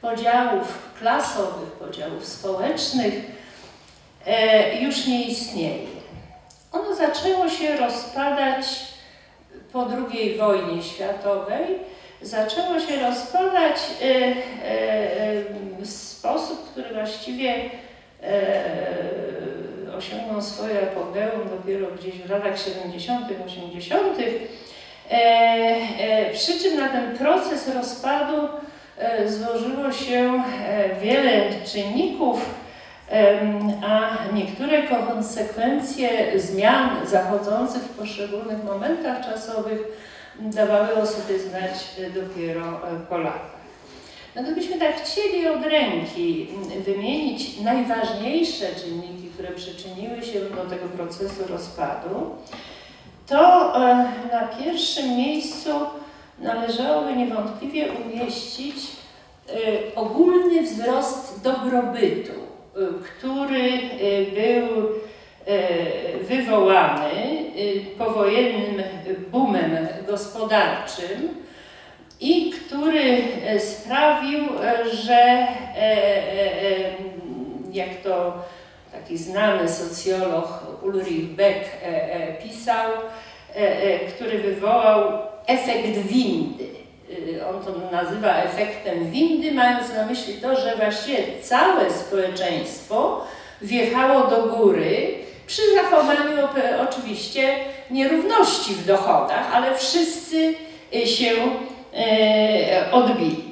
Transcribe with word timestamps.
podziałów 0.00 0.92
klasowych, 0.98 1.70
podziałów 1.70 2.26
społecznych 2.26 3.14
e, 4.26 4.80
już 4.82 5.06
nie 5.06 5.24
istnieje. 5.24 5.86
Ono 6.72 6.94
zaczęło 6.94 7.48
się 7.48 7.76
rozpadać 7.76 8.66
po 9.72 9.86
II 9.86 10.38
wojnie 10.38 10.82
światowej, 10.82 11.66
zaczęło 12.22 12.80
się 12.80 12.96
rozpadać 12.96 13.76
e, 13.76 14.04
e, 14.04 14.34
w 15.80 15.90
sposób, 15.90 16.70
który 16.70 16.94
właściwie 16.94 17.54
osiągnął 19.98 20.42
swoje 20.42 20.82
apogeum 20.82 21.48
dopiero 21.50 21.86
gdzieś 21.86 22.14
w 22.14 22.30
latach 22.30 22.60
70., 22.60 23.26
80. 23.46 24.18
Przy 26.32 26.60
czym 26.60 26.76
na 26.76 26.88
ten 26.88 27.18
proces 27.18 27.74
rozpadu 27.74 28.48
złożyło 29.26 29.92
się 29.92 30.42
wiele 31.02 31.64
czynników, 31.64 32.54
a 33.86 34.16
niektóre 34.34 34.82
konsekwencje 34.82 36.40
zmian 36.40 37.06
zachodzących 37.06 37.82
w 37.82 37.98
poszczególnych 37.98 38.64
momentach 38.64 39.24
czasowych 39.24 39.80
dawały 40.40 40.94
o 40.94 41.06
sobie 41.06 41.38
znać 41.38 41.72
dopiero 42.14 42.80
po 43.08 43.18
latach. 43.18 43.58
No 44.36 44.42
gdybyśmy 44.42 44.78
tak 44.78 44.96
chcieli 44.96 45.48
od 45.48 45.62
ręki 45.62 46.48
wymienić 46.86 47.60
najważniejsze 47.60 48.66
czynniki, 48.84 49.28
które 49.34 49.48
przyczyniły 49.48 50.22
się 50.22 50.40
do 50.40 50.70
tego 50.70 50.88
procesu 50.96 51.46
rozpadu, 51.48 52.36
to 53.26 53.72
e, 53.90 54.12
na 54.32 54.48
pierwszym 54.58 55.16
miejscu 55.16 55.70
należałoby 56.40 57.16
niewątpliwie 57.16 57.86
umieścić 57.92 58.76
e, 59.48 59.54
ogólny 59.94 60.62
wzrost 60.62 61.42
dobrobytu 61.42 62.48
który 63.02 63.62
y, 63.62 64.26
był 64.34 64.88
y, 64.88 66.24
wywołany 66.24 67.12
y, 67.56 67.84
powojennym 67.98 68.82
boomem 69.30 69.88
gospodarczym 70.06 71.28
i 72.20 72.50
który 72.50 73.22
sprawił, 73.58 74.40
że 74.92 75.14
e, 75.14 75.48
e, 75.76 76.62
e, 76.62 76.90
jak 77.72 77.88
to 78.04 78.42
taki 78.92 79.18
znany 79.18 79.68
socjolog 79.68 80.62
Ulrich 80.82 81.28
Beck 81.28 81.70
pisał, 82.42 82.90
który 84.14 84.38
wywołał 84.38 85.12
efekt 85.46 85.98
windy. 85.98 86.64
Y, 87.10 87.46
on 87.46 87.64
to 87.64 87.90
nazywa 87.92 88.36
efektem 88.36 89.10
windy, 89.10 89.52
mając 89.52 89.94
na 89.94 90.06
myśli 90.06 90.34
to, 90.34 90.56
że 90.56 90.76
właściwie 90.76 91.18
całe 91.42 91.90
społeczeństwo 91.90 93.24
wjechało 93.62 94.26
do 94.26 94.42
góry 94.42 95.14
przy 95.46 95.62
zachowaniu 95.74 96.48
oczywiście 96.88 97.56
nierówności 97.90 98.74
w 98.74 98.86
dochodach, 98.86 99.54
ale 99.54 99.74
wszyscy 99.74 100.54
się 101.04 101.30
odbili. 102.92 103.44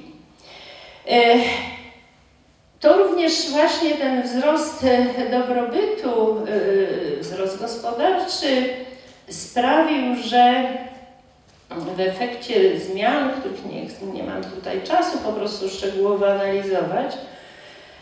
To 2.81 2.97
również 2.97 3.51
właśnie 3.51 3.95
ten 3.95 4.23
wzrost 4.23 4.87
dobrobytu, 5.31 6.37
wzrost 7.21 7.61
gospodarczy 7.61 8.47
sprawił, 9.29 10.17
że 10.23 10.65
w 11.71 12.01
efekcie 12.01 12.81
zmian, 12.81 13.31
których 13.31 13.67
nie, 13.67 14.13
nie 14.13 14.23
mam 14.23 14.45
tutaj 14.45 14.83
czasu 14.83 15.19
po 15.19 15.33
prostu 15.33 15.69
szczegółowo 15.69 16.33
analizować, 16.33 17.15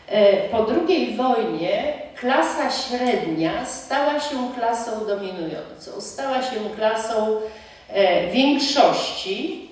e, 0.09 0.49
po 0.49 0.67
II 0.89 1.17
wojnie 1.17 1.93
klasa 2.17 2.71
średnia 2.71 3.67
stała 3.67 4.21
się 4.21 4.37
klasą 4.55 5.07
dominującą, 5.07 6.01
stała 6.01 6.43
się 6.43 6.57
klasą 6.77 7.41
e, 7.89 8.31
większości. 8.31 9.71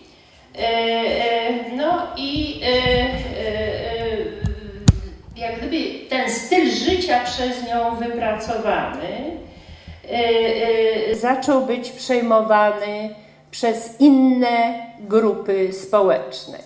E, 0.58 1.74
no 1.76 2.06
i 2.16 2.60
jak 5.36 5.58
gdyby 5.58 6.08
ten 6.08 6.30
styl 6.30 6.70
życia 6.70 7.20
przez 7.24 7.68
nią 7.68 7.96
wypracowany 7.96 9.31
zaczął 11.12 11.66
być 11.66 11.90
przejmowany 11.90 13.14
przez 13.50 14.00
inne 14.00 14.86
grupy 15.00 15.72
społeczne. 15.72 16.58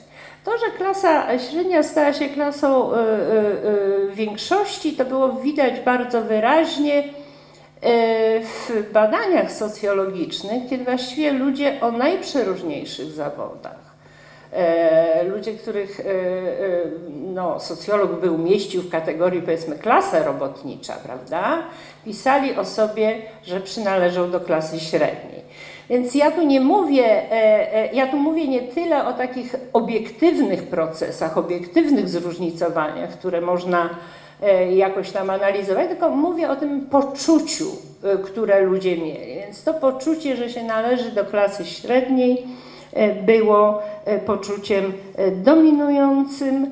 To, 0.47 0.59
że 0.59 0.67
klasa 0.77 1.39
średnia 1.39 1.83
stała 1.83 2.13
się 2.13 2.29
klasą 2.29 2.93
y, 2.93 2.97
y, 2.97 3.01
y, 4.11 4.15
większości, 4.15 4.93
to 4.93 5.05
było 5.05 5.33
widać 5.33 5.81
bardzo 5.81 6.23
wyraźnie 6.23 7.05
w 8.43 8.93
badaniach 8.93 9.53
socjologicznych, 9.53 10.71
kiedy 10.71 10.85
właściwie 10.85 11.33
ludzie 11.33 11.81
o 11.81 11.93
najprzeróżniejszych 11.93 13.11
zawodach, 13.13 13.86
ludzie, 15.29 15.53
których 15.53 16.01
no, 17.35 17.61
socjolog 17.61 18.21
by 18.21 18.31
umieścił 18.31 18.83
w 18.83 18.91
kategorii 18.91 19.43
powiedzmy 19.43 19.79
klasa 19.79 20.23
robotnicza, 20.23 20.93
prawda, 20.93 21.63
pisali 22.05 22.57
o 22.57 22.65
sobie, 22.65 23.17
że 23.45 23.61
przynależą 23.61 24.31
do 24.31 24.41
klasy 24.41 24.81
średniej. 24.81 25.47
Więc 25.91 26.15
ja 26.15 26.31
tu 26.31 26.43
nie 26.43 26.61
mówię, 26.61 27.05
e, 27.05 27.75
e, 27.75 27.95
ja 27.95 28.07
tu 28.07 28.17
mówię 28.17 28.49
nie 28.49 28.63
tyle 28.63 29.07
o 29.07 29.13
takich 29.13 29.55
obiektywnych 29.73 30.63
procesach, 30.63 31.39
obiektywnych 31.39 32.09
zróżnicowaniach, 32.09 33.11
które 33.11 33.41
można 33.41 33.91
e, 34.43 34.75
jakoś 34.75 35.11
tam 35.11 35.31
analizować, 35.31 35.89
tylko 35.89 36.11
mówię 36.11 36.51
o 36.51 36.57
tym 36.57 36.87
poczuciu, 36.87 37.67
które 38.25 38.61
ludzie 38.61 38.97
mieli. 38.97 39.35
Więc 39.35 39.65
to 39.65 39.75
poczucie, 39.75 40.37
że 40.37 40.51
się 40.51 40.65
należy 40.65 41.13
do 41.13 41.25
klasy 41.25 41.65
średniej, 41.65 42.47
było 43.23 43.83
poczuciem 44.27 44.93
dominującym. 45.33 46.71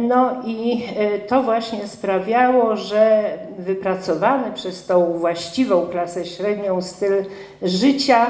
No 0.00 0.30
i 0.46 0.84
to 1.28 1.42
właśnie 1.42 1.86
sprawiało, 1.86 2.76
że 2.76 3.24
wypracowany 3.58 4.52
przez 4.52 4.86
tą 4.86 5.18
właściwą 5.18 5.86
klasę 5.86 6.26
średnią 6.26 6.82
styl 6.82 7.24
życia 7.62 8.26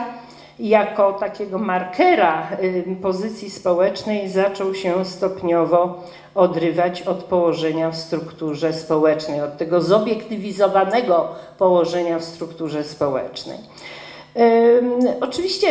jako 0.58 1.12
takiego 1.12 1.58
markera 1.58 2.48
pozycji 3.02 3.50
społecznej 3.50 4.28
zaczął 4.28 4.74
się 4.74 5.04
stopniowo 5.04 6.02
odrywać 6.34 7.02
od 7.02 7.24
położenia 7.24 7.90
w 7.90 7.96
strukturze 7.96 8.72
społecznej, 8.72 9.40
od 9.40 9.56
tego 9.56 9.80
zobiektywizowanego 9.80 11.28
położenia 11.58 12.18
w 12.18 12.24
strukturze 12.24 12.84
społecznej. 12.84 13.58
Oczywiście 15.20 15.66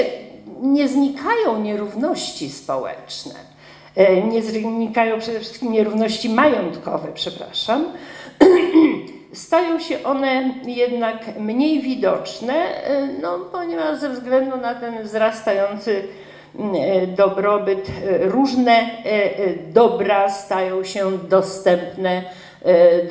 nie 0.63 0.87
znikają 0.87 1.59
nierówności 1.61 2.49
społeczne, 2.49 3.33
e, 3.95 4.21
nie 4.21 4.41
znikają 4.41 5.19
przede 5.19 5.39
wszystkim 5.39 5.71
nierówności 5.71 6.29
majątkowe, 6.29 7.07
przepraszam. 7.13 7.85
Stają 9.33 9.79
się 9.79 10.03
one 10.03 10.53
jednak 10.65 11.39
mniej 11.39 11.81
widoczne, 11.81 12.53
e, 12.53 13.07
no, 13.21 13.39
ponieważ 13.39 13.99
ze 13.99 14.09
względu 14.09 14.57
na 14.57 14.75
ten 14.75 15.03
wzrastający 15.03 16.03
e, 16.59 17.07
dobrobyt, 17.07 17.87
różne 18.21 18.89
dobra 19.73 20.29
stają 20.29 20.83
się 20.83 21.17
dostępne 21.17 22.23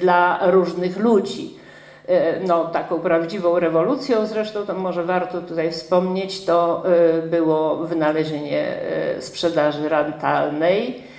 dla 0.01 0.41
różnych 0.51 0.99
ludzi. 0.99 1.62
E, 2.09 2.41
no, 2.41 2.65
taką 2.65 3.01
prawdziwą 3.01 3.59
rewolucją, 3.59 4.27
zresztą 4.27 4.67
to 4.67 4.75
może 4.75 5.05
warto 5.05 5.41
tutaj 5.41 5.73
wspomnieć, 5.73 6.45
to 6.45 6.83
e, 6.87 7.23
było 7.23 7.77
wynalezienie 7.77 8.67
e, 9.17 9.23
sprzedaży 9.23 9.89
rentalnej. 9.89 11.13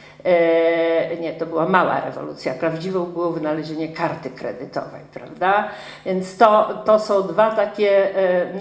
Nie, 1.21 1.33
to 1.33 1.45
była 1.45 1.69
mała 1.69 2.01
rewolucja. 2.05 2.53
Prawdziwą 2.53 3.05
było 3.05 3.31
wynalezienie 3.31 3.87
karty 3.87 4.29
kredytowej, 4.29 5.01
prawda? 5.13 5.67
Więc 6.05 6.37
to, 6.37 6.81
to 6.85 6.99
są 6.99 7.27
dwa 7.27 7.51
takie 7.55 8.09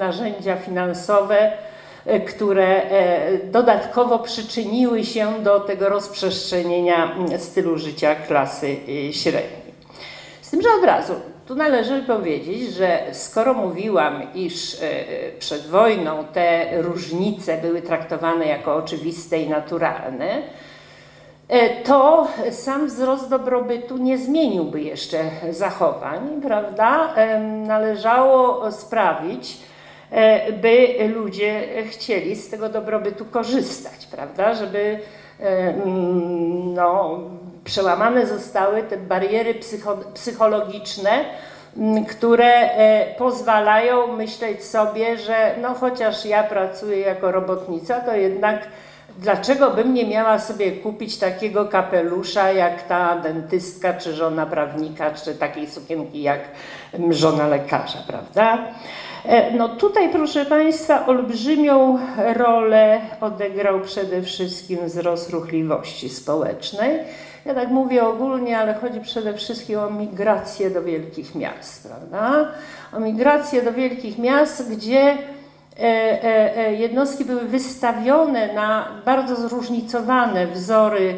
narzędzia 0.00 0.56
finansowe, 0.56 1.52
które 2.28 2.82
dodatkowo 3.44 4.18
przyczyniły 4.18 5.04
się 5.04 5.42
do 5.42 5.60
tego 5.60 5.88
rozprzestrzenienia 5.88 7.14
stylu 7.38 7.78
życia 7.78 8.14
klasy 8.14 8.76
średniej. 9.12 9.74
Z 10.40 10.50
tym, 10.50 10.62
że 10.62 10.68
od 10.78 10.84
razu 10.84 11.14
tu 11.46 11.54
należy 11.54 12.02
powiedzieć, 12.02 12.72
że 12.72 13.02
skoro 13.12 13.54
mówiłam, 13.54 14.22
iż 14.34 14.74
e, 14.74 14.86
przed 15.38 15.66
wojną 15.66 16.24
te 16.32 16.68
różnice 16.82 17.58
były 17.58 17.82
traktowane 17.82 18.46
jako 18.46 18.74
oczywiste 18.74 19.38
i 19.38 19.48
naturalne, 19.48 20.42
e, 21.48 21.82
to 21.82 22.28
sam 22.50 22.86
wzrost 22.86 23.30
dobrobytu 23.30 23.96
nie 23.96 24.18
zmieniłby 24.18 24.80
jeszcze 24.80 25.18
zachowań, 25.50 26.40
prawda? 26.42 27.14
E, 27.14 27.40
należało 27.40 28.72
sprawić, 28.72 29.58
by 30.62 31.08
ludzie 31.14 31.62
chcieli 31.90 32.36
z 32.36 32.50
tego 32.50 32.68
dobrobytu 32.68 33.24
korzystać, 33.24 34.06
prawda? 34.06 34.54
Żeby 34.54 34.98
no, 36.74 37.20
przełamane 37.64 38.26
zostały 38.26 38.82
te 38.82 38.96
bariery 38.96 39.54
psycho, 39.54 39.96
psychologiczne, 40.14 41.24
które 42.08 42.54
e, 42.54 43.14
pozwalają 43.18 44.16
myśleć 44.16 44.64
sobie, 44.64 45.18
że 45.18 45.54
no 45.62 45.74
chociaż 45.74 46.24
ja 46.24 46.42
pracuję 46.42 46.98
jako 46.98 47.32
robotnica, 47.32 48.00
to 48.00 48.14
jednak 48.14 48.66
dlaczego 49.18 49.70
bym 49.70 49.94
nie 49.94 50.06
miała 50.06 50.38
sobie 50.38 50.72
kupić 50.72 51.18
takiego 51.18 51.64
kapelusza 51.64 52.52
jak 52.52 52.82
ta 52.82 53.16
dentystka, 53.16 53.94
czy 53.94 54.14
żona 54.14 54.46
prawnika, 54.46 55.10
czy 55.10 55.34
takiej 55.34 55.66
sukienki 55.66 56.22
jak 56.22 56.40
żona 57.10 57.46
lekarza, 57.46 57.98
prawda? 58.06 58.58
E, 59.24 59.50
no 59.50 59.68
tutaj, 59.68 60.12
proszę 60.12 60.46
Państwa, 60.46 61.06
olbrzymią 61.06 61.98
rolę 62.34 63.00
odegrał 63.20 63.80
przede 63.80 64.22
wszystkim 64.22 64.86
wzrost 64.86 65.30
ruchliwości 65.30 66.08
społecznej. 66.08 66.98
Ja 67.44 67.54
tak 67.54 67.68
mówię 67.70 68.04
ogólnie, 68.04 68.58
ale 68.58 68.74
chodzi 68.74 69.00
przede 69.00 69.34
wszystkim 69.34 69.78
o 69.78 69.90
migrację 69.90 70.70
do 70.70 70.82
wielkich 70.82 71.34
miast, 71.34 71.88
prawda? 71.88 72.52
O 72.92 73.00
migrację 73.00 73.62
do 73.62 73.72
wielkich 73.72 74.18
miast, 74.18 74.72
gdzie 74.76 75.00
e, 75.00 75.18
e, 76.56 76.74
jednostki 76.74 77.24
były 77.24 77.40
wystawione 77.40 78.54
na 78.54 78.88
bardzo 79.04 79.36
zróżnicowane 79.36 80.46
wzory 80.46 81.14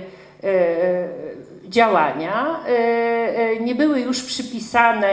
działania, 1.69 2.61
nie 3.61 3.75
były 3.75 4.01
już 4.01 4.23
przypisane 4.23 5.09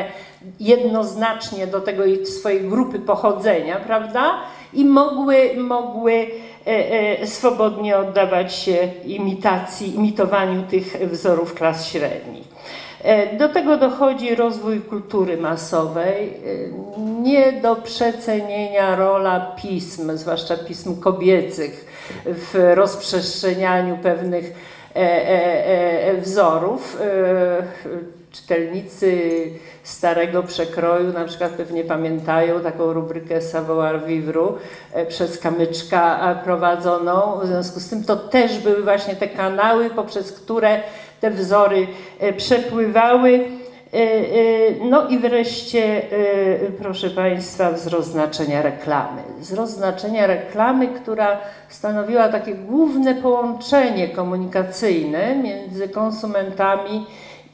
jednoznacznie 0.59 1.67
do 1.67 1.81
tego 1.81 2.03
swojej 2.25 2.61
grupy 2.61 2.99
pochodzenia, 2.99 3.79
prawda? 3.79 4.41
I 4.73 4.85
mogły, 4.85 5.55
mogły 5.57 6.13
e, 6.13 7.19
e, 7.21 7.27
swobodnie 7.27 7.97
oddawać 7.97 8.55
się 8.55 8.77
imitacji, 9.05 9.95
imitowaniu 9.95 10.63
tych 10.63 11.09
wzorów 11.09 11.53
klas 11.53 11.87
średnich. 11.87 12.43
E, 13.03 13.37
do 13.37 13.49
tego 13.49 13.77
dochodzi 13.77 14.35
rozwój 14.35 14.81
kultury 14.81 15.37
masowej, 15.37 16.33
nie 17.21 17.51
do 17.51 17.75
przecenienia 17.75 18.95
rola 18.95 19.55
pism, 19.61 20.17
zwłaszcza 20.17 20.57
pism 20.57 21.01
kobiecych, 21.01 21.85
w 22.25 22.71
rozprzestrzenianiu 22.75 23.97
pewnych 23.97 24.71
wzorów 26.21 26.97
czytelnicy 28.31 29.31
starego 29.83 30.43
przekroju 30.43 31.13
na 31.13 31.25
przykład 31.25 31.51
pewnie 31.51 31.83
pamiętają 31.83 32.59
taką 32.59 32.93
rubrykę 32.93 33.41
Savoir 33.41 34.05
Vivre 34.05 34.47
e, 34.93 35.05
przez 35.05 35.39
Kamyczka 35.39 36.35
prowadzoną. 36.43 37.39
W 37.43 37.47
związku 37.47 37.79
z 37.79 37.89
tym 37.89 38.03
to 38.03 38.15
też 38.15 38.59
były 38.59 38.83
właśnie 38.83 39.15
te 39.15 39.27
kanały, 39.27 39.89
poprzez 39.89 40.31
które 40.31 40.79
te 41.21 41.31
wzory 41.31 41.87
e, 42.19 42.33
przepływały. 42.33 43.39
E, 43.93 43.99
no 44.89 45.07
i 45.07 45.19
wreszcie, 45.19 46.01
proszę 46.81 47.09
Państwa, 47.09 47.71
wzrost 47.71 48.11
znaczenia 48.11 48.61
reklamy. 48.61 49.21
Wzrost 49.39 49.75
znaczenia 49.75 50.27
reklamy, 50.27 50.87
która 50.87 51.37
stanowiła 51.69 52.29
takie 52.29 52.55
główne 52.55 53.15
połączenie 53.15 54.09
komunikacyjne 54.09 55.35
między 55.35 55.89
konsumentami 55.89 57.05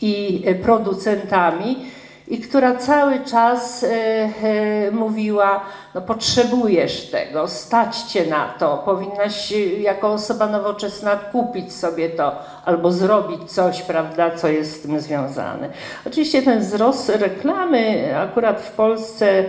i 0.01 0.43
e, 0.45 0.55
producentami, 0.55 1.85
i 2.27 2.37
która 2.37 2.75
cały 2.75 3.19
czas 3.19 3.83
e, 3.83 3.89
e, 3.89 4.91
mówiła, 4.91 5.61
no 5.95 6.01
potrzebujesz 6.01 7.09
tego, 7.09 7.47
stać 7.47 7.97
cię 7.97 8.25
na 8.25 8.47
to, 8.59 8.77
powinnaś 8.85 9.53
jako 9.79 10.11
osoba 10.11 10.47
nowoczesna 10.47 11.15
kupić 11.15 11.73
sobie 11.73 12.09
to 12.09 12.35
albo 12.65 12.91
zrobić 12.91 13.51
coś, 13.51 13.81
prawda, 13.81 14.31
co 14.31 14.47
jest 14.47 14.75
z 14.75 14.81
tym 14.81 14.99
związane. 14.99 15.69
Oczywiście 16.07 16.41
ten 16.41 16.59
wzrost 16.59 17.09
reklamy 17.09 18.13
akurat 18.17 18.61
w 18.61 18.71
Polsce 18.71 19.43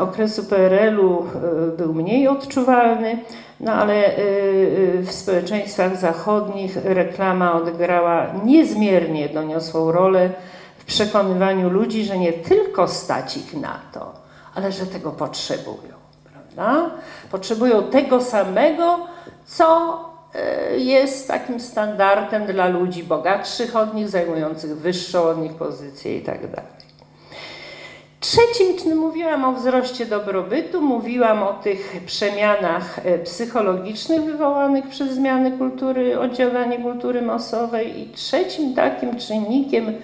okresu 0.00 0.44
PRL-u 0.44 1.26
był 1.76 1.94
mniej 1.94 2.28
odczuwalny, 2.28 3.18
no 3.60 3.72
ale 3.72 4.18
y, 4.18 4.20
y, 4.20 5.02
w 5.02 5.12
społeczeństwach 5.12 5.96
zachodnich 5.96 6.76
reklama 6.84 7.54
odegrała 7.54 8.26
niezmiernie 8.44 9.28
doniosłą 9.28 9.92
rolę 9.92 10.30
w 10.78 10.84
przekonywaniu 10.84 11.70
ludzi, 11.70 12.04
że 12.04 12.18
nie 12.18 12.32
tylko 12.32 12.88
stać 12.88 13.36
ich 13.36 13.54
na 13.54 13.80
to, 13.92 14.12
ale 14.54 14.72
że 14.72 14.86
tego 14.86 15.10
potrzebują. 15.10 15.98
Prawda? 16.32 16.90
Potrzebują 17.30 17.82
tego 17.82 18.20
samego, 18.20 19.06
co 19.46 19.98
y, 20.74 20.78
jest 20.78 21.28
takim 21.28 21.60
standardem 21.60 22.46
dla 22.46 22.68
ludzi 22.68 23.04
bogatszych 23.04 23.76
od 23.76 23.94
nich, 23.94 24.08
zajmujących 24.08 24.76
wyższą 24.76 25.22
od 25.22 25.38
nich 25.38 25.54
pozycję 25.54 26.14
itd. 26.14 26.62
Trzecim, 28.20 28.78
czyli 28.78 28.94
mówiłam 28.94 29.44
o 29.44 29.52
wzroście 29.52 30.06
dobrobytu, 30.06 30.82
mówiłam 30.82 31.42
o 31.42 31.52
tych 31.52 32.02
przemianach 32.06 32.98
e, 33.06 33.18
psychologicznych 33.18 34.24
wywołanych 34.24 34.88
przez 34.88 35.10
zmiany 35.14 35.58
kultury, 35.58 36.20
oddziaływanie 36.20 36.78
kultury 36.78 37.22
masowej 37.22 38.00
i 38.00 38.10
trzecim 38.10 38.74
takim 38.74 39.16
czynnikiem, 39.16 39.94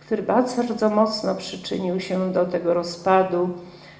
który 0.00 0.22
bardzo 0.22 0.90
mocno 0.90 1.34
przyczynił 1.34 2.00
się 2.00 2.32
do 2.32 2.46
tego 2.46 2.74
rozpadu 2.74 3.48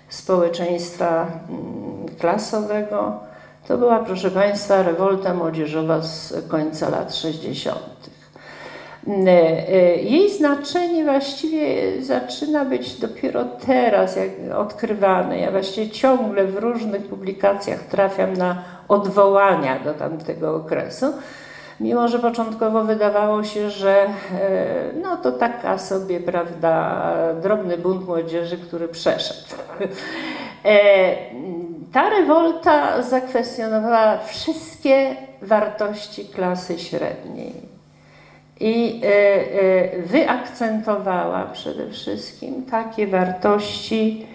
społeczeństwa 0.09 1.27
mm, 1.49 2.17
klasowego, 2.19 3.21
to 3.69 3.79
była, 3.79 3.99
proszę 3.99 4.31
Państwa, 4.31 4.83
rewolta 4.83 5.35
młodzieżowa 5.35 6.03
z 6.03 6.35
końca 6.49 6.89
lat 6.89 7.15
60. 7.15 7.79
E, 9.07 9.69
e, 9.69 9.97
jej 9.97 10.31
znaczenie 10.31 11.05
właściwie 11.05 12.03
zaczyna 12.03 12.65
być 12.65 12.95
dopiero 12.95 13.45
teraz 13.45 14.19
odkrywane. 14.57 15.39
Ja 15.39 15.51
właściwie 15.51 15.91
ciągle 15.91 16.45
w 16.45 16.57
różnych 16.57 17.07
publikacjach 17.07 17.81
trafiam 17.81 18.37
na 18.37 18.63
odwołania 18.89 19.79
do 19.79 19.95
tamtego 19.95 20.57
okresu. 20.57 21.07
Mimo, 21.81 22.09
że 22.09 22.19
początkowo 22.19 22.85
wydawało 22.85 23.45
się, 23.45 23.71
że 23.71 23.97
e, 24.01 24.11
no 25.03 25.17
to 25.17 25.33
taka 25.33 25.79
sobie, 25.79 26.21
prawda, 26.21 27.03
drobny 27.43 27.79
bunt 27.79 28.07
młodzieży, 28.07 28.59
który 28.59 28.89
przeszedł. 28.89 29.49
Ta 31.93 32.11
rewolta 32.11 33.03
zakwestionowała 33.03 34.19
wszystkie 34.19 35.17
wartości 35.43 36.25
klasy 36.25 36.79
średniej 36.79 37.68
i 38.61 39.01
e, 39.05 39.09
e, 39.09 40.03
wyakcentowała 40.03 41.45
przede 41.45 41.91
wszystkim 41.91 42.65
takie 42.65 43.07
wartości 43.07 44.27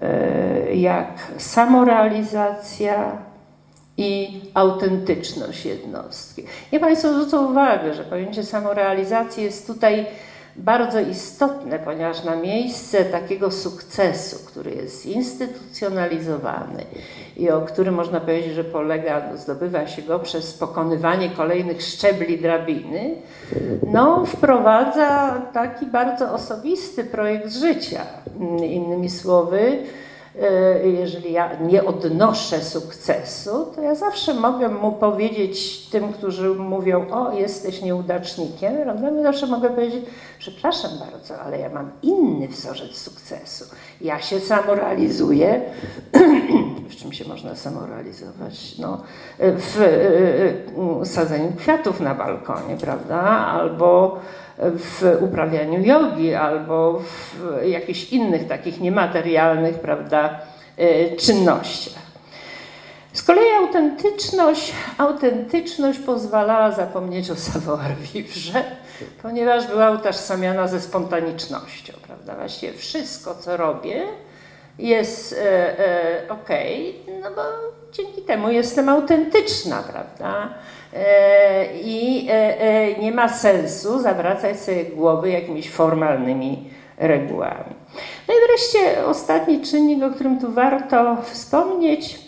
e, 0.00 0.74
jak 0.74 1.08
samorealizacja 1.38 3.18
i 3.96 4.40
autentyczność 4.54 5.66
jednostki. 5.66 6.42
Nie 6.72 6.80
Państwo 6.80 7.12
zwrócą 7.12 7.50
uwagę, 7.50 7.94
że 7.94 8.04
pojęcie 8.04 8.44
samorealizacji 8.44 9.44
jest 9.44 9.66
tutaj 9.66 10.06
bardzo 10.56 11.00
istotne, 11.00 11.78
ponieważ 11.78 12.24
na 12.24 12.36
miejsce 12.36 13.04
takiego 13.04 13.50
sukcesu, 13.50 14.46
który 14.46 14.70
jest 14.70 15.06
instytucjonalizowany 15.06 16.84
i 17.36 17.50
o 17.50 17.60
którym 17.60 17.94
można 17.94 18.20
powiedzieć, 18.20 18.54
że 18.54 18.64
polega, 18.64 19.36
zdobywa 19.36 19.86
się 19.86 20.02
go 20.02 20.18
przez 20.18 20.54
pokonywanie 20.54 21.30
kolejnych 21.30 21.82
szczebli 21.82 22.38
drabiny, 22.38 23.14
no, 23.86 24.26
wprowadza 24.26 25.42
taki 25.52 25.86
bardzo 25.86 26.32
osobisty 26.32 27.04
projekt 27.04 27.52
życia. 27.52 28.00
Innymi 28.62 29.10
słowy, 29.10 29.78
jeżeli 30.84 31.32
ja 31.32 31.56
nie 31.60 31.84
odnoszę 31.84 32.62
sukcesu, 32.62 33.66
to 33.74 33.82
ja 33.82 33.94
zawsze 33.94 34.34
mogę 34.34 34.68
mu 34.68 34.92
powiedzieć 34.92 35.86
tym, 35.86 36.12
którzy 36.12 36.48
mówią, 36.48 37.10
o, 37.10 37.32
jesteś 37.32 37.82
nieudacznikiem, 37.82 38.74
prawda? 38.82 39.10
Ja 39.10 39.22
zawsze 39.22 39.46
mogę 39.46 39.70
powiedzieć, 39.70 40.04
przepraszam 40.38 40.90
bardzo, 41.10 41.40
ale 41.40 41.58
ja 41.58 41.68
mam 41.68 41.90
inny 42.02 42.48
wzorzec 42.48 42.96
sukcesu. 42.96 43.64
Ja 44.00 44.20
się 44.20 44.40
samorealizuję. 44.40 45.60
w 46.90 46.96
czym 46.96 47.12
się 47.12 47.28
można 47.28 47.56
samorealizować? 47.56 48.78
No, 48.78 49.00
w 49.38 49.80
e, 49.80 51.00
e, 51.00 51.06
sadzeniu 51.06 51.52
kwiatów 51.58 52.00
na 52.00 52.14
balkonie, 52.14 52.76
prawda? 52.80 53.20
Albo 53.46 54.18
w 54.70 55.18
uprawianiu 55.20 55.84
jogi 55.84 56.34
albo 56.34 56.98
w 56.98 57.66
jakichś 57.66 58.12
innych 58.12 58.48
takich 58.48 58.80
niematerialnych 58.80 59.78
prawda, 59.78 60.40
e, 60.76 61.16
czynnościach. 61.16 62.02
Z 63.12 63.22
kolei 63.22 63.50
autentyczność, 63.50 64.72
autentyczność 64.98 65.98
pozwalała 65.98 66.70
zapomnieć 66.70 67.30
o 67.30 67.36
savoir-vivre, 67.36 68.62
ponieważ 69.22 69.66
była 69.66 69.90
utożsamiana 69.90 70.68
ze 70.68 70.80
spontanicznością. 70.80 71.92
Prawda? 72.06 72.34
Właściwie 72.34 72.72
wszystko, 72.72 73.34
co 73.34 73.56
robię, 73.56 74.02
jest 74.78 75.32
e, 75.32 75.78
e, 75.78 76.28
ok, 76.28 76.48
no 77.22 77.30
bo 77.30 77.42
dzięki 77.92 78.22
temu 78.22 78.50
jestem 78.50 78.88
autentyczna, 78.88 79.82
prawda? 79.82 80.54
E, 80.94 81.66
I 81.84 82.26
e, 82.30 82.98
nie 83.00 83.12
ma 83.12 83.28
sensu 83.28 84.00
zawracać 84.00 84.60
sobie 84.60 84.84
głowy 84.84 85.30
jakimiś 85.30 85.70
formalnymi 85.70 86.70
regułami. 86.98 87.74
No 88.28 88.34
i 88.34 88.36
wreszcie 88.46 89.06
ostatni 89.06 89.60
czynnik, 89.60 90.02
o 90.02 90.10
którym 90.10 90.40
tu 90.40 90.52
warto 90.52 91.16
wspomnieć, 91.22 92.18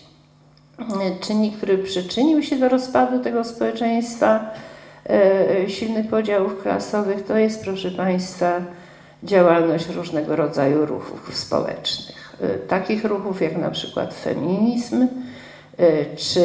czynnik, 1.20 1.56
który 1.56 1.78
przyczynił 1.78 2.42
się 2.42 2.56
do 2.56 2.68
rozpadu 2.68 3.18
tego 3.18 3.44
społeczeństwa, 3.44 4.50
silnych 5.68 6.08
podziałów 6.08 6.62
klasowych, 6.62 7.24
to 7.24 7.38
jest, 7.38 7.64
proszę 7.64 7.90
Państwa, 7.90 8.60
działalność 9.22 9.88
różnego 9.88 10.36
rodzaju 10.36 10.86
ruchów 10.86 11.36
społecznych. 11.36 12.36
Takich 12.68 13.04
ruchów 13.04 13.42
jak 13.42 13.56
na 13.56 13.70
przykład 13.70 14.14
feminizm, 14.14 15.08
czy 16.16 16.44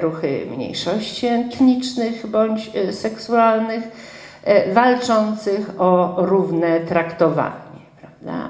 ruchy 0.00 0.46
mniejszości 0.56 1.26
etnicznych 1.26 2.26
bądź 2.26 2.70
seksualnych, 2.90 3.84
walczących 4.72 5.80
o 5.80 6.14
równe 6.18 6.80
traktowanie. 6.80 7.54
Prawda? 8.00 8.48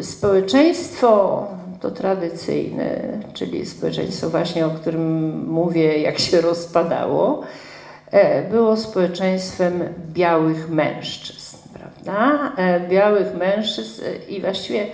Społeczeństwo 0.00 1.46
to 1.80 1.90
tradycyjne, 1.90 3.00
czyli 3.32 3.66
społeczeństwo 3.66 4.30
właśnie, 4.30 4.66
o 4.66 4.70
którym 4.70 5.38
mówię, 5.48 5.98
jak 5.98 6.18
się 6.18 6.40
rozpadało, 6.40 7.42
E, 8.12 8.42
było 8.42 8.76
społeczeństwem 8.76 9.94
białych 10.12 10.70
mężczyzn, 10.70 11.56
prawda? 11.74 12.52
E, 12.56 12.80
białych 12.80 13.34
mężczyzn 13.34 14.04
e, 14.04 14.30
i 14.30 14.40
właściwie 14.40 14.86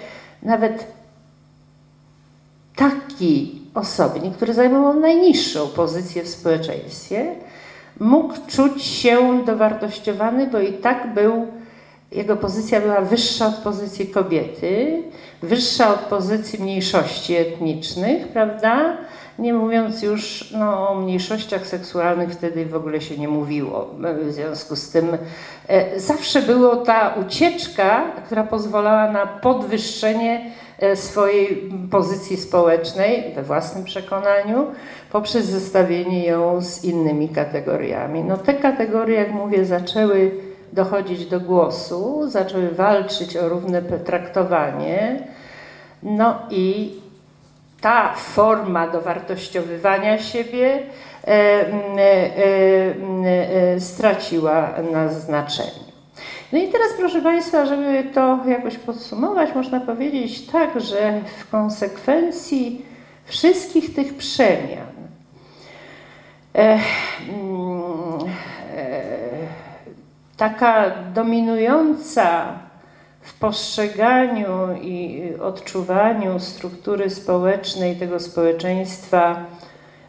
nawet 0.43 0.87
taki 2.79 3.63
osobnik, 3.75 4.35
który 4.35 4.55
zajmował 4.55 5.01
najniższą 5.01 5.67
pozycję 5.67 6.23
w 6.23 6.29
społeczeństwie, 6.29 7.35
mógł 8.01 8.35
czuć 8.47 8.83
się 8.83 9.45
dowartościowany, 9.45 10.47
bo 10.47 10.61
i 10.61 10.73
tak 10.73 11.15
był, 11.15 11.47
jego 12.13 12.37
pozycja 12.37 12.81
była 12.81 13.01
wyższa 13.01 13.47
od 13.47 13.55
pozycji 13.55 14.07
kobiety, 14.07 15.03
wyższa 15.43 15.95
od 15.95 16.01
pozycji 16.01 16.63
mniejszości 16.63 17.37
etnicznych, 17.37 18.29
prawda? 18.29 18.97
Nie 19.39 19.55
mówiąc 19.55 20.03
już 20.03 20.51
no, 20.59 20.89
o 20.89 20.95
mniejszościach 20.95 21.67
seksualnych, 21.67 22.31
wtedy 22.31 22.67
w 22.67 22.75
ogóle 22.75 23.01
się 23.01 23.19
nie 23.19 23.29
mówiło. 23.29 23.95
W 24.29 24.33
związku 24.33 24.77
z 24.77 24.91
tym 24.91 25.19
e, 25.69 26.01
zawsze 26.01 26.43
była 26.43 26.77
ta 26.77 27.15
ucieczka, 27.27 28.05
która 28.27 28.45
pozwalała 28.45 29.13
na 29.13 29.27
podwyższenie 29.27 30.51
swojej 30.95 31.71
pozycji 31.91 32.37
społecznej 32.37 33.33
we 33.35 33.43
własnym 33.43 33.85
przekonaniu 33.85 34.67
poprzez 35.13 35.47
zestawienie 35.47 36.27
ją 36.27 36.63
z 36.63 36.85
innymi 36.85 37.29
kategoriami. 37.29 38.25
No 38.25 38.37
te 38.37 38.55
kategorie, 38.55 39.17
jak 39.19 39.33
mówię, 39.33 39.65
zaczęły 39.65 40.31
dochodzić 40.73 41.27
do 41.27 41.41
głosu, 41.41 42.29
zaczęły 42.29 42.69
walczyć 42.69 43.37
o 43.37 43.49
równe 43.49 43.83
traktowanie. 43.83 45.23
No 46.03 46.39
i 46.51 46.95
ta 47.81 48.15
forma 48.15 48.89
dowartościowywania 48.89 50.19
siebie 50.19 50.83
e, 51.27 51.31
e, 51.31 51.75
e, 53.75 53.81
straciła 53.81 54.75
na 54.93 55.09
znaczeniu. 55.09 55.88
No 56.53 56.59
i 56.59 56.69
teraz, 56.69 56.89
proszę 56.99 57.23
Państwa, 57.23 57.67
żeby 57.67 58.05
to 58.15 58.39
jakoś 58.47 58.79
podsumować, 58.79 59.55
można 59.55 59.81
powiedzieć 59.81 60.47
tak, 60.47 60.81
że 60.81 61.21
w 61.39 61.51
konsekwencji 61.51 62.87
wszystkich 63.25 63.95
tych 63.95 64.17
przemian 64.17 64.87
mm, 66.55 66.89
taka 70.37 70.91
dominująca 71.15 72.59
w 73.21 73.39
postrzeganiu 73.39 74.49
i 74.83 75.23
odczuwaniu 75.41 76.41
struktury 76.41 77.11
społecznej 77.11 77.97
tego 77.97 78.21
społeczeństwa 78.21 79.37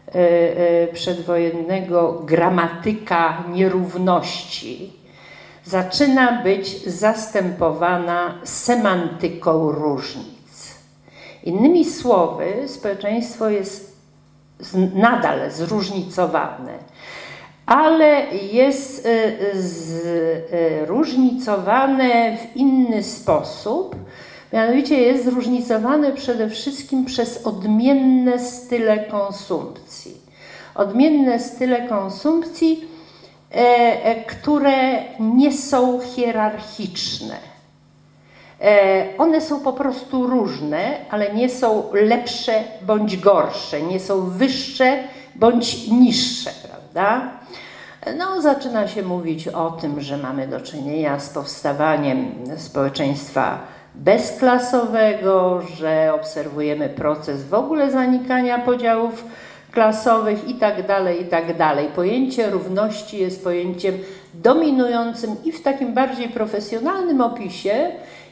e, 0.08 0.18
e, 0.18 0.86
przedwojennego 0.86 2.12
gramatyka 2.12 3.44
nierówności 3.52 4.99
zaczyna 5.64 6.42
być 6.42 6.84
zastępowana 6.86 8.34
semantyką 8.44 9.72
różnic. 9.72 10.74
Innymi 11.44 11.84
słowy, 11.84 12.52
społeczeństwo 12.66 13.48
jest 13.48 13.96
nadal 14.94 15.50
zróżnicowane 15.50 16.78
ale 17.70 18.26
jest 18.52 19.06
e, 19.06 19.32
zróżnicowane 20.86 22.36
w 22.36 22.56
inny 22.56 23.02
sposób. 23.02 23.96
Mianowicie 24.52 25.00
jest 25.00 25.24
zróżnicowane 25.24 26.12
przede 26.12 26.50
wszystkim 26.50 27.04
przez 27.04 27.46
odmienne 27.46 28.38
style 28.38 28.98
konsumpcji. 28.98 30.16
Odmienne 30.74 31.38
style 31.38 31.88
konsumpcji, 31.88 32.84
które 34.26 35.02
nie 35.20 35.52
są 35.52 36.00
hierarchiczne. 36.00 37.36
One 39.18 39.40
są 39.40 39.60
po 39.60 39.72
prostu 39.72 40.26
różne, 40.26 40.96
ale 41.10 41.34
nie 41.34 41.48
są 41.48 41.84
lepsze 41.92 42.64
bądź 42.82 43.16
gorsze, 43.16 43.82
nie 43.82 44.00
są 44.00 44.30
wyższe 44.30 44.98
bądź 45.34 45.88
niższe, 45.88 46.50
prawda? 46.68 47.30
No, 48.18 48.42
zaczyna 48.42 48.88
się 48.88 49.02
mówić 49.02 49.48
o 49.48 49.70
tym, 49.70 50.00
że 50.00 50.16
mamy 50.16 50.48
do 50.48 50.60
czynienia 50.60 51.18
z 51.18 51.28
powstawaniem 51.28 52.34
społeczeństwa 52.56 53.58
bezklasowego, 53.94 55.62
że 55.76 56.12
obserwujemy 56.14 56.88
proces 56.88 57.44
w 57.44 57.54
ogóle 57.54 57.90
zanikania 57.90 58.58
podziałów 58.58 59.24
klasowych 59.72 60.48
i 60.48 60.54
tak 60.54 60.86
dalej, 60.86 61.22
i 61.22 61.24
tak. 61.24 61.44
Pojęcie 61.94 62.50
równości 62.50 63.18
jest 63.18 63.44
pojęciem 63.44 63.98
dominującym 64.34 65.36
i 65.44 65.52
w 65.52 65.62
takim 65.62 65.94
bardziej 65.94 66.28
profesjonalnym 66.28 67.20
opisie, 67.20 67.90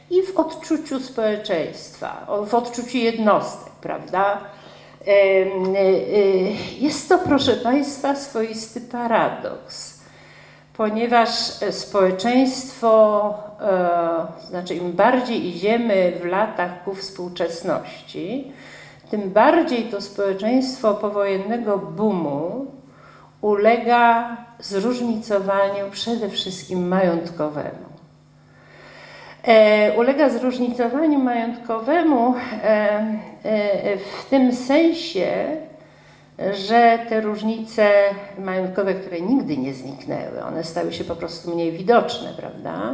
i 0.09 0.23
w 0.23 0.39
odczuciu 0.39 0.99
społeczeństwa, 0.99 2.27
w 2.47 2.53
odczuciu 2.53 2.97
jednostek, 2.97 3.73
prawda? 3.81 4.41
E, 5.07 5.11
e, 5.11 5.45
jest 6.79 7.09
to, 7.09 7.17
proszę 7.17 7.53
Państwa, 7.53 8.15
swoisty 8.15 8.81
paradoks, 8.81 9.99
ponieważ 10.77 11.29
społeczeństwo, 11.71 13.33
e, 13.61 14.47
znaczy 14.47 14.75
im 14.75 14.91
bardziej 14.91 15.47
idziemy 15.47 16.13
w 16.21 16.25
latach 16.25 16.83
ku 16.83 16.95
współczesności, 16.95 18.51
tym 19.09 19.29
bardziej 19.29 19.83
to 19.83 20.01
społeczeństwo 20.01 20.93
powojennego 20.93 21.77
boomu 21.77 22.65
ulega 23.41 24.37
zróżnicowaniu 24.59 25.91
przede 25.91 26.29
wszystkim 26.29 26.87
majątkowemu. 26.87 27.89
E, 29.47 29.93
ulega 29.97 30.29
zróżnicowaniu 30.29 31.19
majątkowemu 31.19 32.35
e, 32.35 32.69
e, 33.43 33.97
w 33.97 34.25
tym 34.29 34.55
sensie, 34.55 35.27
że 36.53 36.99
te 37.09 37.21
różnice 37.21 37.91
majątkowe, 38.39 38.93
które 38.93 39.21
nigdy 39.21 39.57
nie 39.57 39.73
zniknęły, 39.73 40.43
one 40.43 40.63
stały 40.63 40.93
się 40.93 41.03
po 41.03 41.15
prostu 41.15 41.55
mniej 41.55 41.71
widoczne, 41.71 42.33
prawda? 42.37 42.93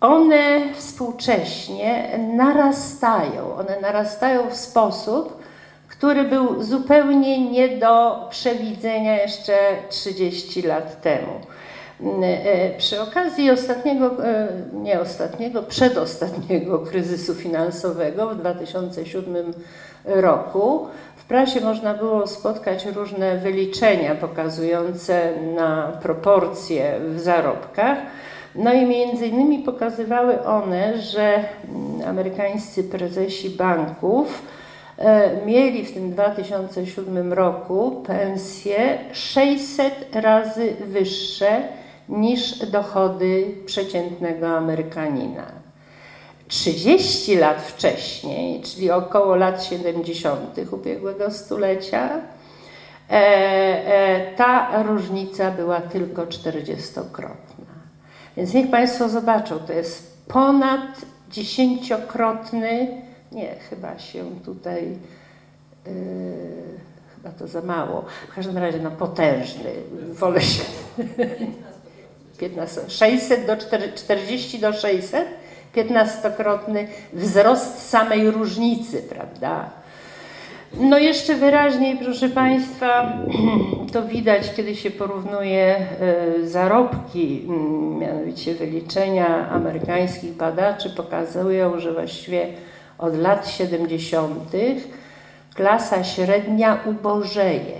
One 0.00 0.74
współcześnie 0.74 2.18
narastają. 2.36 3.54
One 3.54 3.80
narastają 3.80 4.50
w 4.50 4.56
sposób, 4.56 5.42
który 5.88 6.24
był 6.24 6.62
zupełnie 6.62 7.50
nie 7.50 7.68
do 7.68 8.26
przewidzenia 8.30 9.22
jeszcze 9.22 9.52
30 9.88 10.62
lat 10.62 11.02
temu. 11.02 11.32
E, 12.22 12.78
przy 12.78 13.00
okazji 13.00 13.50
ostatniego, 13.50 14.24
e, 14.24 14.48
nie 14.72 15.00
ostatniego, 15.00 15.62
przedostatniego 15.62 16.78
kryzysu 16.90 17.34
finansowego 17.34 18.28
w 18.28 18.36
2007 18.36 19.52
roku 20.04 20.86
w 21.16 21.24
prasie 21.24 21.60
można 21.60 21.94
było 21.94 22.26
spotkać 22.26 22.86
różne 22.86 23.38
wyliczenia 23.38 24.14
pokazujące 24.14 25.32
na 25.56 25.92
proporcje 26.02 27.00
w 27.00 27.20
zarobkach. 27.20 27.98
No 28.54 28.72
i 28.72 28.86
między 28.86 29.26
innymi 29.26 29.58
pokazywały 29.58 30.44
one, 30.44 30.98
że 31.02 31.44
amerykańscy 32.06 32.84
prezesi 32.84 33.50
banków 33.50 34.42
e, 34.98 35.46
mieli 35.46 35.84
w 35.84 35.94
tym 35.94 36.10
2007 36.10 37.32
roku 37.32 38.02
pensje 38.06 38.98
600 39.12 39.92
razy 40.12 40.76
wyższe 40.86 41.62
niż 42.08 42.58
dochody 42.58 43.54
przeciętnego 43.66 44.48
Amerykanina. 44.48 45.58
30 46.48 47.36
lat 47.36 47.62
wcześniej, 47.62 48.62
czyli 48.62 48.90
około 48.90 49.36
lat 49.36 49.64
70. 49.64 50.58
ubiegłego 50.72 51.30
stulecia, 51.30 52.10
e, 53.10 53.14
e, 53.14 54.34
ta 54.36 54.82
różnica 54.82 55.50
była 55.50 55.80
tylko 55.80 56.26
40-krotna. 56.26 57.47
Więc 58.38 58.54
niech 58.54 58.70
Państwo 58.70 59.08
zobaczą, 59.08 59.58
to 59.58 59.72
jest 59.72 60.24
ponad 60.28 60.80
dziesięciokrotny, 61.30 63.02
nie, 63.32 63.54
chyba 63.70 63.98
się 63.98 64.24
tutaj, 64.44 64.82
yy, 65.86 65.92
chyba 67.16 67.30
to 67.30 67.46
za 67.46 67.62
mało, 67.62 68.04
w 68.30 68.34
każdym 68.34 68.58
razie 68.58 68.78
no 68.78 68.90
potężny, 68.90 69.70
wolę 70.12 70.40
się, 70.40 70.62
15, 72.38 72.80
600 72.88 73.46
do 73.46 73.56
40 73.94 74.58
do 74.58 74.72
600, 74.72 75.28
15-krotny 75.74 76.86
wzrost 77.12 77.88
samej 77.88 78.30
różnicy, 78.30 79.02
prawda? 79.02 79.70
No 80.74 80.98
jeszcze 80.98 81.34
wyraźniej, 81.34 81.96
proszę 81.96 82.28
Państwa, 82.28 83.12
to 83.92 84.02
widać, 84.02 84.54
kiedy 84.56 84.76
się 84.76 84.90
porównuje 84.90 85.76
e, 85.76 86.46
zarobki, 86.46 87.44
mm, 87.48 87.98
mianowicie 87.98 88.54
wyliczenia 88.54 89.50
amerykańskich 89.50 90.32
badaczy 90.32 90.90
pokazują, 90.90 91.80
że 91.80 91.92
właściwie 91.92 92.46
od 92.98 93.18
lat 93.18 93.48
70. 93.48 94.52
klasa 95.54 96.04
średnia 96.04 96.78
ubożeje. 96.86 97.78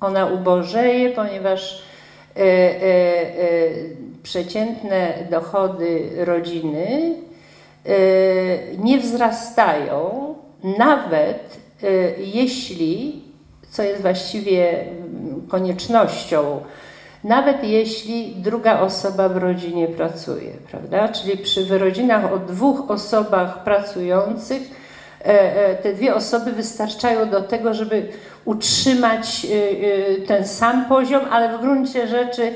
Ona 0.00 0.26
ubożeje, 0.26 1.10
ponieważ 1.10 1.82
e, 2.36 2.40
e, 2.40 2.84
przeciętne 4.22 5.14
dochody 5.30 6.10
rodziny 6.16 7.14
nie 8.78 8.98
wzrastają, 8.98 10.34
nawet 10.78 11.65
jeśli, 12.18 13.22
co 13.70 13.82
jest 13.82 14.02
właściwie 14.02 14.80
mm, 14.80 15.46
koniecznością, 15.48 16.60
nawet 17.24 17.64
jeśli 17.64 18.34
druga 18.36 18.80
osoba 18.80 19.28
w 19.28 19.36
rodzinie 19.36 19.88
pracuje, 19.88 20.52
prawda? 20.70 21.08
Czyli 21.08 21.38
przy 21.38 21.64
wyrodzinach 21.64 22.32
o 22.32 22.38
dwóch 22.38 22.90
osobach 22.90 23.64
pracujących, 23.64 24.62
e, 25.24 25.56
e, 25.68 25.74
te 25.74 25.92
dwie 25.92 26.14
osoby 26.14 26.52
wystarczają 26.52 27.30
do 27.30 27.42
tego, 27.42 27.74
żeby 27.74 28.08
utrzymać 28.44 29.46
ten 30.26 30.46
sam 30.46 30.84
poziom, 30.84 31.22
ale 31.30 31.58
w 31.58 31.60
gruncie 31.60 32.08
rzeczy 32.08 32.52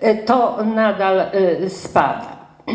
e, 0.00 0.14
to 0.14 0.64
nadal 0.64 1.30
spada. 1.68 2.36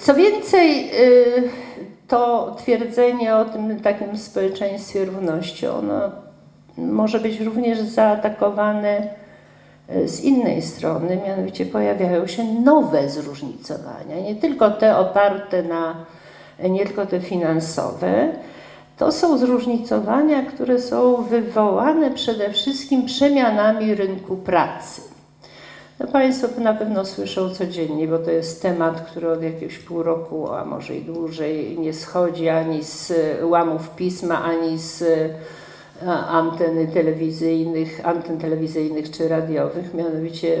Co 0.00 0.14
więcej, 0.14 0.90
to 2.08 2.54
twierdzenie 2.58 3.36
o 3.36 3.44
tym 3.44 3.80
takim 3.80 4.18
społeczeństwie 4.18 5.04
równości, 5.04 5.66
ono 5.66 6.10
może 6.78 7.20
być 7.20 7.40
również 7.40 7.80
zaatakowane 7.80 9.08
e, 9.88 10.08
z 10.08 10.20
innej 10.20 10.62
strony, 10.62 11.18
mianowicie 11.26 11.66
pojawiają 11.66 12.26
się 12.26 12.44
nowe 12.44 13.08
zróżnicowania, 13.08 14.20
nie 14.20 14.34
tylko 14.34 14.70
te 14.70 14.96
oparte 14.96 15.62
na, 15.62 15.94
nie 16.70 16.86
tylko 16.86 17.06
te 17.06 17.20
finansowe, 17.20 18.28
to 18.98 19.12
są 19.12 19.38
zróżnicowania, 19.38 20.42
które 20.42 20.78
są 20.78 21.22
wywołane 21.22 22.10
przede 22.10 22.50
wszystkim 22.50 23.06
przemianami 23.06 23.94
rynku 23.94 24.36
pracy. 24.36 25.13
No 26.00 26.06
Państwo 26.06 26.60
na 26.60 26.74
pewno 26.74 27.04
słyszą 27.04 27.50
codziennie, 27.50 28.08
bo 28.08 28.18
to 28.18 28.30
jest 28.30 28.62
temat, 28.62 29.00
który 29.00 29.30
od 29.30 29.42
jakiegoś 29.42 29.78
pół 29.78 30.02
roku, 30.02 30.52
a 30.52 30.64
może 30.64 30.96
i 30.96 31.02
dłużej, 31.02 31.78
nie 31.78 31.92
schodzi 31.92 32.48
ani 32.48 32.84
z 32.84 33.12
łamów 33.42 33.90
pisma, 33.90 34.44
ani 34.44 34.78
z 34.78 35.02
e, 36.02 36.10
anteny 36.12 36.86
telewizyjnych, 36.86 38.00
anten 38.04 38.38
telewizyjnych 38.38 39.10
czy 39.10 39.28
radiowych, 39.28 39.94
mianowicie 39.94 40.58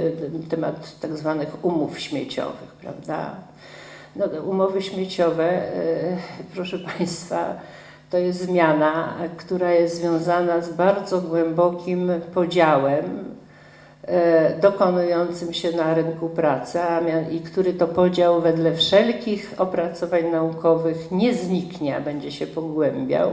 temat 0.50 1.00
tak 1.00 1.16
zwanych 1.16 1.64
umów 1.64 2.00
śmieciowych, 2.00 2.72
prawda? 2.80 3.36
No, 4.16 4.26
umowy 4.26 4.82
śmieciowe, 4.82 5.44
e, 5.44 6.16
proszę 6.54 6.78
Państwa, 6.78 7.54
to 8.10 8.18
jest 8.18 8.40
zmiana, 8.40 9.14
która 9.36 9.72
jest 9.72 9.96
związana 9.96 10.60
z 10.60 10.72
bardzo 10.72 11.20
głębokim 11.20 12.10
podziałem 12.34 13.33
dokonującym 14.60 15.52
się 15.52 15.72
na 15.72 15.94
rynku 15.94 16.28
pracy, 16.28 16.78
i 17.30 17.40
który 17.40 17.74
to 17.74 17.88
podział 17.88 18.40
wedle 18.40 18.74
wszelkich 18.74 19.54
opracowań 19.58 20.30
naukowych 20.30 21.10
nie 21.10 21.34
zniknie, 21.34 21.96
a 21.96 22.00
będzie 22.00 22.32
się 22.32 22.46
pogłębiał, 22.46 23.32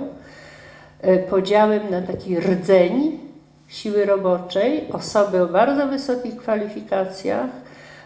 e, 1.01 1.17
podziałem 1.17 1.91
na 1.91 2.01
taki 2.01 2.39
rdzeń 2.39 3.19
siły 3.67 4.05
roboczej, 4.05 4.87
osoby 4.91 5.41
o 5.41 5.47
bardzo 5.47 5.87
wysokich 5.87 6.37
kwalifikacjach, 6.37 7.49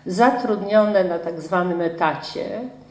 zatrudnione 0.06 1.04
na 1.04 1.20
tak 1.20 1.42
zwanym 1.42 1.82
etacie, 1.82 2.46
E, 2.60 2.85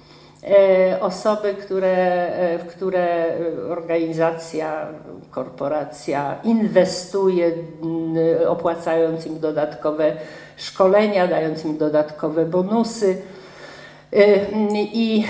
osoby, 1.00 1.54
które, 1.54 2.26
e, 2.26 2.58
w 2.58 2.66
które 2.66 3.24
organizacja, 3.70 4.86
korporacja 5.30 6.38
inwestuje, 6.44 7.52
opłacając 8.48 9.26
im 9.26 9.40
dodatkowe 9.40 10.12
szkolenia, 10.56 11.26
dając 11.26 11.64
im 11.64 11.78
dodatkowe 11.78 12.44
bonusy 12.44 13.16
e, 14.12 14.40
i 14.74 15.26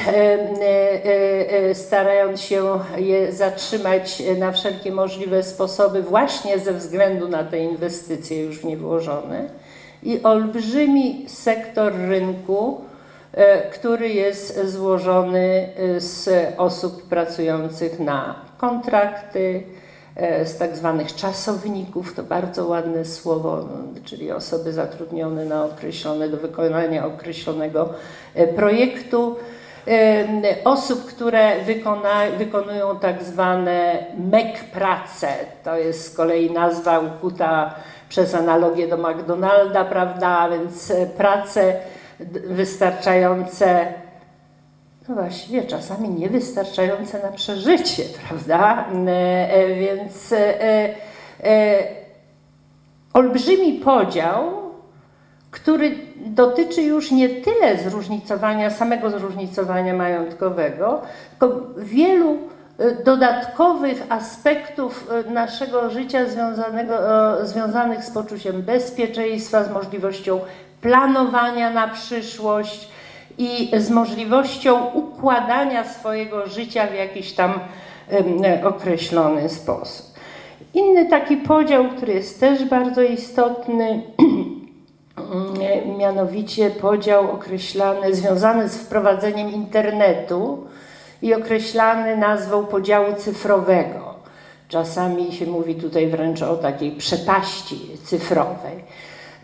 starając 1.74 2.40
się 2.40 2.80
je 2.96 3.32
zatrzymać 3.32 4.22
na 4.38 4.52
wszelkie 4.52 4.92
możliwe 4.92 5.42
sposoby, 5.42 6.02
właśnie 6.02 6.58
ze 6.58 6.72
względu 6.72 7.28
na 7.28 7.44
te 7.44 7.58
inwestycje 7.58 8.44
już 8.44 8.58
w 8.58 8.64
nie 8.64 8.76
włożone. 8.76 9.48
I 10.02 10.22
olbrzymi 10.22 11.24
sektor 11.28 11.92
rynku, 12.08 12.80
E, 12.84 12.93
który 13.72 14.08
jest 14.08 14.66
złożony 14.66 15.68
e, 15.76 16.00
z 16.00 16.28
osób 16.56 17.08
pracujących 17.08 18.00
na 18.00 18.34
kontrakty, 18.58 19.62
e, 20.16 20.46
z 20.46 20.58
tak 20.58 20.76
zwanych 20.76 21.14
czasowników, 21.14 22.14
to 22.14 22.22
bardzo 22.22 22.66
ładne 22.66 23.04
słowo, 23.04 23.56
no, 23.56 24.00
czyli 24.04 24.32
osoby 24.32 24.72
zatrudnione 24.72 25.44
na 25.44 25.64
określone, 25.64 26.28
do 26.28 26.36
wykonania 26.36 27.06
określonego 27.06 27.88
projektu, 28.56 29.36
osób, 30.64 31.04
które 31.04 31.60
wykona, 31.64 32.30
wykonują 32.38 32.98
tak 32.98 33.22
zwane 33.22 34.06
MEK 34.18 34.64
prace, 34.64 35.28
to 35.64 35.78
jest 35.78 36.12
z 36.12 36.16
kolei 36.16 36.50
nazwa 36.50 36.98
ukuta 36.98 37.74
przez 38.08 38.34
analogię 38.34 38.88
do 38.88 38.96
McDonalda, 38.96 39.84
prawda, 39.84 40.48
więc 40.48 40.92
prace 41.16 41.74
wystarczające, 42.46 43.86
no 45.08 45.14
właściwie 45.14 45.64
czasami 45.64 46.08
niewystarczające 46.08 47.22
na 47.22 47.28
przeżycie, 47.28 48.02
prawda? 48.28 48.84
E, 49.06 49.54
e, 49.54 49.74
więc 49.74 50.32
e, 50.32 51.78
olbrzymi 53.12 53.72
podział, 53.72 54.64
który 55.50 55.90
dotyczy 56.16 56.82
już 56.82 57.10
nie 57.10 57.28
tyle 57.28 57.78
zróżnicowania, 57.78 58.70
samego 58.70 59.10
zróżnicowania 59.10 59.94
majątkowego, 59.94 61.02
tylko 61.30 61.60
wielu 61.76 62.38
dodatkowych 63.04 64.02
aspektów 64.08 65.10
naszego 65.26 65.90
życia 65.90 66.20
związanych 67.42 68.04
z 68.04 68.10
poczuciem 68.10 68.62
bezpieczeństwa, 68.62 69.64
z 69.64 69.70
możliwością 69.70 70.40
planowania 70.84 71.70
na 71.70 71.88
przyszłość 71.88 72.88
i 73.38 73.70
z 73.76 73.90
możliwością 73.90 74.84
układania 74.84 75.84
swojego 75.84 76.46
życia 76.46 76.86
w 76.86 76.94
jakiś 76.94 77.32
tam 77.32 77.60
określony 78.64 79.48
sposób. 79.48 80.06
Inny 80.74 81.06
taki 81.06 81.36
podział, 81.36 81.84
który 81.88 82.14
jest 82.14 82.40
też 82.40 82.64
bardzo 82.64 83.02
istotny, 83.02 84.02
mianowicie 85.98 86.70
podział 86.70 87.30
określany, 87.30 88.14
związany 88.14 88.68
z 88.68 88.76
wprowadzeniem 88.76 89.52
internetu 89.52 90.66
i 91.22 91.34
określany 91.34 92.16
nazwą 92.16 92.66
podziału 92.66 93.14
cyfrowego. 93.16 94.14
Czasami 94.68 95.32
się 95.32 95.46
mówi 95.46 95.74
tutaj 95.74 96.06
wręcz 96.06 96.42
o 96.42 96.56
takiej 96.56 96.92
przepaści 96.92 97.78
cyfrowej. 98.04 98.84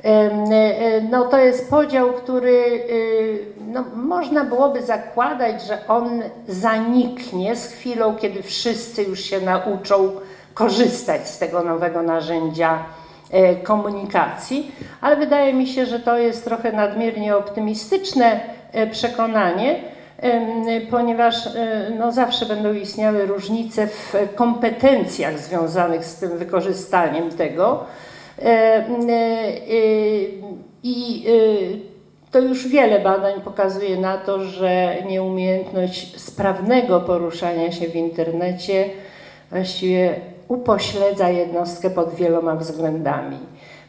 E, 0.04 1.00
no 1.10 1.24
to 1.24 1.38
jest 1.38 1.70
podział, 1.70 2.12
który 2.12 2.50
y, 2.90 3.38
no, 3.72 3.84
można 3.94 4.44
byłoby 4.44 4.82
zakładać, 4.82 5.62
że 5.62 5.78
on 5.88 6.22
zaniknie 6.48 7.56
z 7.56 7.66
chwilą, 7.66 8.16
kiedy 8.16 8.42
wszyscy 8.42 9.02
już 9.02 9.20
się 9.20 9.40
nauczą 9.40 10.10
korzystać 10.54 11.28
z 11.28 11.38
tego 11.38 11.62
nowego 11.62 12.02
narzędzia 12.02 12.84
e, 13.30 13.56
komunikacji, 13.56 14.72
ale 15.00 15.16
wydaje 15.16 15.54
mi 15.54 15.66
się, 15.66 15.86
że 15.86 16.00
to 16.00 16.18
jest 16.18 16.44
trochę 16.44 16.72
nadmiernie 16.72 17.36
optymistyczne 17.36 18.40
e, 18.72 18.86
przekonanie, 18.86 19.80
ponieważ 20.90 21.46
e, 21.46 21.90
no, 21.98 22.12
zawsze 22.12 22.46
będą 22.46 22.72
istniały 22.72 23.26
różnice 23.26 23.86
w 23.86 24.14
kompetencjach 24.34 25.38
związanych 25.38 26.04
z 26.04 26.16
tym 26.16 26.38
wykorzystaniem 26.38 27.30
tego. 27.30 27.84
I 30.82 31.24
to 32.30 32.38
już 32.38 32.68
wiele 32.68 33.00
badań 33.00 33.40
pokazuje 33.40 33.96
na 33.96 34.18
to, 34.18 34.44
że 34.44 34.96
nieumiejętność 35.06 36.20
sprawnego 36.20 37.00
poruszania 37.00 37.72
się 37.72 37.88
w 37.88 37.96
internecie 37.96 38.90
właściwie 39.50 40.20
upośledza 40.48 41.28
jednostkę 41.28 41.90
pod 41.90 42.14
wieloma 42.14 42.56
względami, 42.56 43.38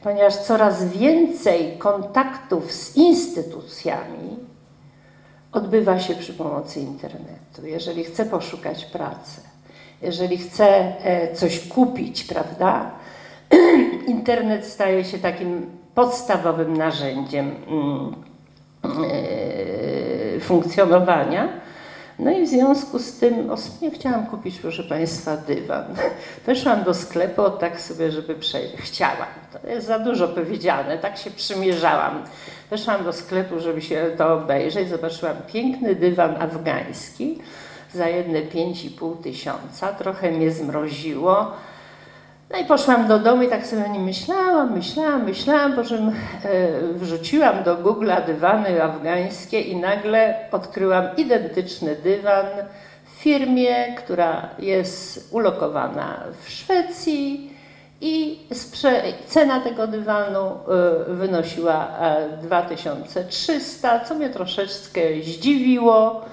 ponieważ 0.04 0.36
coraz 0.36 0.84
więcej 0.84 1.78
kontaktów 1.78 2.72
z 2.72 2.98
instytucjami 2.98 4.40
odbywa 5.52 6.00
się 6.00 6.16
przy 6.16 6.34
pomocy 6.34 6.80
internetu. 6.80 7.66
Jeżeli 7.66 8.04
chcę 8.04 8.26
poszukać 8.26 8.86
pracy, 8.86 9.42
jeżeli 10.02 10.38
chcę 10.38 10.68
e, 11.04 11.36
coś 11.36 11.68
kupić, 11.68 12.24
prawda, 12.24 12.92
internet 14.08 14.66
staje 14.66 15.04
się 15.04 15.18
takim 15.18 15.66
podstawowym 15.96 16.78
narzędziem 16.78 17.56
mm, 17.68 18.16
e, 18.84 20.40
funkcjonowania. 20.40 21.50
No 22.20 22.32
i 22.32 22.46
w 22.46 22.50
związku 22.50 23.00
z 23.00 23.18
tym 23.18 23.50
ostatnio 23.50 23.92
chciałam 23.92 24.26
kupić, 24.26 24.60
proszę 24.60 24.84
Państwa, 24.84 25.38
dywan. 25.38 25.86
Weszłam 26.46 26.84
do 26.84 26.94
sklepu 26.94 27.50
tak 27.50 27.82
sobie, 27.82 28.12
żeby 28.12 28.36
przejść. 28.36 28.76
Chciałam. 28.78 29.28
To 29.54 29.70
jest 29.70 29.88
za 29.88 30.00
dużo 30.00 30.28
powiedziane, 30.28 30.98
tak 30.98 31.18
się 31.18 31.32
przymierzałam. 31.32 32.24
Weszłam 32.70 33.04
do 33.04 33.14
sklepu, 33.14 33.60
żeby 33.60 33.82
się 33.82 34.12
to 34.18 34.34
obejrzeć. 34.34 34.90
Zobaczyłam 34.90 35.36
piękny 35.54 35.96
dywan 35.96 36.42
afgański 36.42 37.42
za 37.94 38.08
jedne 38.08 38.40
5,5 38.42 39.24
tysiąca. 39.24 39.94
Trochę 39.94 40.32
mnie 40.32 40.52
zmroziło 40.52 41.52
no 42.52 42.60
i 42.60 42.66
poszłam 42.66 43.08
do 43.08 43.20
domu 43.20 43.44
i 43.44 43.50
tak 43.50 43.66
sobie 43.66 43.86
o 43.86 43.88
nim 43.88 44.04
myślałam, 44.04 44.74
myślałam, 44.74 45.26
myślałam, 45.26 45.74
po 45.74 45.84
czym 45.84 46.10
e, 46.10 46.14
wrzuciłam 46.94 47.64
do 47.64 47.78
Google'a 47.78 48.26
dywany 48.26 48.84
afgańskie 48.84 49.62
i 49.62 49.76
nagle 49.76 50.36
odkryłam 50.52 51.06
identyczny 51.18 51.96
dywan 51.96 52.46
w 53.06 53.10
firmie, 53.10 53.96
która 53.98 54.50
jest 54.60 55.34
ulokowana 55.34 56.24
w 56.44 56.50
Szwecji 56.50 57.54
i 58.02 58.40
cena 59.28 59.60
tego 59.60 59.88
dywanu 59.88 60.40
e, 60.40 61.14
wynosiła 61.14 61.88
2300, 62.42 63.96
e, 63.96 64.06
co 64.06 64.16
mnie 64.16 64.30
troszeczkę 64.30 65.02
zdziwiło 65.24 66.26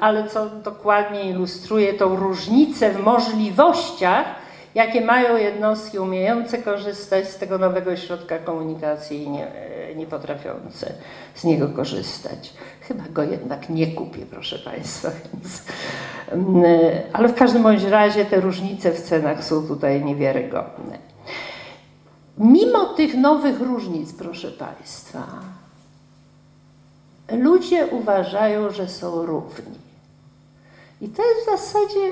ale 0.00 0.28
co 0.28 0.46
dokładnie 0.46 1.30
ilustruje 1.30 1.94
tą 1.94 2.16
różnicę 2.16 2.90
w 2.90 3.02
możliwościach, 3.02 4.24
jakie 4.74 5.00
mają 5.00 5.36
jednostki 5.36 5.98
umiejące 5.98 6.58
korzystać 6.58 7.28
z 7.28 7.36
tego 7.36 7.58
nowego 7.58 7.96
środka 7.96 8.38
komunikacji 8.38 9.22
i 9.22 9.30
nie, 9.30 9.46
nie 9.96 10.06
potrafiące 10.06 10.92
z 11.34 11.44
niego 11.44 11.68
korzystać. 11.68 12.52
Chyba 12.80 13.04
go 13.10 13.22
jednak 13.22 13.68
nie 13.68 13.86
kupię, 13.86 14.26
proszę 14.30 14.58
Państwa. 14.58 15.10
Więc, 15.32 15.62
mm, 16.28 16.64
ale 17.12 17.28
w 17.28 17.34
każdym 17.34 17.62
bądź 17.62 17.82
razie 17.82 18.24
te 18.24 18.40
różnice 18.40 18.92
w 18.92 19.00
cenach 19.00 19.44
są 19.44 19.66
tutaj 19.66 20.04
niewiarygodne. 20.04 20.98
Mimo 22.38 22.84
tych 22.84 23.14
nowych 23.14 23.60
różnic, 23.60 24.12
proszę 24.12 24.50
Państwa, 24.50 25.26
ludzie 27.32 27.86
uważają, 27.86 28.70
że 28.70 28.88
są 28.88 29.26
równi. 29.26 29.78
I 31.00 31.08
to 31.08 31.22
jest 31.22 31.40
w 31.40 31.50
zasadzie 31.50 32.10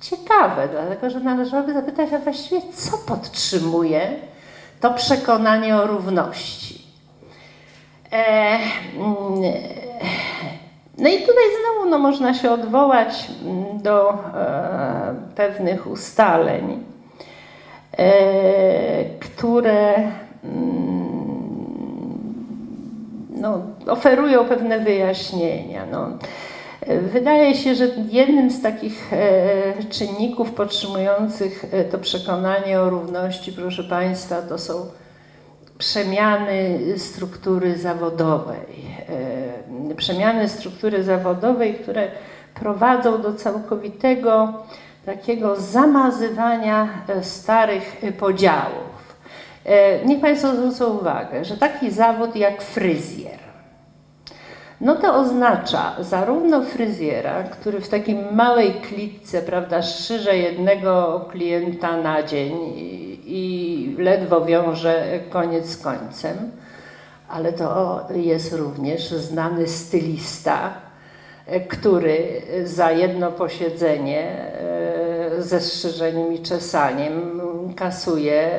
ciekawe, 0.00 0.68
dlatego 0.68 1.10
że 1.10 1.20
należałoby 1.20 1.72
zapytać, 1.72 2.12
a 2.12 2.18
właściwie 2.18 2.60
co 2.72 2.98
podtrzymuje 2.98 4.10
to 4.80 4.90
przekonanie 4.90 5.76
o 5.76 5.86
równości. 5.86 6.84
E, 8.12 8.58
mm, 8.96 9.42
no 10.98 11.08
i 11.08 11.18
tutaj 11.18 11.44
znowu 11.60 11.90
no, 11.90 11.98
można 11.98 12.34
się 12.34 12.50
odwołać 12.50 13.28
mm, 13.44 13.82
do 13.82 14.12
e, 14.12 15.14
pewnych 15.36 15.86
ustaleń, 15.86 16.84
e, 17.98 19.04
które 19.04 19.94
mm, 20.44 20.84
no, 23.30 23.58
oferują 23.86 24.44
pewne 24.44 24.80
wyjaśnienia. 24.80 25.86
No. 25.92 26.08
Wydaje 26.86 27.54
się, 27.54 27.74
że 27.74 27.88
jednym 28.10 28.50
z 28.50 28.62
takich 28.62 29.12
e, 29.12 29.84
czynników 29.90 30.52
podtrzymujących 30.52 31.64
e, 31.72 31.84
to 31.84 31.98
przekonanie 31.98 32.80
o 32.80 32.90
równości, 32.90 33.52
proszę 33.52 33.84
Państwa, 33.84 34.42
to 34.42 34.58
są 34.58 34.74
przemiany 35.78 36.78
struktury 36.96 37.78
zawodowej. 37.78 38.66
E, 39.90 39.94
przemiany 39.94 40.48
struktury 40.48 41.04
zawodowej, 41.04 41.74
które 41.74 42.08
prowadzą 42.54 43.22
do 43.22 43.34
całkowitego 43.34 44.52
takiego 45.06 45.56
zamazywania 45.56 46.88
starych 47.22 48.02
podziałów. 48.18 49.14
Niech 50.04 50.20
Państwo 50.20 50.56
zwrócą 50.56 50.98
uwagę, 50.98 51.44
że 51.44 51.56
taki 51.56 51.90
zawód 51.90 52.36
jak 52.36 52.62
fryzjer, 52.62 53.33
no 54.84 54.94
to 54.96 55.14
oznacza 55.14 55.96
zarówno 56.00 56.62
fryzjera, 56.62 57.42
który 57.42 57.80
w 57.80 57.88
takiej 57.88 58.14
małej 58.32 58.74
klitce, 58.74 59.42
prawda, 59.42 59.82
strzyże 59.82 60.36
jednego 60.36 61.24
klienta 61.30 61.96
na 61.96 62.22
dzień 62.22 62.56
i, 62.76 63.20
i 63.26 63.96
ledwo 63.98 64.44
wiąże 64.44 65.20
koniec 65.30 65.66
z 65.66 65.76
końcem, 65.76 66.36
ale 67.28 67.52
to 67.52 68.00
jest 68.14 68.52
również 68.52 69.10
znany 69.10 69.68
stylista, 69.68 70.74
który 71.68 72.42
za 72.64 72.90
jedno 72.90 73.32
posiedzenie 73.32 74.20
e, 74.20 75.42
ze 75.42 75.60
strzyżeniem 75.60 76.32
i 76.32 76.38
czesaniem 76.38 77.40
kasuje 77.76 78.50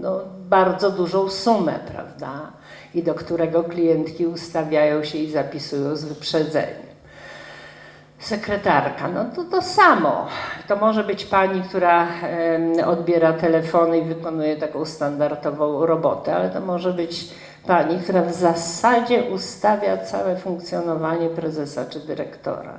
no, 0.00 0.20
bardzo 0.48 0.90
dużą 0.90 1.28
sumę, 1.28 1.72
prawda? 1.92 2.55
I 2.96 3.02
do 3.02 3.14
którego 3.14 3.64
klientki 3.64 4.26
ustawiają 4.26 5.04
się 5.04 5.18
i 5.18 5.30
zapisują 5.30 5.96
z 5.96 6.04
wyprzedzeniem. 6.04 6.86
Sekretarka, 8.18 9.08
no 9.08 9.24
to 9.36 9.44
to 9.44 9.62
samo. 9.62 10.26
To 10.68 10.76
może 10.76 11.04
być 11.04 11.24
pani, 11.24 11.62
która 11.62 12.06
odbiera 12.86 13.32
telefony 13.32 13.98
i 13.98 14.04
wykonuje 14.04 14.56
taką 14.56 14.84
standardową 14.84 15.86
robotę, 15.86 16.36
ale 16.36 16.50
to 16.50 16.60
może 16.60 16.92
być 16.92 17.28
pani, 17.66 17.98
która 17.98 18.22
w 18.22 18.32
zasadzie 18.32 19.22
ustawia 19.22 19.98
całe 19.98 20.36
funkcjonowanie 20.36 21.28
prezesa 21.28 21.84
czy 21.84 22.00
dyrektora. 22.00 22.78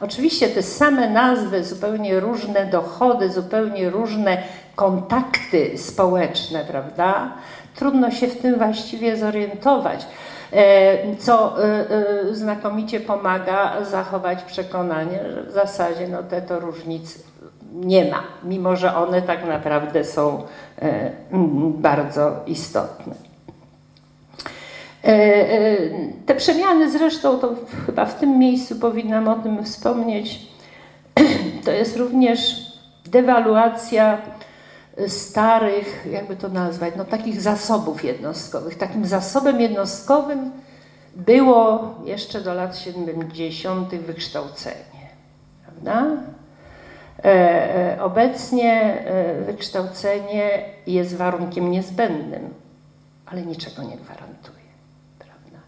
Oczywiście 0.00 0.48
te 0.48 0.62
same 0.62 1.10
nazwy, 1.10 1.64
zupełnie 1.64 2.20
różne 2.20 2.66
dochody, 2.66 3.30
zupełnie 3.30 3.90
różne 3.90 4.42
kontakty 4.76 5.78
społeczne, 5.78 6.64
prawda? 6.64 7.32
Trudno 7.78 8.10
się 8.10 8.26
w 8.26 8.38
tym 8.38 8.58
właściwie 8.58 9.16
zorientować, 9.16 10.06
e, 10.52 11.16
co 11.16 11.64
e, 11.64 11.90
e, 11.90 12.34
znakomicie 12.34 13.00
pomaga 13.00 13.84
zachować 13.84 14.42
przekonanie, 14.42 15.18
że 15.34 15.42
w 15.42 15.50
zasadzie 15.50 16.08
no, 16.08 16.22
te 16.22 16.42
to 16.42 16.60
różnic 16.60 17.18
nie 17.72 18.10
ma, 18.10 18.22
mimo 18.44 18.76
że 18.76 18.96
one 18.96 19.22
tak 19.22 19.46
naprawdę 19.48 20.04
są 20.04 20.42
bardzo 21.74 22.30
istotne. 22.46 23.14
Te 26.26 26.34
przemiany 26.34 26.90
zresztą, 26.90 27.38
to 27.38 27.54
chyba 27.86 28.04
w 28.04 28.14
tym 28.14 28.38
miejscu 28.38 28.76
powinnam 28.76 29.28
o 29.28 29.34
tym 29.34 29.64
wspomnieć, 29.64 30.48
to 31.64 31.70
jest 31.70 31.96
również 31.96 32.40
dewaluacja 33.06 34.18
starych, 35.06 36.06
jakby 36.10 36.36
to 36.36 36.48
nazwać, 36.48 36.94
no 36.96 37.04
takich 37.04 37.40
zasobów 37.40 38.04
jednostkowych. 38.04 38.78
Takim 38.78 39.06
zasobem 39.06 39.60
jednostkowym 39.60 40.50
było 41.16 41.94
jeszcze 42.04 42.40
do 42.40 42.54
lat 42.54 42.78
70. 42.78 43.94
wykształcenie, 43.94 45.08
prawda? 45.66 46.06
E, 47.24 47.94
e, 47.94 48.02
obecnie 48.02 48.72
e, 48.72 49.42
wykształcenie 49.42 50.60
jest 50.86 51.16
warunkiem 51.16 51.70
niezbędnym, 51.70 52.54
ale 53.26 53.42
niczego 53.42 53.82
nie 53.82 53.96
gwarantuje. 53.96 54.58
Prawda? 55.18 55.58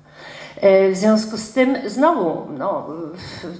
W 0.92 0.96
związku 0.96 1.36
z 1.36 1.52
tym 1.52 1.76
znowu 1.86 2.52
no, 2.58 2.88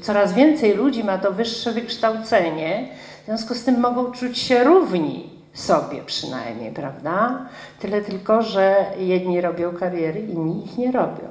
coraz 0.03 0.33
więcej 0.33 0.75
ludzi 0.75 1.05
ma 1.05 1.19
to 1.19 1.33
wyższe 1.33 1.73
wykształcenie, 1.73 2.89
w 3.23 3.27
związku 3.27 3.55
z 3.55 3.65
tym 3.65 3.81
mogą 3.81 4.13
czuć 4.13 4.39
się 4.39 4.65
równi 4.65 5.40
sobie 5.53 6.03
przynajmniej, 6.07 6.73
prawda? 6.73 7.47
Tyle 7.79 8.03
tylko, 8.03 8.43
że 8.43 8.77
jedni 8.99 9.41
robią 9.41 9.73
kariery, 9.73 10.21
inni 10.21 10.65
ich 10.65 10.79
nie 10.79 10.93
robią. 10.93 11.31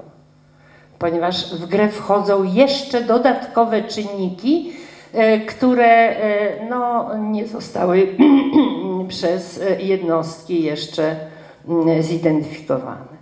ponieważ 0.99 1.55
w 1.55 1.65
grę 1.65 1.89
wchodzą 1.89 2.43
jeszcze 2.43 3.01
dodatkowe 3.01 3.84
czynniki, 3.84 4.73
e, 5.13 5.39
które 5.39 5.86
e, 5.86 6.69
no, 6.69 7.15
nie 7.17 7.47
zostały 7.47 8.08
przez 9.08 9.62
jednostki 9.79 10.63
jeszcze 10.63 11.15
mm, 11.67 12.03
zidentyfikowane. 12.03 13.19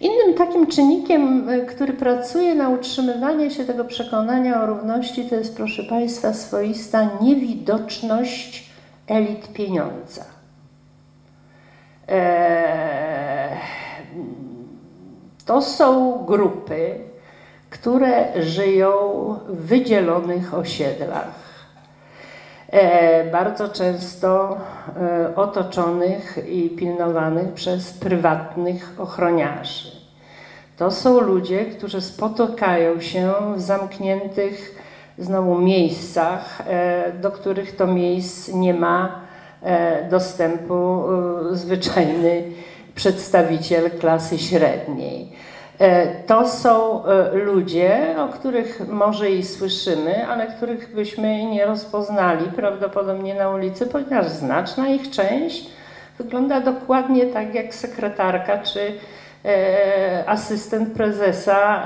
Innym 0.00 0.34
takim 0.34 0.66
czynnikiem, 0.66 1.46
który 1.68 1.92
pracuje 1.92 2.54
na 2.54 2.68
utrzymywanie 2.68 3.50
się 3.50 3.64
tego 3.64 3.84
przekonania 3.84 4.62
o 4.62 4.66
równości, 4.66 5.24
to 5.24 5.34
jest, 5.34 5.56
proszę 5.56 5.82
Państwa, 5.82 6.34
swoista 6.34 7.08
niewidoczność 7.20 8.70
elit 9.08 9.52
pieniądza. 9.52 10.31
Eee, 12.12 13.56
to 15.46 15.62
są 15.62 16.18
grupy, 16.24 16.98
które 17.70 18.42
żyją 18.42 18.90
w 19.48 19.66
wydzielonych 19.66 20.54
osiedlach, 20.54 21.34
e, 22.68 23.30
bardzo 23.30 23.68
często 23.68 24.56
e, 24.56 25.36
otoczonych 25.36 26.38
i 26.48 26.70
pilnowanych 26.70 27.52
przez 27.52 27.92
prywatnych 27.92 28.94
ochroniarzy. 28.98 29.90
To 30.76 30.90
są 30.90 31.20
ludzie, 31.20 31.64
którzy 31.64 32.00
spotykają 32.00 33.00
się 33.00 33.32
w 33.56 33.60
zamkniętych 33.60 34.82
znowu 35.18 35.58
miejscach, 35.58 36.62
do 37.20 37.30
których 37.30 37.76
to 37.76 37.86
miejsc 37.86 38.48
nie 38.48 38.74
ma 38.74 39.22
dostępu 40.10 41.02
zwyczajny 41.52 42.42
przedstawiciel 42.94 43.90
klasy 43.90 44.38
średniej. 44.38 45.32
E, 45.78 46.06
to 46.26 46.48
są 46.48 47.04
e, 47.04 47.34
ludzie, 47.34 48.14
o 48.18 48.28
których 48.28 48.88
może 48.88 49.30
i 49.30 49.42
słyszymy, 49.42 50.26
ale 50.26 50.46
których 50.46 50.94
byśmy 50.94 51.44
nie 51.44 51.66
rozpoznali 51.66 52.44
prawdopodobnie 52.46 53.34
na 53.34 53.50
ulicy, 53.50 53.86
ponieważ 53.86 54.28
znaczna 54.28 54.88
ich 54.88 55.10
część 55.10 55.66
wygląda 56.18 56.60
dokładnie 56.60 57.26
tak 57.26 57.54
jak 57.54 57.74
sekretarka 57.74 58.58
czy 58.58 58.80
e, 59.44 60.24
asystent 60.26 60.92
prezesa 60.92 61.82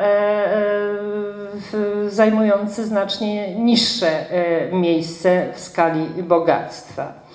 zajmujący 2.09 2.85
znacznie 2.85 3.55
niższe 3.55 4.11
miejsce 4.73 5.47
w 5.55 5.61
skali 5.61 6.07
bogactwa. 6.23 7.26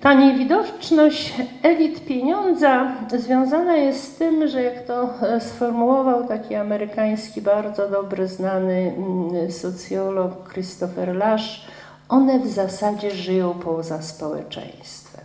Ta 0.00 0.14
niewidoczność 0.14 1.34
elit 1.62 2.04
pieniądza 2.04 2.92
związana 3.16 3.76
jest 3.76 4.14
z 4.14 4.16
tym, 4.16 4.48
że 4.48 4.62
jak 4.62 4.82
to 4.86 5.08
e, 5.22 5.40
sformułował 5.40 6.28
taki 6.28 6.54
amerykański, 6.54 7.42
bardzo 7.42 7.88
dobry, 7.88 8.26
znany 8.28 8.94
mm, 8.96 9.52
socjolog 9.52 10.52
Christopher 10.52 11.16
Lash, 11.16 11.66
one 12.08 12.38
w 12.38 12.48
zasadzie 12.48 13.10
żyją 13.10 13.54
poza 13.54 14.02
społeczeństwem. 14.02 15.24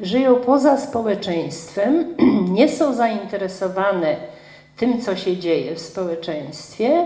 Żyją 0.00 0.34
poza 0.34 0.76
społeczeństwem, 0.76 2.14
nie 2.58 2.68
są 2.68 2.94
zainteresowane 2.94 4.16
tym, 4.76 5.00
co 5.00 5.16
się 5.16 5.36
dzieje 5.36 5.74
w 5.74 5.80
społeczeństwie, 5.80 7.04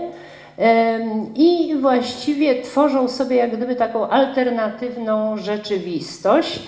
i 1.35 1.75
właściwie 1.81 2.61
tworzą 2.61 3.07
sobie 3.07 3.35
jak 3.35 3.57
gdyby 3.57 3.75
taką 3.75 4.09
alternatywną 4.09 5.37
rzeczywistość, 5.37 6.63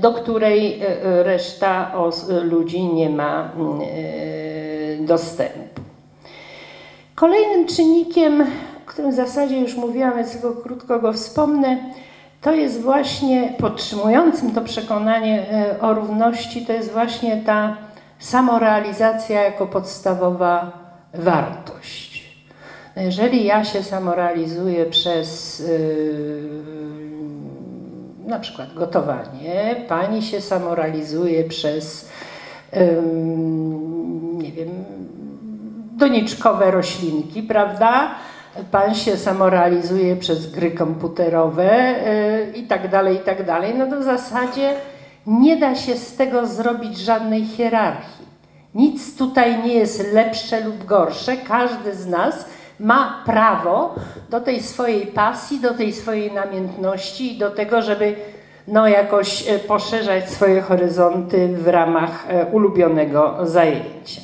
do 0.00 0.12
której 0.12 0.82
e, 0.82 1.02
e, 1.02 1.22
reszta 1.22 1.92
ludzi 2.42 2.84
nie 2.84 3.10
ma 3.10 3.50
e, 3.52 5.04
dostępu. 5.04 5.82
Kolejnym 7.14 7.66
czynnikiem, 7.66 8.40
o 8.40 8.44
którym 8.86 9.10
w 9.10 9.14
zasadzie 9.14 9.60
już 9.60 9.76
mówiłam, 9.76 10.16
więc 10.16 10.32
tylko 10.32 10.62
krótko 10.62 10.98
go 10.98 11.12
wspomnę, 11.12 11.78
to 12.40 12.52
jest 12.52 12.80
właśnie 12.80 13.52
podtrzymującym 13.58 14.50
to 14.50 14.60
przekonanie 14.60 15.46
o 15.80 15.94
równości, 15.94 16.66
to 16.66 16.72
jest 16.72 16.92
właśnie 16.92 17.42
ta 17.46 17.76
samorealizacja 18.18 19.42
jako 19.42 19.66
podstawowa 19.66 20.72
wartość. 21.14 22.32
Jeżeli 22.96 23.44
ja 23.44 23.64
się 23.64 23.82
samorealizuję 23.82 24.86
przez 24.86 25.62
na 28.26 28.38
przykład 28.38 28.74
gotowanie, 28.74 29.76
pani 29.88 30.22
się 30.22 30.40
samorealizuje 30.40 31.44
przez, 31.44 32.08
nie 34.32 34.52
wiem, 34.52 34.68
doniczkowe 35.96 36.70
roślinki, 36.70 37.42
prawda? 37.42 38.14
Pan 38.70 38.94
się 38.94 39.16
samorealizuje 39.16 40.16
przez 40.16 40.50
gry 40.50 40.70
komputerowe 40.70 41.94
yy, 42.52 42.58
i 42.58 42.66
tak 42.66 42.90
dalej, 42.90 43.16
i 43.16 43.20
tak 43.20 43.46
dalej. 43.46 43.74
No 43.78 43.86
to 43.86 44.00
w 44.00 44.02
zasadzie 44.02 44.74
nie 45.26 45.56
da 45.56 45.74
się 45.74 45.96
z 45.96 46.16
tego 46.16 46.46
zrobić 46.46 46.98
żadnej 46.98 47.44
hierarchii. 47.44 48.26
Nic 48.74 49.16
tutaj 49.16 49.62
nie 49.62 49.74
jest 49.74 50.12
lepsze 50.12 50.60
lub 50.60 50.84
gorsze. 50.84 51.36
Każdy 51.36 51.94
z 51.94 52.06
nas 52.06 52.44
ma 52.82 53.22
prawo 53.26 53.94
do 54.30 54.40
tej 54.40 54.62
swojej 54.62 55.06
pasji, 55.06 55.60
do 55.60 55.74
tej 55.74 55.92
swojej 55.92 56.32
namiętności 56.32 57.34
i 57.34 57.38
do 57.38 57.50
tego, 57.50 57.82
żeby 57.82 58.14
no, 58.68 58.88
jakoś 58.88 59.48
e, 59.48 59.58
poszerzać 59.58 60.30
swoje 60.30 60.60
horyzonty 60.60 61.48
w 61.48 61.68
ramach 61.68 62.26
e, 62.28 62.46
ulubionego 62.46 63.36
zajęcia. 63.42 64.20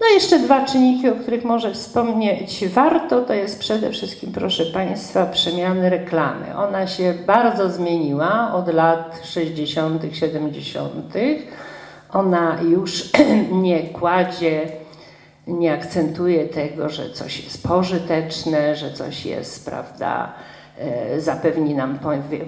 No 0.00 0.06
jeszcze 0.14 0.38
dwa 0.38 0.64
czynniki, 0.64 1.08
o 1.08 1.14
których 1.14 1.44
może 1.44 1.72
wspomnieć 1.72 2.68
warto, 2.68 3.20
to 3.20 3.34
jest 3.34 3.60
przede 3.60 3.90
wszystkim, 3.90 4.32
proszę 4.32 4.64
Państwa, 4.64 5.26
przemiany 5.26 5.90
reklamy. 5.90 6.56
Ona 6.56 6.86
się 6.86 7.14
bardzo 7.26 7.70
zmieniła 7.70 8.54
od 8.54 8.74
lat 8.74 9.20
60., 9.24 10.02
70. 10.12 10.92
Ona 12.12 12.58
już 12.62 13.10
nie 13.52 13.80
kładzie 13.82 14.81
nie 15.46 15.72
akcentuje 15.72 16.48
tego, 16.48 16.88
że 16.88 17.10
coś 17.10 17.44
jest 17.44 17.68
pożyteczne, 17.68 18.76
że 18.76 18.92
coś 18.92 19.26
jest, 19.26 19.64
prawda, 19.64 20.32
e, 20.78 21.20
zapewni 21.20 21.74
nam 21.74 21.98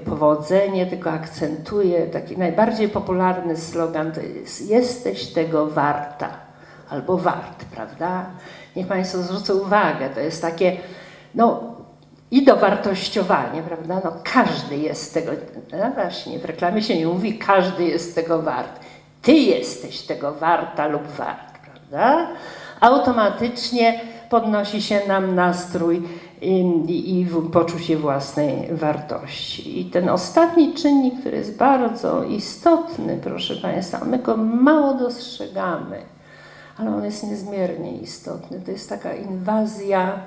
powodzenie, 0.04 0.86
tylko 0.86 1.10
akcentuje 1.10 2.06
taki 2.06 2.38
najbardziej 2.38 2.88
popularny 2.88 3.56
slogan 3.56 4.12
to 4.12 4.20
jest 4.20 4.70
jesteś 4.70 5.26
tego 5.26 5.66
warta 5.66 6.28
albo 6.90 7.18
wart, 7.18 7.64
prawda? 7.74 8.26
Niech 8.76 8.86
Państwo 8.86 9.18
zwrócą 9.18 9.54
uwagę, 9.54 10.10
to 10.10 10.20
jest 10.20 10.42
takie, 10.42 10.76
no 11.34 11.74
i 12.30 12.44
dowartościowanie, 12.44 13.62
prawda? 13.62 14.00
No 14.04 14.12
każdy 14.32 14.76
jest 14.76 15.14
tego, 15.14 15.32
no 15.72 15.90
właśnie, 15.90 16.38
w 16.38 16.44
reklamie 16.44 16.82
się 16.82 16.98
nie 16.98 17.06
mówi 17.06 17.38
każdy 17.38 17.84
jest 17.84 18.14
tego 18.14 18.42
wart. 18.42 18.80
Ty 19.22 19.32
jesteś 19.32 20.02
tego 20.02 20.34
warta 20.34 20.86
lub 20.86 21.06
wart, 21.06 21.58
prawda? 21.64 22.28
Automatycznie 22.84 24.00
podnosi 24.30 24.82
się 24.82 25.00
nam 25.08 25.34
nastrój 25.34 26.02
i, 26.40 26.60
i, 26.88 27.20
i 27.20 27.26
poczucie 27.52 27.96
własnej 27.96 28.68
wartości. 28.70 29.80
I 29.80 29.84
ten 29.84 30.08
ostatni 30.08 30.74
czynnik, 30.74 31.20
który 31.20 31.36
jest 31.36 31.56
bardzo 31.56 32.24
istotny, 32.24 33.18
proszę 33.22 33.56
Państwa, 33.56 34.04
my 34.04 34.18
go 34.18 34.36
mało 34.36 34.94
dostrzegamy, 34.94 36.02
ale 36.78 36.96
on 36.96 37.04
jest 37.04 37.30
niezmiernie 37.30 37.98
istotny. 37.98 38.60
To 38.60 38.70
jest 38.70 38.88
taka 38.88 39.14
inwazja 39.14 40.18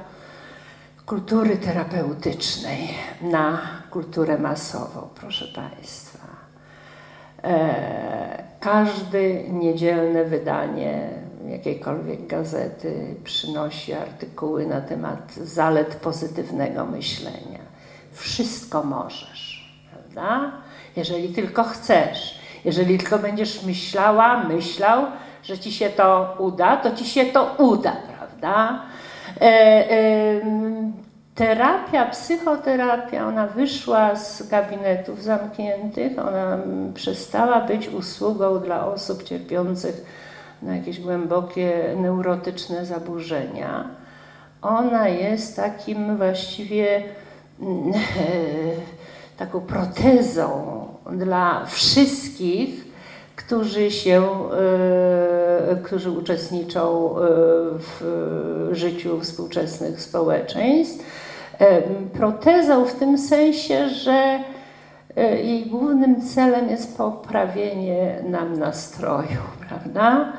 kultury 1.06 1.58
terapeutycznej 1.58 2.88
na 3.22 3.58
kulturę 3.89 4.38
masową, 4.38 5.08
proszę 5.15 5.46
Państwa. 5.56 6.28
E, 7.43 8.43
każde 8.60 9.43
niedzielne 9.43 10.26
wydanie 10.26 11.27
jakiejkolwiek 11.49 12.27
gazety 12.27 13.15
przynosi 13.23 13.93
artykuły 13.93 14.65
na 14.65 14.81
temat 14.81 15.33
zalet 15.33 15.95
pozytywnego 15.95 16.86
myślenia. 16.86 17.60
Wszystko 18.12 18.83
możesz, 18.83 19.71
prawda? 19.91 20.51
Jeżeli 20.95 21.29
tylko 21.29 21.63
chcesz, 21.63 22.39
jeżeli 22.65 22.97
tylko 22.97 23.19
będziesz 23.19 23.63
myślała, 23.63 24.43
myślał, 24.43 25.05
że 25.43 25.60
ci 25.60 25.71
się 25.71 25.89
to 25.89 26.36
uda, 26.39 26.77
to 26.77 26.95
ci 26.95 27.05
się 27.05 27.25
to 27.25 27.55
uda, 27.57 27.95
prawda? 28.17 28.81
E, 29.41 29.43
e, 29.43 30.41
terapia, 31.36 32.05
psychoterapia, 32.05 33.27
ona 33.27 33.47
wyszła 33.47 34.15
z 34.15 34.47
gabinetów 34.47 35.23
zamkniętych, 35.23 36.19
ona 36.19 36.57
przestała 36.93 37.62
być 37.62 37.88
usługą 37.88 38.60
dla 38.60 38.88
osób 38.88 39.23
cierpiących 39.23 40.27
na 40.62 40.76
jakieś 40.76 41.00
głębokie 41.00 41.96
neurotyczne 41.98 42.86
zaburzenia. 42.86 43.88
Ona 44.62 45.08
jest 45.08 45.56
takim 45.56 46.17
właściwie 46.17 47.04
mm, 47.62 47.93
taką 49.38 49.62
protezą 49.62 50.86
dla 51.12 51.65
wszystkich, 51.65 52.88
którzy 53.36 53.91
się 53.91 54.24
e, 54.52 55.76
którzy 55.84 56.12
uczestniczą 56.12 57.15
w 57.80 58.70
życiu 58.72 59.20
współczesnych 59.20 60.02
społeczeństw. 60.02 61.06
Protezą 62.13 62.86
w 62.86 62.93
tym 62.93 63.17
sensie, 63.17 63.89
że 63.89 64.39
jej 65.43 65.65
głównym 65.65 66.22
celem 66.22 66.70
jest 66.70 66.98
poprawienie 66.98 68.24
nam 68.30 68.60
nastroju, 68.60 69.57
prawda? 69.69 70.34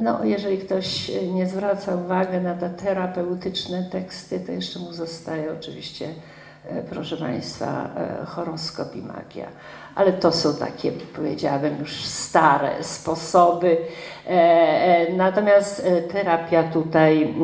No, 0.00 0.24
jeżeli 0.24 0.58
ktoś 0.58 1.10
nie 1.32 1.46
zwraca 1.46 1.96
uwagi 1.96 2.38
na 2.38 2.54
te 2.54 2.70
terapeutyczne 2.70 3.84
teksty, 3.92 4.40
to 4.40 4.52
jeszcze 4.52 4.78
mu 4.78 4.92
zostaje 4.92 5.52
oczywiście, 5.52 6.08
e, 6.68 6.82
proszę 6.82 7.16
Państwa, 7.16 7.90
e, 8.22 8.24
horoskop 8.24 8.96
i 8.96 9.02
magia. 9.02 9.46
Ale 9.94 10.12
to 10.12 10.32
są 10.32 10.54
takie, 10.54 10.92
powiedziałabym, 10.92 11.78
już 11.80 12.04
stare 12.04 12.70
sposoby. 12.84 13.76
E, 14.26 15.12
natomiast 15.12 15.86
terapia 16.12 16.62
tutaj, 16.62 17.34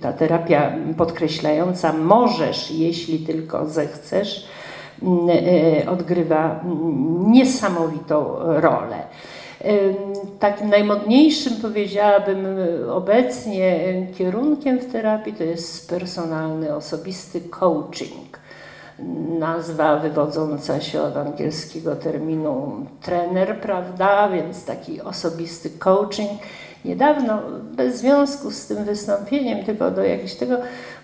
ta 0.00 0.12
terapia 0.12 0.72
podkreślająca, 0.96 1.92
możesz, 1.92 2.70
jeśli 2.70 3.18
tylko 3.18 3.66
zechcesz, 3.66 4.48
odgrywa 5.88 6.60
niesamowitą 7.26 8.36
rolę. 8.38 8.96
Takim 10.38 10.70
najmodniejszym, 10.70 11.52
powiedziałabym, 11.62 12.46
obecnie 12.90 13.80
kierunkiem 14.18 14.78
w 14.78 14.92
terapii 14.92 15.32
to 15.32 15.44
jest 15.44 15.90
personalny, 15.90 16.74
osobisty 16.74 17.40
coaching. 17.40 18.38
Nazwa 19.38 19.96
wywodząca 19.96 20.80
się 20.80 21.02
od 21.02 21.16
angielskiego 21.16 21.96
terminu 21.96 22.86
trener, 23.02 23.60
prawda? 23.60 24.28
Więc 24.28 24.64
taki 24.64 25.00
osobisty 25.00 25.70
coaching. 25.70 26.30
Niedawno, 26.84 27.38
bez 27.76 27.96
związku 27.96 28.50
z 28.50 28.66
tym 28.66 28.84
wystąpieniem, 28.84 29.64
tylko 29.64 29.90
do 29.90 30.04
jakiegoś 30.04 30.34
tego 30.34 30.56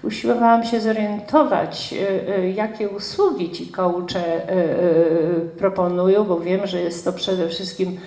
usiłowałam 0.04 0.64
się 0.64 0.80
zorientować, 0.80 1.94
e, 1.94 2.36
e, 2.36 2.50
jakie 2.50 2.88
usługi 2.88 3.50
ci 3.50 3.66
coache 3.66 4.16
e, 4.16 4.64
proponują, 5.58 6.24
bo 6.24 6.40
wiem, 6.40 6.66
że 6.66 6.80
jest 6.80 7.04
to 7.04 7.12
przede 7.12 7.48
wszystkim 7.48 8.00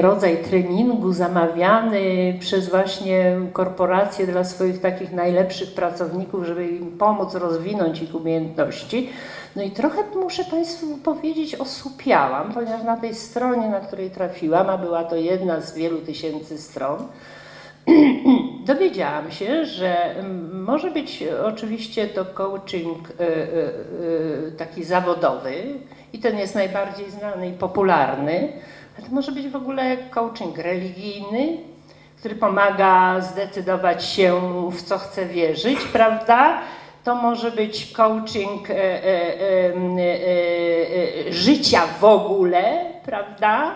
rodzaj 0.00 0.36
treningu 0.36 1.12
zamawiany 1.12 2.34
przez 2.40 2.68
właśnie 2.68 3.36
korporacje 3.52 4.26
dla 4.26 4.44
swoich 4.44 4.80
takich 4.80 5.12
najlepszych 5.12 5.74
pracowników, 5.74 6.44
żeby 6.44 6.68
im 6.68 6.98
pomóc 6.98 7.34
rozwinąć 7.34 8.02
ich 8.02 8.14
umiejętności. 8.14 9.10
No 9.56 9.62
i 9.62 9.70
trochę 9.70 10.02
muszę 10.14 10.44
Państwu 10.44 10.96
powiedzieć, 10.96 11.54
osłupiałam, 11.54 12.52
ponieważ 12.52 12.82
na 12.82 12.96
tej 12.96 13.14
stronie, 13.14 13.68
na 13.68 13.80
której 13.80 14.10
trafiłam, 14.10 14.70
a 14.70 14.78
była 14.78 15.04
to 15.04 15.16
jedna 15.16 15.60
z 15.60 15.74
wielu 15.74 15.98
tysięcy 15.98 16.58
stron, 16.58 16.98
dowiedziałam 18.66 19.30
się, 19.30 19.64
że 19.64 20.14
może 20.52 20.90
być 20.90 21.24
oczywiście 21.44 22.06
to 22.06 22.24
coaching 22.24 23.08
y, 23.10 23.24
y, 23.24 23.28
y, 24.48 24.52
taki 24.58 24.84
zawodowy 24.84 25.54
i 26.12 26.18
ten 26.18 26.38
jest 26.38 26.54
najbardziej 26.54 27.10
znany 27.10 27.48
i 27.48 27.52
popularny, 27.52 28.52
ale 28.98 29.06
to 29.06 29.14
może 29.14 29.32
być 29.32 29.48
w 29.48 29.56
ogóle 29.56 29.96
coaching 29.96 30.58
religijny, 30.58 31.58
który 32.18 32.34
pomaga 32.34 33.20
zdecydować 33.20 34.04
się, 34.04 34.40
w 34.70 34.82
co 34.82 34.98
chce 34.98 35.26
wierzyć, 35.26 35.78
prawda? 35.92 36.58
To 37.04 37.14
może 37.14 37.50
być 37.50 37.92
coaching 37.92 38.70
e, 38.70 38.74
e, 38.74 39.04
e, 41.28 41.32
życia 41.32 41.82
w 42.00 42.04
ogóle, 42.04 42.84
prawda? 43.04 43.74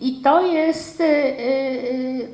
I 0.00 0.20
to 0.24 0.46
jest 0.46 1.02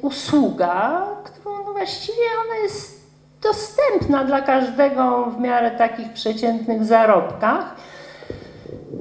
usługa, 0.02 1.06
którą 1.24 1.64
no 1.64 1.72
właściwie 1.72 2.22
ona 2.44 2.56
jest 2.62 3.10
dostępna 3.42 4.24
dla 4.24 4.42
każdego 4.42 5.24
w 5.24 5.40
miarę 5.40 5.70
takich 5.70 6.12
przeciętnych 6.12 6.84
zarobkach. 6.84 7.76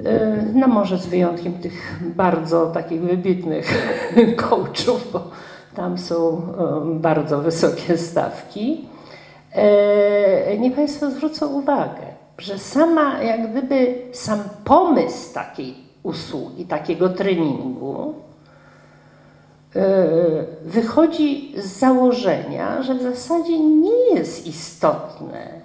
E, 0.06 0.44
no 0.54 0.68
może 0.68 0.98
z 0.98 1.06
wyjątkiem 1.06 1.54
tych 1.54 2.00
bardzo 2.16 2.68
takich 2.68 3.02
wybitnych 3.02 3.94
coachów, 4.50 5.12
bo 5.13 5.22
tam 5.76 5.98
są 5.98 6.42
bardzo 6.86 7.42
wysokie 7.42 7.98
stawki. 7.98 8.86
E, 9.54 10.58
niech 10.58 10.76
Państwo 10.76 11.12
zwrócą 11.12 11.48
uwagę, 11.48 12.02
że 12.38 12.60
sama, 12.60 13.24
jak 13.24 13.52
gdyby 13.52 13.96
sam 14.12 14.39
pomysł 14.63 15.34
takiej 15.34 15.76
usługi, 16.04 16.66
takiego 16.66 17.10
treningu, 17.10 18.13
e, 19.76 20.06
wychodzi 20.66 21.54
z 21.58 21.66
założenia, 21.80 22.84
że 22.84 22.96
w 22.96 23.02
zasadzie 23.02 23.60
nie 23.60 24.16
jest 24.16 24.48
istotne, 24.48 25.62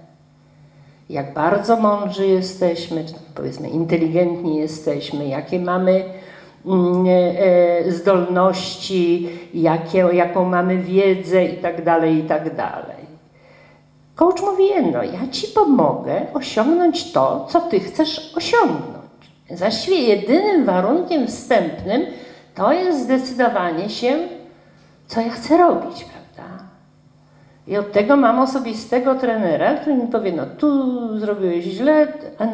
jak 1.11 1.35
bardzo 1.35 1.77
mądrzy 1.77 2.27
jesteśmy, 2.27 3.05
czy 3.05 3.15
powiedzmy 3.35 3.69
inteligentni 3.69 4.57
jesteśmy, 4.57 5.29
jakie 5.29 5.59
mamy 5.59 6.05
mm, 6.67 7.07
e, 7.09 7.93
zdolności, 7.93 9.29
jakie, 9.55 9.99
jaką 9.99 10.45
mamy 10.45 10.79
wiedzę 10.79 11.45
i 11.45 11.57
tak 11.57 11.85
dalej, 11.85 12.17
i 12.17 12.23
tak 12.23 12.57
dalej. 12.57 13.09
Coach 14.15 14.43
mówi 14.43 14.67
jedno, 14.67 15.03
ja 15.03 15.29
ci 15.31 15.47
pomogę 15.47 16.27
osiągnąć 16.35 17.13
to, 17.13 17.47
co 17.51 17.61
ty 17.61 17.81
chcesz 17.81 18.33
osiągnąć. 18.37 18.99
Właściwie 19.51 19.99
jedynym 19.99 20.65
warunkiem 20.65 21.27
wstępnym 21.27 22.07
to 22.55 22.73
jest 22.73 23.03
zdecydowanie 23.03 23.91
się, 23.91 24.19
co 25.07 25.21
ja 25.21 25.31
chcę 25.31 25.59
robić. 25.59 26.07
I 27.69 27.77
od 27.77 27.93
tego 27.93 28.17
mam 28.17 28.39
osobistego 28.39 29.15
trenera, 29.15 29.75
który 29.75 29.97
mi 29.97 30.07
powie, 30.07 30.33
no 30.33 30.47
tu 30.59 31.19
zrobiłeś 31.19 31.65
źle, 31.65 32.13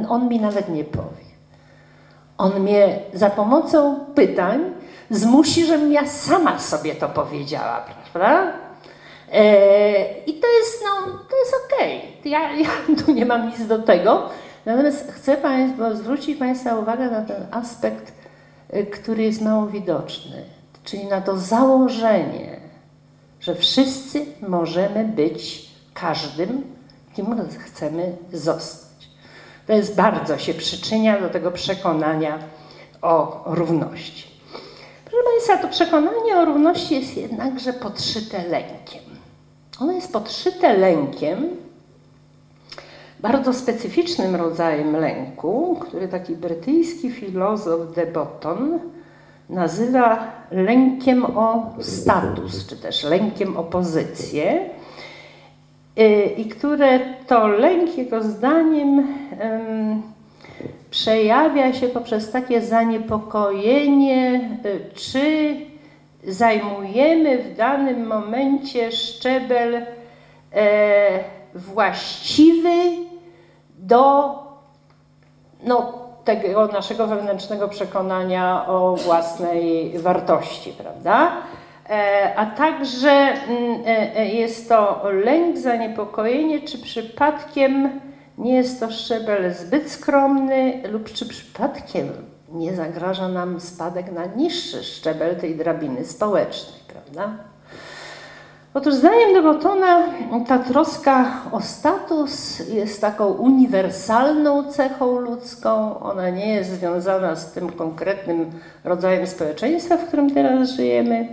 on 0.08 0.28
mi 0.28 0.40
nawet 0.40 0.68
nie 0.68 0.84
powie. 0.84 1.24
On 2.38 2.60
mnie 2.60 2.98
za 3.12 3.30
pomocą 3.30 4.00
pytań 4.14 4.60
zmusi, 5.10 5.66
żebym 5.66 5.92
ja 5.92 6.06
sama 6.06 6.58
sobie 6.58 6.94
to 6.94 7.08
powiedziała, 7.08 7.84
prawda? 8.12 8.52
E, 9.32 10.22
I 10.26 10.34
to 10.34 10.46
jest, 10.58 10.84
no, 10.84 11.12
to 11.30 11.36
jest 11.36 11.54
okej. 11.66 11.98
Okay. 11.98 12.30
Ja, 12.30 12.52
ja 12.52 12.68
tu 13.04 13.12
nie 13.12 13.26
mam 13.26 13.48
nic 13.48 13.66
do 13.66 13.78
tego. 13.78 14.28
Natomiast 14.66 15.12
chcę 15.12 15.36
Państwu 15.36 15.96
zwrócić 15.96 16.38
Państwa 16.38 16.74
uwagę 16.74 17.10
na 17.10 17.22
ten 17.22 17.46
aspekt, 17.50 18.12
e, 18.70 18.82
który 18.82 19.22
jest 19.22 19.42
mało 19.42 19.66
widoczny, 19.66 20.44
czyli 20.84 21.06
na 21.06 21.20
to 21.20 21.36
założenie, 21.36 22.63
że 23.44 23.54
wszyscy 23.54 24.26
możemy 24.48 25.04
być 25.04 25.68
każdym, 25.94 26.62
kim 27.16 27.26
chcemy 27.58 28.16
zostać. 28.32 29.08
To 29.66 29.72
jest 29.72 29.96
bardzo 29.96 30.38
się 30.38 30.54
przyczynia 30.54 31.20
do 31.20 31.28
tego 31.28 31.50
przekonania 31.50 32.38
o 33.02 33.42
równości. 33.46 34.26
Proszę 35.04 35.24
Państwa, 35.30 35.58
to 35.58 35.68
przekonanie 35.68 36.36
o 36.36 36.44
równości 36.44 36.94
jest 36.94 37.16
jednakże 37.16 37.72
podszyte 37.72 38.48
lękiem. 38.48 39.02
Ono 39.80 39.92
jest 39.92 40.12
podszyte 40.12 40.76
lękiem, 40.76 41.48
bardzo 43.20 43.52
specyficznym 43.52 44.36
rodzajem 44.36 44.96
lęku, 44.96 45.76
który 45.80 46.08
taki 46.08 46.36
brytyjski 46.36 47.10
filozof 47.10 47.94
de 47.94 48.06
Botton 48.06 48.78
nazywa 49.48 50.32
lękiem 50.50 51.24
o 51.24 51.74
status, 51.80 52.66
czy 52.66 52.76
też 52.76 53.04
lękiem 53.04 53.56
o 53.56 53.64
pozycję, 53.64 54.70
y, 55.98 56.34
i 56.36 56.44
które 56.44 57.00
to 57.26 57.46
lęk, 57.46 57.98
jego 57.98 58.22
zdaniem, 58.22 59.06
przejawia 60.90 61.72
się 61.72 61.88
poprzez 61.88 62.30
takie 62.30 62.62
zaniepokojenie, 62.62 64.50
y, 64.64 64.94
czy 64.94 65.56
zajmujemy 66.26 67.38
w 67.38 67.56
danym 67.56 68.06
momencie 68.06 68.92
szczebel 68.92 69.86
e, 70.52 71.24
właściwy 71.54 72.74
do 73.78 74.34
no, 75.64 76.03
tego 76.24 76.66
naszego 76.66 77.06
wewnętrznego 77.06 77.68
przekonania 77.68 78.66
o 78.66 78.96
własnej 78.96 79.92
wartości, 79.98 80.72
prawda? 80.72 81.32
E, 81.90 82.32
a 82.36 82.46
także 82.46 83.10
mm, 83.10 83.80
e, 83.86 84.16
e, 84.16 84.26
jest 84.26 84.68
to 84.68 85.02
lęk, 85.24 85.58
zaniepokojenie, 85.58 86.60
czy 86.60 86.78
przypadkiem 86.78 88.00
nie 88.38 88.54
jest 88.54 88.80
to 88.80 88.90
szczebel 88.90 89.54
zbyt 89.54 89.90
skromny, 89.90 90.82
lub 90.92 91.12
czy 91.12 91.28
przypadkiem 91.28 92.08
nie 92.52 92.74
zagraża 92.74 93.28
nam 93.28 93.60
spadek 93.60 94.12
na 94.12 94.26
niższy 94.26 94.84
szczebel 94.84 95.36
tej 95.36 95.56
drabiny 95.56 96.04
społecznej, 96.04 96.80
prawda? 96.88 97.53
Otóż 98.74 98.94
zdaniem 98.94 99.34
Degotona 99.34 100.02
ta 100.48 100.58
troska 100.58 101.42
o 101.52 101.60
status 101.60 102.58
jest 102.68 103.00
taką 103.00 103.26
uniwersalną 103.26 104.72
cechą 104.72 105.18
ludzką. 105.18 106.00
Ona 106.00 106.30
nie 106.30 106.54
jest 106.54 106.70
związana 106.70 107.36
z 107.36 107.52
tym 107.52 107.72
konkretnym 107.72 108.50
rodzajem 108.84 109.26
społeczeństwa, 109.26 109.96
w 109.96 110.06
którym 110.06 110.34
teraz 110.34 110.70
żyjemy. 110.70 111.28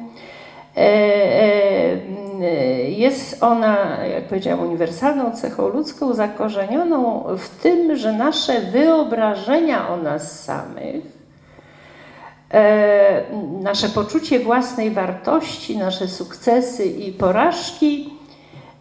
E, 0.77 0.81
e, 0.81 2.89
jest 2.89 3.43
ona, 3.43 4.05
jak 4.05 4.23
powiedziałam, 4.23 4.67
uniwersalną 4.67 5.31
cechą 5.31 5.69
ludzką, 5.69 6.13
zakorzenioną 6.13 7.23
w 7.37 7.61
tym, 7.61 7.95
że 7.95 8.13
nasze 8.13 8.61
wyobrażenia 8.61 9.89
o 9.89 9.97
nas 9.97 10.43
samych 10.43 11.20
nasze 13.61 13.89
poczucie 13.89 14.39
własnej 14.39 14.91
wartości, 14.91 15.77
nasze 15.77 16.07
sukcesy 16.07 16.85
i 16.85 17.11
porażki 17.11 18.13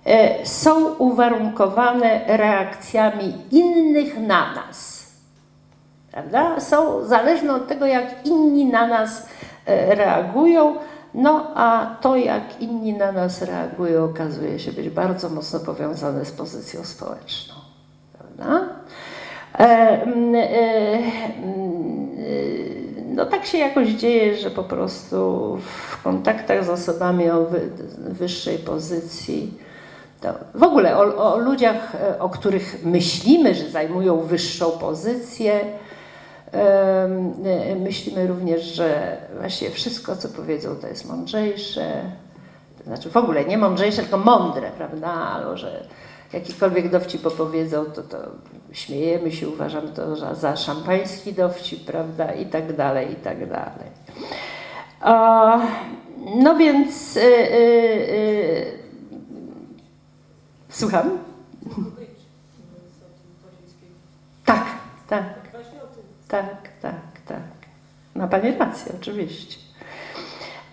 e, 0.04 0.46
są 0.46 0.94
uwarunkowane 0.94 2.20
reakcjami 2.26 3.34
innych 3.50 4.18
na 4.18 4.54
nas. 4.54 5.06
Prawda? 6.12 6.60
Są 6.60 7.04
zależne 7.04 7.54
od 7.54 7.68
tego, 7.68 7.86
jak 7.86 8.26
inni 8.26 8.66
na 8.66 8.86
nas 8.86 9.26
e, 9.66 9.94
reagują. 9.94 10.74
No 11.14 11.50
a 11.54 11.96
to, 12.00 12.16
jak 12.16 12.60
inni 12.60 12.92
na 12.92 13.12
nas 13.12 13.42
reagują, 13.42 14.04
okazuje 14.04 14.58
się 14.58 14.72
być 14.72 14.90
bardzo 14.90 15.28
mocno 15.28 15.60
powiązane 15.60 16.24
z 16.24 16.32
pozycją 16.32 16.84
społeczną. 16.84 17.54
Prawda? 18.18 18.68
E, 19.58 19.62
e, 19.62 20.06
e, 22.26 22.79
no 23.10 23.26
tak 23.26 23.46
się 23.46 23.58
jakoś 23.58 23.88
dzieje, 23.88 24.36
że 24.36 24.50
po 24.50 24.64
prostu 24.64 25.58
w 25.88 26.02
kontaktach 26.02 26.64
z 26.64 26.68
osobami 26.68 27.30
o 27.30 27.46
wyższej 27.98 28.58
pozycji, 28.58 29.58
w 30.54 30.62
ogóle 30.62 30.96
o, 30.96 31.32
o, 31.32 31.38
ludziach, 31.38 31.96
o 32.18 32.28
których 32.28 32.84
myślimy, 32.84 33.54
że 33.54 33.70
zajmują 33.70 34.20
wyższą 34.20 34.70
pozycję, 34.70 35.60
myślimy 37.80 38.26
również, 38.26 38.62
że 38.62 39.16
właściwie 39.38 39.70
wszystko, 39.70 40.16
co 40.16 40.28
powiedzą, 40.28 40.76
to 40.76 40.86
jest 40.86 41.08
mądrzejsze. 41.08 42.02
To 42.78 42.84
znaczy 42.84 43.10
w 43.10 43.16
ogóle 43.16 43.44
nie 43.44 43.58
mądrzejsze, 43.58 44.02
tylko 44.02 44.18
mądre, 44.18 44.70
prawda? 44.70 45.08
Albo 45.08 45.56
że 45.56 45.84
jakikolwiek 46.32 46.90
dowcip 46.90 47.26
opowiedzą, 47.26 47.84
to, 47.84 48.02
to 48.02 48.18
śmiejemy 48.72 49.32
się, 49.32 49.48
uważamy 49.48 49.88
to 49.88 50.16
za, 50.16 50.34
za 50.34 50.56
szampański 50.56 51.32
dowcip, 51.32 51.84
prawda, 51.84 52.32
i 52.32 52.46
tak 52.46 52.76
dalej, 52.76 53.12
i 53.12 53.16
tak 53.16 53.48
dalej. 53.48 53.90
O, 55.02 55.60
no 56.42 56.56
więc, 56.56 57.16
y, 57.16 57.20
y, 57.20 57.24
y, 58.10 58.78
słucham? 60.68 61.18
Tak, 64.44 64.64
tak, 65.08 65.24
tak, 66.28 66.68
tak, 66.82 67.20
tak. 67.26 67.42
Ma 68.14 68.26
Pani 68.26 68.52
rację, 68.58 68.92
oczywiście. 69.00 69.56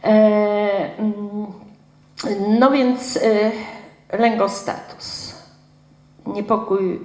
E, 0.03 0.97
mm, 0.99 1.47
no 2.59 2.71
więc 2.71 3.17
e, 3.17 3.51
lęgostatus 4.17 5.26
niepokój, 6.33 6.99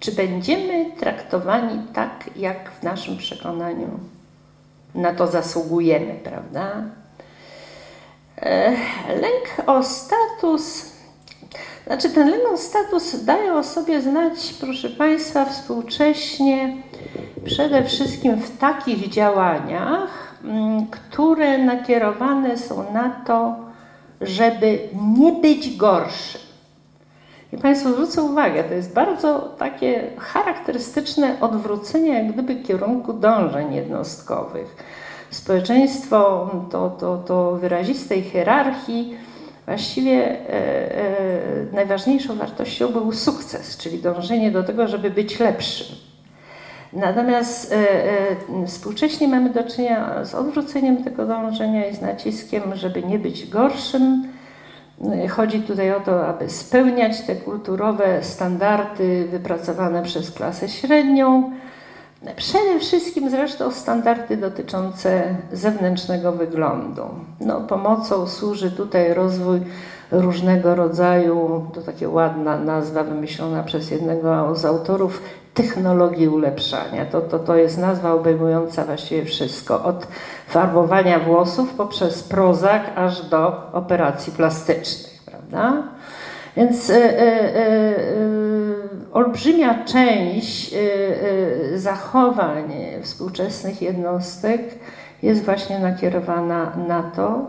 czy 0.00 0.12
będziemy 0.12 0.90
traktowani 1.00 1.82
tak, 1.92 2.30
jak 2.36 2.70
w 2.70 2.82
naszym 2.82 3.16
przekonaniu 3.16 3.88
na 4.94 5.14
to 5.14 5.26
zasługujemy, 5.26 6.14
prawda? 6.24 6.82
E, 8.36 8.70
lęk 9.08 9.68
o 9.68 9.82
status, 9.82 10.92
znaczy 11.86 12.10
ten 12.10 12.30
lęk 12.30 12.52
o 12.52 12.56
status 12.56 13.24
daje 13.24 13.54
o 13.54 13.64
sobie 13.64 14.02
znać, 14.02 14.54
proszę 14.60 14.90
Państwa, 14.90 15.44
współcześnie 15.44 16.76
przede 17.44 17.84
wszystkim 17.84 18.36
w 18.36 18.58
takich 18.58 19.08
działaniach, 19.08 20.34
mm, 20.44 20.86
które 20.86 21.58
nakierowane 21.58 22.58
są 22.58 22.92
na 22.92 23.10
to, 23.26 23.56
żeby 24.20 24.78
nie 25.16 25.32
być 25.32 25.76
gorszym. 25.76 26.43
I 27.54 27.58
Państwu 27.58 27.92
zwrócę 27.92 28.22
uwagę, 28.22 28.64
to 28.64 28.74
jest 28.74 28.94
bardzo 28.94 29.40
takie 29.40 30.10
charakterystyczne 30.18 31.40
odwrócenie 31.40 32.08
jak 32.08 32.32
gdyby 32.32 32.56
kierunku 32.56 33.12
dążeń 33.12 33.74
jednostkowych. 33.74 34.76
Społeczeństwo 35.30 36.50
to, 36.70 36.90
to, 36.90 37.16
to 37.16 37.52
wyrazistej 37.52 38.22
hierarchii 38.22 39.14
właściwie 39.66 40.30
e, 40.30 40.48
e, 40.50 41.06
najważniejszą 41.72 42.36
wartością 42.36 42.88
był 42.88 43.12
sukces, 43.12 43.76
czyli 43.76 43.98
dążenie 43.98 44.50
do 44.50 44.62
tego, 44.62 44.88
żeby 44.88 45.10
być 45.10 45.40
lepszym. 45.40 45.96
Natomiast 46.92 47.72
e, 47.72 47.76
e, 47.76 48.66
współcześnie 48.66 49.28
mamy 49.28 49.50
do 49.50 49.64
czynienia 49.64 50.24
z 50.24 50.34
odwróceniem 50.34 51.04
tego 51.04 51.26
dążenia 51.26 51.86
i 51.86 51.94
z 51.94 52.00
naciskiem, 52.00 52.62
żeby 52.74 53.02
nie 53.02 53.18
być 53.18 53.46
gorszym, 53.50 54.33
Chodzi 55.30 55.60
tutaj 55.60 55.92
o 55.92 56.00
to, 56.00 56.26
aby 56.26 56.50
spełniać 56.50 57.20
te 57.20 57.36
kulturowe 57.36 58.22
standardy 58.22 59.28
wypracowane 59.30 60.02
przez 60.02 60.30
klasę 60.30 60.68
średnią. 60.68 61.52
Przede 62.36 62.80
wszystkim 62.80 63.30
zresztą 63.30 63.70
standardy 63.70 64.36
dotyczące 64.36 65.34
zewnętrznego 65.52 66.32
wyglądu. 66.32 67.02
No, 67.40 67.60
pomocą 67.60 68.26
służy 68.26 68.70
tutaj 68.70 69.14
rozwój 69.14 69.60
różnego 70.20 70.74
rodzaju, 70.74 71.66
to 71.74 71.82
taka 71.82 72.08
ładna 72.08 72.58
nazwa 72.58 73.02
wymyślona 73.04 73.62
przez 73.62 73.90
jednego 73.90 74.54
z 74.54 74.64
autorów, 74.64 75.22
technologii 75.54 76.28
ulepszania. 76.28 77.06
To, 77.06 77.20
to, 77.20 77.38
to 77.38 77.56
jest 77.56 77.78
nazwa 77.78 78.12
obejmująca 78.12 78.84
właściwie 78.84 79.24
wszystko, 79.24 79.84
od 79.84 80.06
farbowania 80.48 81.18
włosów 81.18 81.74
poprzez 81.74 82.22
prozak 82.22 82.82
aż 82.96 83.22
do 83.22 83.72
operacji 83.72 84.32
plastycznych, 84.32 85.22
prawda? 85.26 85.82
Więc 86.56 86.90
y, 86.90 86.94
y, 86.94 86.98
y, 86.98 88.74
olbrzymia 89.12 89.84
część 89.84 90.74
zachowań 91.74 92.72
współczesnych 93.02 93.82
jednostek 93.82 94.60
jest 95.22 95.44
właśnie 95.44 95.78
nakierowana 95.78 96.72
na 96.88 97.02
to, 97.02 97.46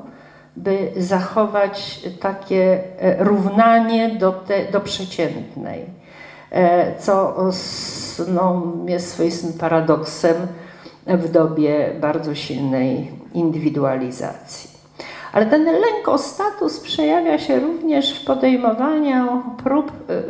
by 0.56 0.92
zachować 0.98 2.00
takie 2.20 2.84
e, 3.00 3.24
równanie 3.24 4.10
do, 4.10 4.32
te, 4.32 4.72
do 4.72 4.82
przeciętnej, 4.82 5.86
e, 6.52 7.00
co 7.00 7.36
no, 8.28 8.74
jest 8.88 9.12
swoistym 9.12 9.54
paradoksem 9.54 10.36
w 11.08 11.32
dobie 11.32 11.92
bardzo 12.02 12.36
silnej 12.36 13.12
indywidualizacji. 13.34 14.76
Ale 15.34 15.46
ten 15.46 15.66
lęk 15.66 16.08
o 16.08 16.18
status 16.18 16.80
przejawia 16.80 17.40
się 17.40 17.60
również 17.60 18.20
w 18.20 18.26
podejmowaniu 18.26 19.44
prób, 19.64 19.92
e, 19.92 20.22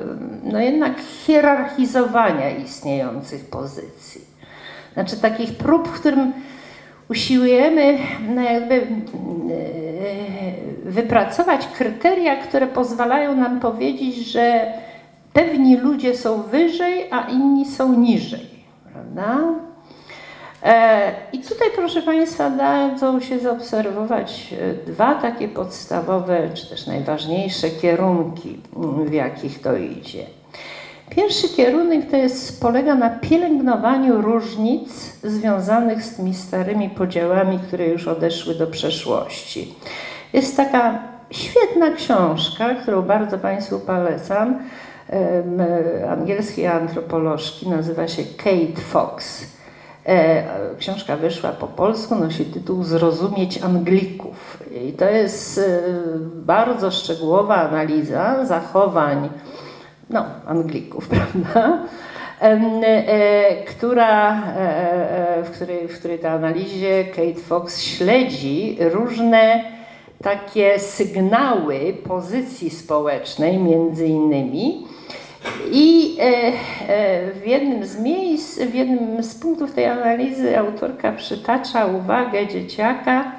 no 0.44 0.60
jednak 0.60 0.94
hierarchizowania 1.00 2.50
istniejących 2.50 3.50
pozycji. 3.50 4.22
Znaczy 4.94 5.18
takich 5.18 5.58
prób, 5.58 5.88
w 5.88 6.00
którym 6.00 6.34
usiłujemy 7.10 7.98
no 8.36 8.42
jakby 8.42 8.76
e, 8.76 8.82
wypracować 10.86 11.68
kryteria, 11.68 12.36
które 12.36 12.68
pozwalają 12.68 13.36
nam 13.36 13.60
powiedzieć, 13.60 14.16
że 14.16 14.74
pewni 15.34 15.78
ludzie 15.78 16.18
są 16.18 16.44
wyżej, 16.44 17.08
a 17.12 17.30
inni 17.30 17.66
są 17.66 18.00
niżej. 18.00 18.50
Prawda? 18.94 19.38
E, 20.64 21.12
I 21.34 21.40
tutaj, 21.40 21.68
proszę 21.76 22.02
Państwa, 22.02 22.50
dadzą 22.50 23.20
się 23.20 23.40
zaobserwować 23.40 24.54
e, 24.62 24.92
dwa 24.92 25.16
takie 25.16 25.48
podstawowe, 25.48 26.50
czy 26.54 26.70
też 26.70 26.88
najważniejsze 26.88 27.70
kierunki, 27.70 28.60
w 29.06 29.14
jakich 29.14 29.62
to 29.62 29.78
idzie. 29.78 30.26
Pierwszy 31.10 31.50
kierunek 31.50 32.12
to 32.12 32.18
jest, 32.18 32.62
polega 32.62 32.96
na 32.96 33.10
pielęgnowaniu 33.10 34.22
różnic 34.22 35.20
związanych 35.24 36.04
z 36.04 36.16
tymi 36.16 36.34
starymi 36.34 36.90
podziałami, 36.90 37.60
które 37.60 37.88
już 37.88 38.08
odeszły 38.08 38.56
do 38.56 38.68
przeszłości. 38.68 39.76
Jest 40.34 40.58
taka 40.58 41.00
świetna 41.32 41.92
książka, 41.92 42.76
którą 42.76 43.02
bardzo 43.02 43.38
Państwu 43.38 43.80
polecam, 43.80 44.60
angielskiej 46.10 46.68
antropolożki, 46.68 47.70
nazywa 47.70 48.08
się 48.08 48.24
Kate 48.38 48.82
Fox. 48.82 49.46
E, 50.06 50.44
książka 50.78 51.18
wyszła 51.18 51.50
po 51.50 51.68
polsku, 51.68 52.16
nosi 52.16 52.46
tytuł 52.46 52.84
Zrozumieć 52.84 53.62
Anglików. 53.62 54.64
I 54.86 54.94
to 54.94 55.10
jest 55.10 55.58
e, 55.58 55.80
bardzo 56.36 56.92
szczegółowa 56.92 57.56
analiza 57.56 58.46
zachowań 58.46 59.30
no, 60.10 60.26
Anglików, 60.46 61.08
prawda? 61.16 61.80
E, 62.42 63.64
która, 63.64 64.44
e, 64.48 65.38
e, 65.38 65.44
w, 65.44 65.52
której, 65.52 65.88
w 65.88 66.00
której 66.00 66.20
ta 66.20 66.32
analizie 66.32 67.04
Kate 67.04 67.40
Fox 67.40 67.82
śledzi 67.82 68.78
różne 68.80 69.64
takie 70.24 70.80
sygnały 70.80 71.94
pozycji 72.08 72.70
społecznej 72.70 73.58
między 73.58 74.08
innymi. 74.08 74.88
I 75.72 76.18
w 77.44 77.48
jednym 77.48 77.86
z 77.86 78.00
miejsc, 78.00 78.60
w 78.60 78.74
jednym 78.74 79.24
z 79.24 79.36
punktów 79.36 79.74
tej 79.74 79.86
analizy 79.86 80.60
autorka 80.60 81.12
przytacza 81.12 81.86
uwagę 81.86 82.48
dzieciaka 82.48 83.32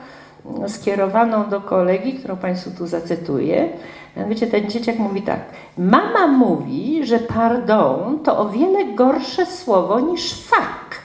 skierowaną 0.67 1.49
do 1.49 1.61
kolegi, 1.61 2.12
którą 2.12 2.37
Państwu 2.37 2.71
tu 2.79 2.87
zacytuję. 2.87 3.69
Mianowicie 4.17 4.47
ten 4.47 4.71
dzieciak 4.71 4.99
mówi 4.99 5.23
tak. 5.23 5.41
Mama 5.79 6.27
mówi, 6.27 7.07
że 7.07 7.19
pardon 7.19 8.19
to 8.19 8.39
o 8.39 8.49
wiele 8.49 8.85
gorsze 8.85 9.47
słowo 9.47 10.01
niż 10.01 10.35
fuck. 10.43 11.01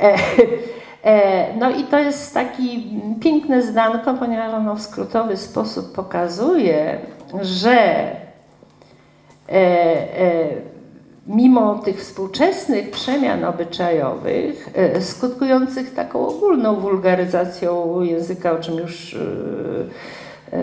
E, 0.00 0.14
e, 1.04 1.56
no 1.56 1.70
i 1.70 1.84
to 1.84 1.98
jest 1.98 2.34
taki 2.34 2.90
piękne 3.20 3.62
zdanko, 3.62 4.14
ponieważ 4.14 4.54
ono 4.54 4.74
w 4.74 4.82
skrótowy 4.82 5.36
sposób 5.36 5.92
pokazuje, 5.92 6.98
że 7.42 8.06
e, 9.48 10.46
mimo 11.26 11.74
tych 11.74 12.00
współczesnych 12.00 12.90
przemian 12.90 13.44
obyczajowych, 13.44 14.68
skutkujących 15.00 15.94
taką 15.94 16.28
ogólną 16.28 16.76
wulgaryzacją 16.80 18.00
języka, 18.02 18.52
o 18.52 18.58
czym 18.58 18.78
już 18.78 19.16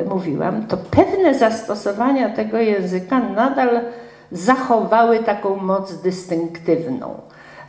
mówiłam, 0.10 0.68
to 0.68 0.78
pewne 0.78 1.36
zastosowania 1.36 2.30
tego 2.30 2.58
języka 2.58 3.20
nadal 3.20 3.82
zachowały 4.32 5.20
taką 5.20 5.56
moc 5.56 6.02
dystynktywną. 6.02 7.16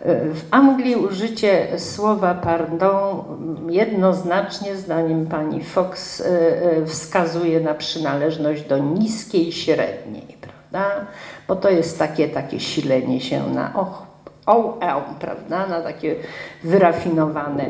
W 0.05 0.43
Anglii 0.51 0.97
użycie 0.97 1.79
słowa 1.79 2.35
pardon 2.35 3.23
jednoznacznie, 3.68 4.77
zdaniem 4.77 5.27
pani 5.27 5.64
Fox, 5.64 6.21
e, 6.21 6.27
e, 6.27 6.87
wskazuje 6.87 7.61
na 7.61 7.75
przynależność 7.75 8.62
do 8.62 8.79
niskiej 8.79 9.53
średniej, 9.53 10.37
prawda? 10.41 11.07
Bo 11.49 11.57
to 11.57 11.71
jest 11.71 11.99
takie, 11.99 12.29
takie 12.29 12.61
silenie 12.61 13.21
się 13.21 13.51
na 13.55 13.75
och, 13.75 14.10
OL, 14.47 15.03
prawda, 15.20 15.66
na 15.66 15.80
takie 15.80 16.16
wyrafinowane. 16.64 17.64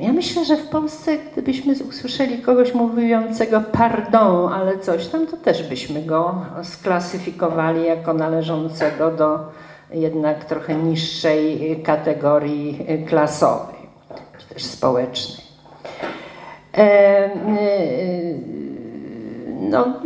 Ja 0.00 0.12
myślę, 0.12 0.44
że 0.44 0.56
w 0.56 0.68
Polsce, 0.68 1.18
gdybyśmy 1.32 1.74
usłyszeli 1.88 2.38
kogoś 2.38 2.74
mówiącego 2.74 3.62
pardon, 3.72 4.52
ale 4.52 4.78
coś 4.78 5.06
tam, 5.06 5.26
to 5.26 5.36
też 5.36 5.62
byśmy 5.62 6.02
go 6.02 6.34
sklasyfikowali 6.62 7.84
jako 7.84 8.12
należącego 8.12 9.10
do 9.10 9.38
jednak 9.90 10.44
trochę 10.44 10.74
niższej 10.74 11.82
kategorii 11.84 12.86
klasowej, 13.08 13.76
czy 14.38 14.54
też 14.54 14.64
społecznej. 14.64 15.46
E, 16.74 17.30
no, 19.60 20.00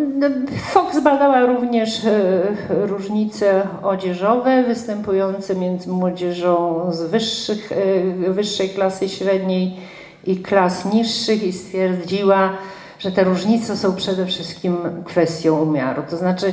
Fox 0.73 1.01
badała 1.01 1.47
również 1.47 2.05
e, 2.05 2.43
różnice 2.69 3.63
odzieżowe 3.83 4.63
występujące 4.63 5.57
między 5.57 5.91
młodzieżą 5.91 6.87
z 6.93 7.03
wyższych, 7.03 7.73
e, 7.73 8.31
wyższej 8.31 8.69
klasy 8.69 9.09
średniej 9.09 9.77
i 10.27 10.37
klas 10.37 10.93
niższych 10.93 11.43
i 11.43 11.53
stwierdziła, 11.53 12.53
że 12.99 13.13
te 13.13 13.25
różnice 13.25 13.77
są 13.77 13.97
przede 13.97 14.27
wszystkim 14.27 14.77
kwestią 15.05 15.61
umiaru. 15.63 16.03
To 16.11 16.17
znaczy 16.17 16.53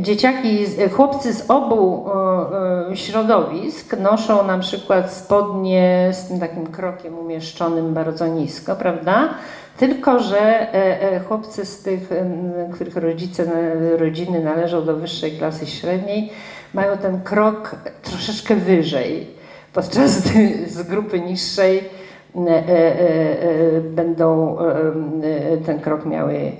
dzieciaki, 0.00 0.66
chłopcy 0.92 1.32
z 1.32 1.50
obu 1.50 2.06
e, 2.90 2.96
środowisk 2.96 3.96
noszą 3.98 4.46
na 4.46 4.58
przykład 4.58 5.12
spodnie 5.12 6.10
z 6.12 6.28
tym 6.28 6.40
takim 6.40 6.66
krokiem 6.66 7.18
umieszczonym 7.18 7.94
bardzo 7.94 8.26
nisko, 8.26 8.76
prawda? 8.76 9.28
Tylko, 9.76 10.18
że 10.20 10.40
e, 10.40 11.02
e, 11.02 11.20
chłopcy 11.20 11.64
z 11.64 11.82
tych, 11.82 12.10
których 12.72 12.96
rodzice, 12.96 13.50
rodziny 13.96 14.44
należą 14.44 14.84
do 14.84 14.96
wyższej 14.96 15.32
klasy 15.32 15.66
średniej, 15.66 16.30
mają 16.74 16.98
ten 16.98 17.20
krok 17.20 17.76
troszeczkę 18.02 18.56
wyżej, 18.56 19.26
podczas 19.72 20.20
gdy 20.20 20.68
z 20.68 20.82
grupy 20.82 21.20
niższej 21.20 21.84
e, 22.46 23.80
będą 23.80 24.56
ten 25.66 25.80
krok 25.80 26.06
miały 26.06 26.52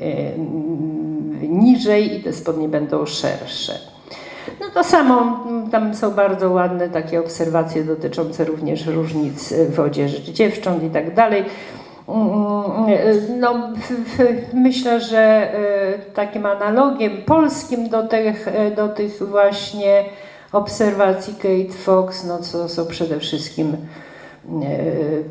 niżej 1.48 2.16
i 2.16 2.22
te 2.22 2.32
spodnie 2.32 2.68
będą 2.68 3.06
szersze. 3.06 3.78
No 4.60 4.66
to 4.74 4.84
samo, 4.84 5.44
tam 5.70 5.94
są 5.94 6.10
bardzo 6.10 6.50
ładne 6.50 6.88
takie 6.88 7.20
obserwacje 7.20 7.84
dotyczące 7.84 8.44
również 8.44 8.86
różnic 8.86 9.54
w 9.70 9.80
odzieży 9.80 10.32
dziewcząt 10.32 10.84
i 10.84 10.90
tak 10.90 11.14
dalej. 11.14 11.44
No, 13.38 13.72
myślę, 14.54 15.00
że 15.00 15.18
e, 15.18 15.98
takim 16.14 16.46
analogiem 16.46 17.12
polskim 17.26 17.88
do 17.88 18.06
tych, 18.06 18.48
e, 18.48 18.70
do 18.70 18.88
tych 18.88 19.28
właśnie 19.28 20.04
obserwacji 20.52 21.34
Kate 21.34 21.78
Fox, 21.78 22.24
no 22.24 22.38
co 22.38 22.68
są 22.68 22.86
przede 22.86 23.20
wszystkim 23.20 23.76
e, 23.76 23.76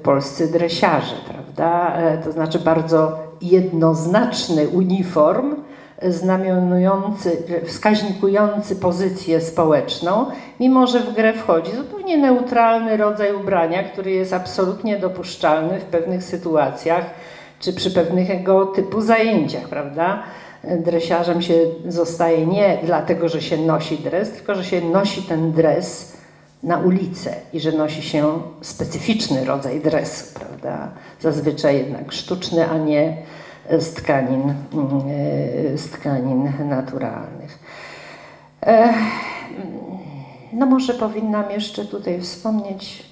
polscy 0.04 0.52
dresiarze, 0.52 1.16
prawda? 1.30 1.98
To 2.24 2.32
znaczy 2.32 2.60
bardzo 2.60 3.20
jednoznaczny 3.42 4.68
uniform, 4.68 5.56
znamionujący, 6.10 7.38
wskaźnikujący 7.66 8.76
pozycję 8.76 9.42
społeczną, 9.42 10.26
mimo 10.60 10.88
że 10.88 11.00
w 11.00 11.14
grę 11.14 11.34
wchodzi 11.34 11.72
zupełnie 11.76 12.18
neutralny 12.18 12.98
rodzaj 12.98 13.36
ubrania, 13.36 13.84
który 13.84 14.12
jest 14.12 14.34
absolutnie 14.34 15.00
dopuszczalny 15.00 15.80
w 15.80 15.86
pewnych 15.86 16.24
sytuacjach 16.24 17.06
czy 17.60 17.74
przy 17.74 17.92
pewnego 17.92 18.66
typu 18.66 19.02
zajęciach, 19.02 19.70
prawda? 19.70 20.24
Dresiarzem 20.64 21.42
się 21.42 21.54
zostaje 21.88 22.46
nie 22.46 22.78
dlatego, 22.84 23.30
że 23.30 23.42
się 23.42 23.58
nosi 23.58 23.98
dres, 23.98 24.32
tylko 24.32 24.56
że 24.56 24.64
się 24.64 24.82
nosi 24.82 25.22
ten 25.22 25.52
dres 25.52 26.18
na 26.64 26.78
ulicę 26.78 27.36
i 27.54 27.60
że 27.60 27.72
nosi 27.72 28.02
się 28.02 28.42
specyficzny 28.62 29.46
rodzaj 29.46 29.80
dresu, 29.80 30.40
prawda? 30.40 30.92
Zazwyczaj 31.20 31.78
jednak 31.78 32.12
sztuczny, 32.12 32.70
a 32.70 32.78
nie 32.78 33.18
z 33.80 33.94
tkanin, 33.94 34.50
e, 34.50 35.78
z 35.78 35.90
tkanin 35.90 36.52
naturalnych. 36.70 37.60
No 40.54 40.66
może 40.66 40.94
powinnam 40.94 41.52
jeszcze 41.52 41.86
tutaj 41.86 42.22
wspomnieć 42.22 43.12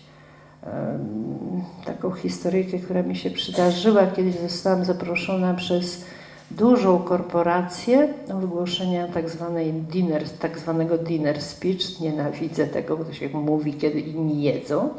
taką 1.86 2.12
historyjkę, 2.12 2.80
która 2.80 3.04
mi 3.04 3.16
się 3.16 3.30
przydarzyła, 3.30 4.08
kiedyś 4.08 4.36
zostałam 4.36 4.86
zaproszona 4.86 5.54
przez 5.54 6.06
dużą 6.52 7.00
korporację 7.00 8.14
do 8.28 8.38
wygłoszenia 8.38 9.08
tak, 9.08 9.30
zwanej 9.30 9.74
dinner, 9.74 10.30
tak 10.30 10.60
zwanego 10.60 10.98
dinner 10.98 11.42
speech. 11.42 12.00
Nienawidzę 12.00 12.68
tego, 12.68 12.98
bo 12.98 13.06
to 13.06 13.14
się 13.14 13.30
mówi, 13.30 13.74
kiedy 13.74 14.00
inni 14.00 14.42
jedzą. 14.42 14.90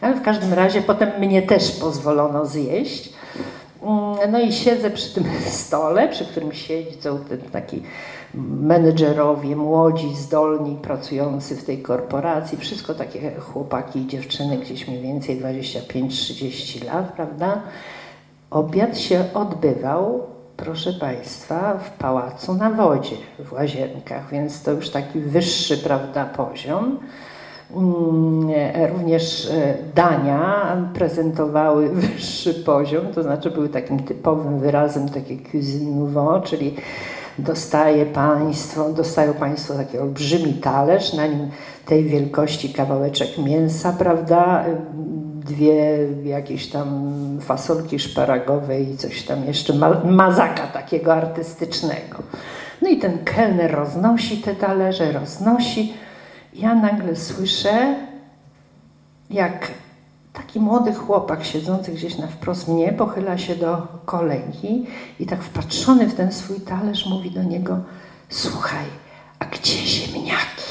Ale 0.00 0.14
w 0.14 0.22
każdym 0.22 0.52
razie 0.52 0.82
potem 0.82 1.10
mnie 1.18 1.42
też 1.42 1.70
pozwolono 1.70 2.46
zjeść. 2.46 3.12
Mm, 3.82 4.32
no 4.32 4.40
i 4.40 4.52
siedzę 4.52 4.90
przy 4.90 5.14
tym 5.14 5.24
stole, 5.64 6.08
przy 6.08 6.24
którym 6.24 6.52
siedzą 6.52 7.18
taki 7.52 7.82
menedżerowie, 8.60 9.56
młodzi, 9.56 10.14
zdolni, 10.14 10.76
pracujący 10.76 11.56
w 11.56 11.64
tej 11.64 11.82
korporacji, 11.82 12.58
wszystko 12.58 12.94
takie 12.94 13.32
chłopaki 13.40 13.98
i 13.98 14.06
dziewczyny, 14.06 14.58
gdzieś 14.58 14.88
mniej 14.88 15.02
więcej 15.02 15.40
25-30 15.40 16.84
lat, 16.84 17.12
prawda? 17.12 17.62
Obiad 18.50 18.98
się 18.98 19.24
odbywał, 19.34 20.26
proszę 20.56 20.92
Państwa, 20.92 21.78
w 21.78 21.90
pałacu 21.90 22.54
na 22.54 22.70
wodzie, 22.70 23.16
w 23.38 23.52
łazienkach, 23.52 24.30
więc 24.30 24.62
to 24.62 24.70
już 24.70 24.90
taki 24.90 25.20
wyższy, 25.20 25.78
prawda, 25.78 26.24
poziom. 26.24 26.98
Mm, 27.76 28.50
również 28.92 29.50
e, 29.50 29.74
dania 29.94 30.76
prezentowały 30.94 31.88
wyższy 31.94 32.54
poziom, 32.54 33.06
to 33.14 33.22
znaczy 33.22 33.50
były 33.50 33.68
takim 33.68 33.98
typowym 34.02 34.58
wyrazem 34.58 35.08
takie 35.08 35.36
cuisine 35.50 35.96
nouveau, 35.96 36.40
czyli 36.40 36.74
dostaje 37.38 38.06
państwo, 38.06 38.92
dostają 38.92 39.34
Państwo 39.34 39.74
taki 39.74 39.98
olbrzymi 39.98 40.54
talerz, 40.54 41.12
na 41.12 41.26
nim 41.26 41.50
tej 41.86 42.04
wielkości 42.04 42.72
kawałeczek 42.72 43.38
mięsa, 43.38 43.92
prawda, 43.98 44.64
dwie 45.46 46.08
jakieś 46.24 46.66
tam 46.66 47.12
fasolki 47.40 47.98
szparagowe 47.98 48.80
i 48.80 48.96
coś 48.96 49.22
tam 49.22 49.44
jeszcze, 49.44 49.72
mazaka 50.04 50.66
takiego 50.66 51.14
artystycznego. 51.14 52.22
No 52.82 52.88
i 52.88 52.98
ten 52.98 53.18
kelner 53.24 53.74
roznosi 53.74 54.36
te 54.36 54.54
talerze, 54.54 55.12
roznosi, 55.12 55.94
ja 56.54 56.74
nagle 56.74 57.16
słyszę, 57.16 57.94
jak 59.30 59.70
taki 60.32 60.60
młody 60.60 60.94
chłopak 60.94 61.44
siedzący 61.44 61.92
gdzieś 61.92 62.18
na 62.18 62.26
wprost 62.26 62.68
mnie 62.68 62.92
pochyla 62.92 63.38
się 63.38 63.54
do 63.54 63.86
kolegi 64.04 64.86
i 65.20 65.26
tak 65.26 65.42
wpatrzony 65.42 66.08
w 66.08 66.14
ten 66.14 66.32
swój 66.32 66.60
talerz 66.60 67.06
mówi 67.06 67.30
do 67.30 67.42
niego: 67.42 67.78
Słuchaj, 68.28 68.86
a 69.38 69.44
gdzie 69.44 69.76
ziemniaki? 69.76 70.62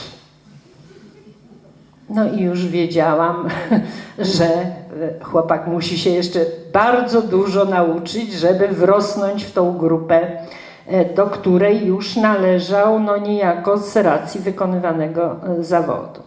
No 2.10 2.32
i 2.32 2.42
już 2.42 2.68
wiedziałam, 2.68 3.48
że 4.20 4.48
chłopak 5.22 5.68
musi 5.68 5.98
się 5.98 6.10
jeszcze 6.10 6.40
bardzo 6.74 7.22
dużo 7.22 7.66
nauczyć, 7.66 8.34
żeby 8.34 8.68
wrosnąć 8.68 9.44
w 9.44 9.52
tą 9.52 9.78
grupę, 9.78 10.22
e, 10.22 10.48
do 11.16 11.28
której 11.28 11.86
już 11.86 12.16
należał 12.16 13.00
no 13.00 13.18
niejako 13.18 13.78
z 13.78 13.98
racji 13.98 14.42
wykonywanego 14.42 15.36
e, 15.60 15.64
zawodu. 15.64 16.22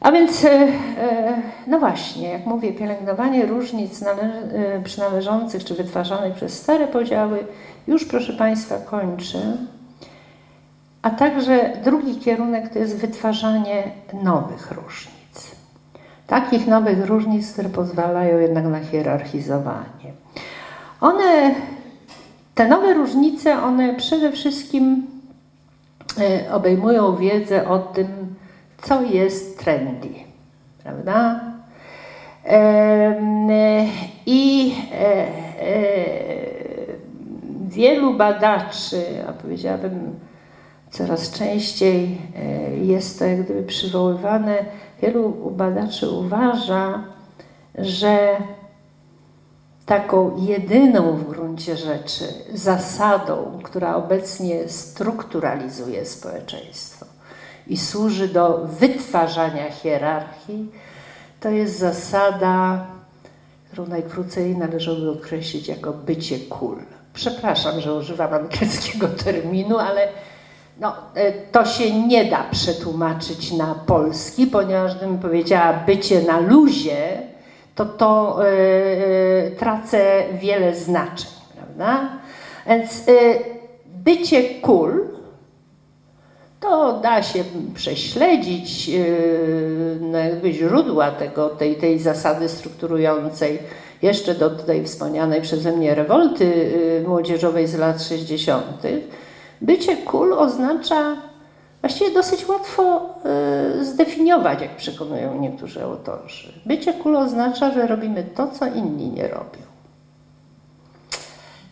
A 0.00 0.12
więc, 0.12 0.46
no 1.66 1.78
właśnie, 1.78 2.28
jak 2.28 2.46
mówię, 2.46 2.72
pielęgnowanie 2.72 3.46
różnic 3.46 4.04
przynależących 4.84 5.64
czy 5.64 5.74
wytwarzanych 5.74 6.34
przez 6.34 6.62
stare 6.62 6.86
podziały, 6.86 7.44
już 7.88 8.04
proszę 8.04 8.32
Państwa 8.32 8.78
kończę. 8.78 9.38
A 11.02 11.10
także 11.10 11.72
drugi 11.84 12.16
kierunek 12.16 12.68
to 12.68 12.78
jest 12.78 12.96
wytwarzanie 12.96 13.82
nowych 14.22 14.70
różnic. 14.70 15.56
Takich 16.26 16.66
nowych 16.66 17.06
różnic, 17.06 17.52
które 17.52 17.68
pozwalają 17.68 18.38
jednak 18.38 18.64
na 18.64 18.80
hierarchizowanie. 18.80 20.12
One, 21.00 21.54
te 22.58 22.68
nowe 22.68 22.94
różnice, 22.94 23.62
one 23.62 23.94
przede 23.94 24.32
wszystkim 24.32 25.06
e, 26.20 26.52
obejmują 26.52 27.16
wiedzę 27.16 27.68
o 27.68 27.78
tym, 27.78 28.06
co 28.82 29.02
jest 29.02 29.58
trendy, 29.58 30.08
prawda? 30.82 31.40
I 34.26 34.74
e, 34.92 34.96
e, 34.96 35.28
wielu 37.68 38.14
badaczy, 38.14 39.02
a 39.28 39.32
powiedziałabym 39.32 40.14
coraz 40.90 41.30
częściej 41.30 42.18
jest 42.82 43.18
to 43.18 43.24
jak 43.24 43.42
gdyby 43.42 43.62
przywoływane. 43.62 44.64
Wielu 45.02 45.30
badaczy 45.50 46.10
uważa, 46.10 47.04
że 47.78 48.36
taką 49.88 50.36
jedyną 50.38 51.12
w 51.12 51.28
gruncie 51.28 51.76
rzeczy 51.76 52.24
zasadą, 52.54 53.60
która 53.62 53.96
obecnie 53.96 54.68
strukturalizuje 54.68 56.06
społeczeństwo 56.06 57.06
i 57.66 57.76
służy 57.76 58.28
do 58.28 58.66
wytwarzania 58.80 59.70
hierarchii, 59.70 60.72
to 61.40 61.50
jest 61.50 61.78
zasada, 61.78 62.86
którą 63.66 63.86
najkrócej 63.86 64.56
należałoby 64.56 65.10
określić 65.10 65.68
jako 65.68 65.92
bycie 65.92 66.38
kul. 66.38 66.76
Przepraszam, 67.14 67.80
że 67.80 67.94
używam 67.94 68.34
angielskiego 68.34 69.08
terminu, 69.08 69.78
ale 69.78 70.08
no, 70.80 70.94
e, 71.14 71.32
to 71.32 71.64
się 71.64 72.06
nie 72.06 72.24
da 72.24 72.44
przetłumaczyć 72.50 73.52
na 73.52 73.74
polski, 73.74 74.46
ponieważ 74.46 74.96
gdybym 74.96 75.18
powiedziała 75.18 75.72
bycie 75.72 76.22
na 76.22 76.40
luzie, 76.40 77.22
to 77.78 77.86
to 77.86 78.38
yy, 78.38 79.50
tracę 79.50 80.24
wiele 80.40 80.74
znaczeń, 80.74 81.30
prawda? 81.56 82.08
Więc 82.66 83.06
yy, 83.06 83.14
bycie 83.86 84.42
cool 84.62 85.06
to 86.60 86.92
da 86.92 87.22
się 87.22 87.44
prześledzić 87.74 88.88
yy, 88.88 89.98
no 90.00 90.18
jakby 90.18 90.52
źródła 90.52 91.10
tego, 91.10 91.48
tej, 91.48 91.76
tej 91.76 91.98
zasady 91.98 92.48
strukturującej 92.48 93.58
jeszcze 94.02 94.34
do 94.34 94.50
tej 94.50 94.84
wspomnianej 94.84 95.42
przeze 95.42 95.72
mnie 95.72 95.94
rewolty 95.94 96.72
młodzieżowej 97.06 97.66
z 97.66 97.74
lat 97.74 98.02
60 98.02 98.64
Bycie 99.60 99.96
cool 99.96 100.32
oznacza 100.32 101.16
właściwie 101.80 102.10
dosyć 102.10 102.48
łatwo 102.48 103.14
y, 103.80 103.84
zdefiniować, 104.08 104.60
jak 104.60 104.76
przekonują 104.76 105.40
niektórzy 105.40 105.82
autorzy. 105.82 106.52
Bycie 106.66 106.92
cool 106.92 107.16
oznacza, 107.16 107.70
że 107.70 107.86
robimy 107.86 108.24
to, 108.24 108.48
co 108.48 108.66
inni 108.66 109.10
nie 109.10 109.28
robią. 109.28 109.68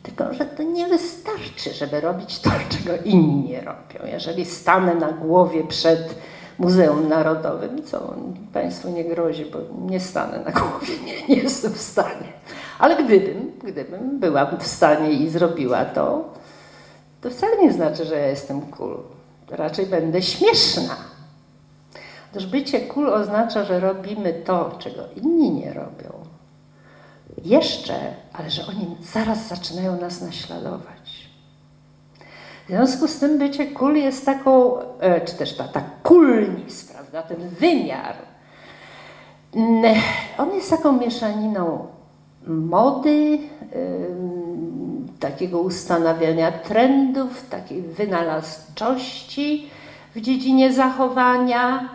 Tylko, 0.02 0.34
że 0.34 0.44
to 0.44 0.62
nie 0.62 0.86
wystarczy, 0.86 1.74
żeby 1.74 2.00
robić 2.00 2.38
to, 2.38 2.50
czego 2.78 3.02
inni 3.04 3.48
nie 3.48 3.60
robią. 3.60 4.12
Jeżeli 4.12 4.44
stanę 4.44 4.94
na 4.94 5.12
głowie 5.12 5.64
przed 5.64 6.14
Muzeum 6.58 7.08
Narodowym, 7.08 7.84
co 7.84 8.14
Państwu 8.52 8.90
nie 8.90 9.04
grozi, 9.04 9.44
bo 9.44 9.58
nie 9.90 10.00
stanę 10.00 10.40
na 10.44 10.50
głowie, 10.52 10.94
nie, 11.04 11.34
nie 11.36 11.42
jestem 11.42 11.72
w 11.72 11.80
stanie. 11.80 12.32
Ale 12.78 13.04
gdybym, 13.04 13.52
gdybym 13.64 14.20
była 14.20 14.46
w 14.46 14.66
stanie 14.66 15.12
i 15.12 15.28
zrobiła 15.28 15.84
to, 15.84 16.24
to 17.20 17.30
wcale 17.30 17.62
nie 17.62 17.72
znaczy, 17.72 18.04
że 18.04 18.14
ja 18.16 18.26
jestem 18.26 18.60
cool. 18.60 18.98
Raczej 19.50 19.86
będę 19.86 20.22
śmieszna. 20.22 21.15
Otóż 22.30 22.46
bycie 22.46 22.80
cool 22.80 23.14
oznacza, 23.14 23.64
że 23.64 23.80
robimy 23.80 24.32
to, 24.32 24.76
czego 24.78 25.02
inni 25.16 25.50
nie 25.50 25.72
robią. 25.72 26.12
Jeszcze, 27.44 27.94
ale 28.32 28.50
że 28.50 28.66
oni 28.66 28.96
zaraz 29.12 29.48
zaczynają 29.48 30.00
nas 30.00 30.22
naśladować. 30.22 31.28
W 32.64 32.68
związku 32.68 33.08
z 33.08 33.18
tym 33.18 33.38
bycie 33.38 33.66
cool 33.66 33.96
jest 33.96 34.26
taką, 34.26 34.78
e, 35.00 35.20
czy 35.20 35.34
też 35.34 35.56
ta, 35.56 35.64
ta 35.68 35.82
coolness, 36.02 36.84
prawda, 36.84 37.22
ten 37.22 37.48
wymiar, 37.48 38.14
on 40.38 40.54
jest 40.54 40.70
taką 40.70 40.92
mieszaniną 40.92 41.86
mody, 42.46 43.38
takiego 45.20 45.60
ustanawiania 45.60 46.52
trendów, 46.52 47.48
takiej 47.48 47.82
wynalazczości 47.82 49.70
w 50.14 50.20
dziedzinie 50.20 50.72
zachowania, 50.72 51.88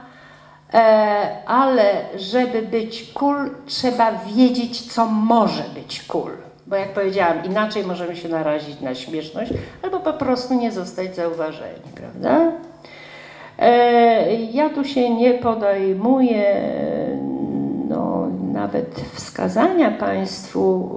ale 1.46 1.92
żeby 2.18 2.62
być 2.62 3.12
cool, 3.14 3.50
trzeba 3.66 4.12
wiedzieć, 4.36 4.94
co 4.94 5.06
może 5.06 5.64
być 5.76 6.04
cool. 6.04 6.32
Bo 6.68 6.76
jak 6.76 6.94
powiedziałam, 6.94 7.46
inaczej 7.46 7.84
możemy 7.84 8.16
się 8.16 8.30
narazić 8.30 8.82
na 8.82 8.96
śmieszność, 8.96 9.54
albo 9.84 10.00
po 10.00 10.14
prostu 10.14 10.54
nie 10.54 10.72
zostać 10.72 11.16
zauważeni, 11.16 11.92
prawda? 11.96 12.52
E, 13.60 14.34
ja 14.36 14.70
tu 14.70 14.86
się 14.86 15.16
nie 15.16 15.34
podejmuję 15.34 16.62
no, 17.90 18.28
nawet 18.54 19.02
wskazania 19.14 19.92
Państwu 19.92 20.90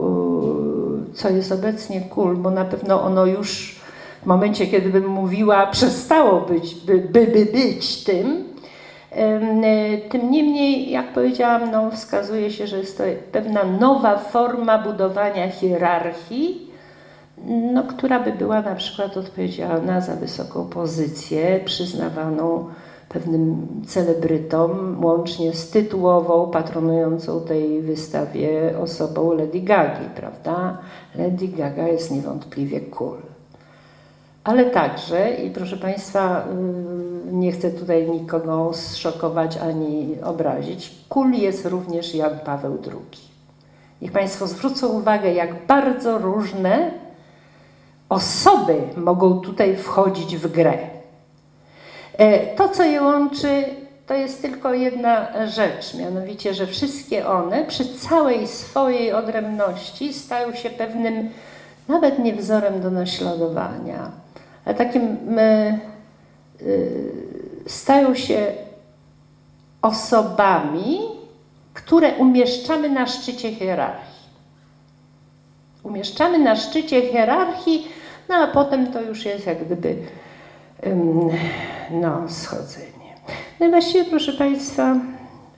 co 1.14 1.30
jest 1.30 1.52
obecnie 1.52 2.00
kul, 2.00 2.36
bo 2.36 2.50
na 2.50 2.64
pewno 2.64 3.02
ono 3.02 3.26
już 3.26 3.76
w 4.22 4.26
momencie, 4.26 4.66
kiedy 4.66 4.90
bym 4.90 5.06
mówiła, 5.06 5.66
przestało 5.66 6.40
być, 6.40 6.74
by, 6.74 6.98
by, 6.98 7.26
by 7.26 7.46
być 7.46 8.04
tym. 8.04 8.43
Tym 10.10 10.30
niemniej, 10.30 10.90
jak 10.90 11.12
powiedziałam, 11.12 11.70
no, 11.70 11.90
wskazuje 11.90 12.50
się, 12.50 12.66
że 12.66 12.78
jest 12.78 12.98
to 12.98 13.04
pewna 13.32 13.64
nowa 13.64 14.18
forma 14.18 14.78
budowania 14.78 15.50
hierarchii, 15.50 16.70
no, 17.72 17.82
która 17.82 18.20
by 18.20 18.32
była 18.32 18.62
na 18.62 18.74
przykład 18.74 19.16
odpowiedzialna 19.16 20.00
za 20.00 20.16
wysoką 20.16 20.66
pozycję 20.66 21.60
przyznawaną 21.64 22.68
pewnym 23.08 23.66
celebrytom, 23.86 25.04
łącznie 25.04 25.52
z 25.52 25.70
tytułową, 25.70 26.50
patronującą 26.50 27.40
tej 27.40 27.82
wystawie 27.82 28.78
osobą 28.82 29.32
Lady 29.32 29.60
Gagi, 29.60 30.04
prawda? 30.16 30.78
Lady 31.14 31.48
Gaga 31.48 31.88
jest 31.88 32.10
niewątpliwie 32.10 32.80
cool. 32.80 33.18
Ale 34.44 34.64
także, 34.64 35.34
i 35.34 35.50
proszę 35.50 35.76
Państwa, 35.76 36.44
y, 37.10 37.13
nie 37.32 37.52
chcę 37.52 37.70
tutaj 37.70 38.10
nikogo 38.10 38.70
zszokować 38.74 39.56
ani 39.56 40.16
obrazić, 40.24 40.94
cool 41.08 41.32
jest 41.32 41.66
również 41.66 42.14
Jan 42.14 42.38
Paweł 42.44 42.78
II. 42.86 43.20
Niech 44.02 44.12
Państwo 44.12 44.46
zwrócą 44.46 44.88
uwagę, 44.88 45.32
jak 45.32 45.66
bardzo 45.66 46.18
różne 46.18 46.90
osoby 48.08 48.74
mogą 48.96 49.40
tutaj 49.40 49.76
wchodzić 49.76 50.36
w 50.36 50.52
grę. 50.52 50.78
E, 52.18 52.56
to, 52.56 52.68
co 52.68 52.84
je 52.84 53.02
łączy, 53.02 53.64
to 54.06 54.14
jest 54.14 54.42
tylko 54.42 54.74
jedna 54.74 55.46
rzecz, 55.46 55.94
mianowicie, 55.94 56.54
że 56.54 56.66
wszystkie 56.66 57.28
one 57.28 57.64
przy 57.64 57.94
całej 57.94 58.46
swojej 58.46 59.12
odrębności 59.12 60.14
stają 60.14 60.54
się 60.54 60.70
pewnym, 60.70 61.30
nawet 61.88 62.18
nie 62.18 62.34
wzorem 62.34 62.80
do 62.80 62.90
naśladowania, 62.90 64.10
ale 64.64 64.74
takim 64.74 65.16
e, 65.38 65.78
stają 67.66 68.14
się 68.14 68.52
osobami, 69.82 70.98
które 71.74 72.14
umieszczamy 72.14 72.90
na 72.90 73.06
szczycie 73.06 73.54
hierarchii. 73.54 74.24
Umieszczamy 75.82 76.38
na 76.38 76.56
szczycie 76.56 77.02
hierarchii, 77.02 77.88
no 78.28 78.34
a 78.34 78.46
potem 78.46 78.92
to 78.92 79.00
już 79.00 79.24
jest 79.24 79.46
jak 79.46 79.64
gdyby 79.64 79.96
no, 81.90 82.28
schodzenie. 82.28 83.14
No 83.60 83.66
i 83.66 83.70
właściwie, 83.70 84.04
proszę 84.04 84.32
Państwa, 84.32 84.96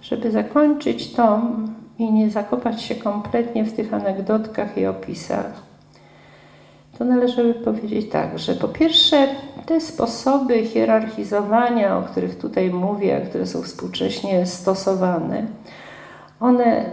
żeby 0.02 0.30
zakończyć 0.30 1.12
to 1.12 1.42
i 1.98 2.12
nie 2.12 2.30
zakopać 2.30 2.82
się 2.82 2.94
kompletnie 2.94 3.64
w 3.64 3.72
tych 3.72 3.94
anegdotkach 3.94 4.78
i 4.78 4.86
opisach, 4.86 5.52
to 6.98 7.04
należy 7.04 7.54
powiedzieć 7.54 8.10
tak, 8.10 8.38
że 8.38 8.54
po 8.54 8.68
pierwsze 8.68 9.26
te 9.66 9.80
sposoby 9.80 10.64
hierarchizowania, 10.64 11.98
o 11.98 12.02
których 12.02 12.38
tutaj 12.38 12.70
mówię, 12.70 13.20
które 13.28 13.46
są 13.46 13.62
współcześnie 13.62 14.46
stosowane, 14.46 15.42
one 16.40 16.84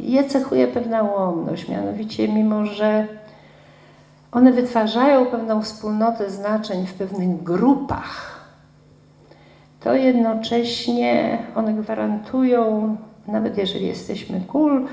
je 0.00 0.24
cechuje 0.24 0.68
pewna 0.68 1.02
ułomność, 1.02 1.68
mianowicie 1.68 2.28
mimo, 2.28 2.66
że 2.66 3.06
one 4.32 4.52
wytwarzają 4.52 5.26
pewną 5.26 5.62
wspólnotę 5.62 6.30
znaczeń 6.30 6.86
w 6.86 6.94
pewnych 6.94 7.42
grupach, 7.42 8.40
to 9.80 9.94
jednocześnie 9.94 11.38
one 11.54 11.74
gwarantują, 11.74 12.96
nawet 13.26 13.58
jeżeli 13.58 13.86
jesteśmy 13.86 14.40
kul, 14.40 14.86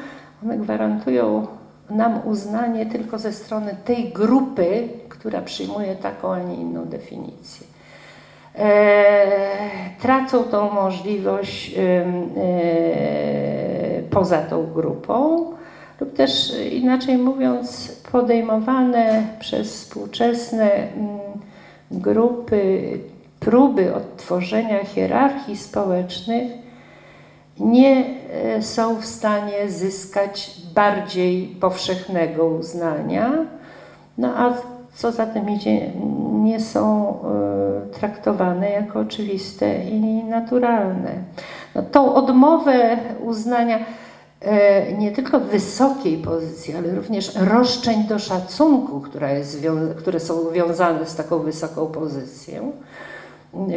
one 0.44 0.58
gwarantują 0.58 1.48
nam 1.90 2.20
uznanie 2.26 2.86
tylko 2.86 3.20
ze 3.20 3.34
strony 3.34 3.76
tej 3.86 4.14
grupy, 4.14 4.90
która 5.20 5.42
przyjmuje 5.42 5.96
taką, 5.96 6.34
a 6.34 6.40
nie 6.40 6.56
inną 6.56 6.86
definicję. 6.86 7.68
E, 8.56 9.26
tracą 10.02 10.44
tą 10.44 10.72
możliwość 10.72 11.74
e, 11.78 12.06
poza 14.10 14.38
tą 14.38 14.74
grupą, 14.74 15.46
lub 16.02 16.14
też 16.14 16.54
inaczej 16.72 17.18
mówiąc, 17.18 17.96
podejmowane 18.12 19.24
przez 19.40 19.74
współczesne 19.74 20.88
grupy 21.92 23.00
próby 23.40 23.96
odtworzenia 23.96 24.86
hierarchii 24.86 25.58
społecznych 25.58 26.52
nie 27.60 28.06
e, 28.34 28.62
są 28.62 28.96
w 29.02 29.06
stanie 29.06 29.70
zyskać 29.70 30.52
bardziej 30.76 31.48
powszechnego 31.48 32.46
uznania, 32.46 33.32
no 34.18 34.34
a 34.38 34.54
co 34.96 35.12
za 35.12 35.26
tym 35.26 35.50
idzie, 35.50 35.92
nie 36.34 36.60
są 36.60 37.10
e, 37.10 37.94
traktowane 38.00 38.70
jako 38.70 39.00
oczywiste 39.00 39.84
i 39.84 40.24
naturalne. 40.24 41.12
No, 41.76 41.82
tą 41.82 42.16
odmowę 42.16 42.98
uznania 43.24 43.80
e, 44.42 44.94
nie 44.94 45.12
tylko 45.12 45.40
wysokiej 45.40 46.18
pozycji, 46.18 46.76
ale 46.76 46.96
również 46.96 47.36
roszczeń 47.36 48.04
do 48.04 48.20
szacunku, 48.20 49.04
jest, 49.34 49.68
które 49.98 50.20
są 50.20 50.52
wiązane 50.52 51.06
z 51.06 51.16
taką 51.16 51.40
wysoką 51.40 51.86
pozycją, 51.86 52.72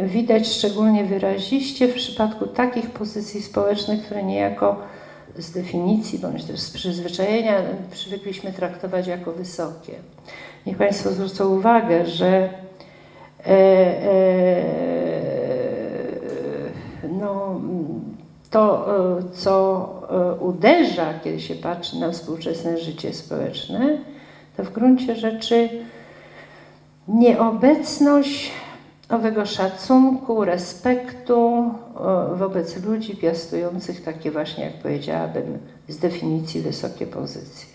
widać 0.03 0.47
szczególnie 0.47 1.05
wyraziście 1.05 1.87
w 1.87 1.93
przypadku 1.93 2.47
takich 2.47 2.89
pozycji 2.89 3.41
społecznych, 3.41 4.05
które 4.05 4.23
niejako 4.23 4.75
z 5.37 5.51
definicji 5.51 6.19
bądź 6.19 6.43
też 6.43 6.59
z 6.59 6.71
przyzwyczajenia 6.71 7.61
przywykliśmy 7.91 8.53
traktować 8.53 9.07
jako 9.07 9.31
wysokie. 9.31 9.93
Niech 10.65 10.77
Państwo 10.77 11.11
zwrócą 11.11 11.55
uwagę, 11.55 12.05
że 12.05 12.27
e, 12.27 13.47
e, 13.47 14.63
no, 17.19 17.61
to, 18.49 18.87
e, 19.19 19.23
co 19.33 19.89
e, 20.09 20.41
uderza, 20.41 21.13
kiedy 21.23 21.39
się 21.39 21.55
patrzy 21.55 21.99
na 21.99 22.11
współczesne 22.11 22.77
życie 22.77 23.13
społeczne, 23.13 23.97
to 24.57 24.63
w 24.63 24.71
gruncie 24.71 25.15
rzeczy 25.15 25.69
nieobecność 27.07 28.51
owego 29.09 29.45
szacunku, 29.45 30.45
respektu 30.45 31.71
e, 32.31 32.35
wobec 32.35 32.83
ludzi 32.83 33.15
piastujących 33.15 34.03
takie 34.03 34.31
właśnie, 34.31 34.63
jak 34.63 34.73
powiedziałabym, 34.73 35.57
z 35.87 35.97
definicji 35.97 36.61
wysokie 36.61 37.07
pozycje. 37.07 37.72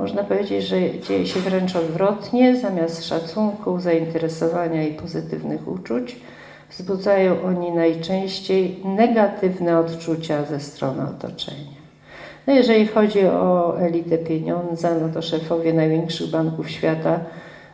Można 0.00 0.24
powiedzieć, 0.24 0.64
że 0.64 0.76
dzieje 1.08 1.26
się 1.26 1.40
wręcz 1.40 1.76
odwrotnie, 1.76 2.56
zamiast 2.56 3.04
szacunku, 3.04 3.80
zainteresowania 3.80 4.82
i 4.82 4.94
pozytywnych 4.94 5.68
uczuć, 5.68 6.16
wzbudzają 6.70 7.42
oni 7.42 7.72
najczęściej 7.72 8.76
negatywne 8.84 9.78
odczucia 9.78 10.44
ze 10.44 10.60
strony 10.60 11.02
otoczenia. 11.02 11.80
No 12.46 12.52
jeżeli 12.52 12.86
chodzi 12.86 13.26
o 13.26 13.80
elitę 13.80 14.18
pieniądza, 14.18 14.90
no 15.00 15.08
to 15.14 15.22
szefowie 15.22 15.72
największych 15.72 16.30
banków 16.30 16.70
świata 16.70 17.20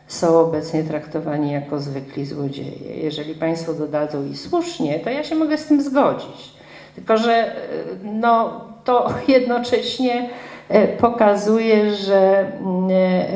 są 0.06 0.40
obecnie 0.40 0.84
traktowani 0.84 1.52
jako 1.52 1.80
zwykli 1.80 2.26
złodzieje. 2.26 2.96
Jeżeli 2.96 3.34
Państwo 3.34 3.74
dodadzą 3.74 4.26
i 4.26 4.36
słusznie, 4.36 5.00
to 5.00 5.10
ja 5.10 5.24
się 5.24 5.34
mogę 5.34 5.58
z 5.58 5.66
tym 5.66 5.82
zgodzić. 5.82 6.52
Tylko, 6.94 7.16
że 7.16 7.56
no, 8.02 8.64
to 8.84 9.08
jednocześnie 9.28 10.28
pokazuje, 10.98 11.94
że 11.94 12.52
mm, 12.60 12.90
e, 12.90 13.26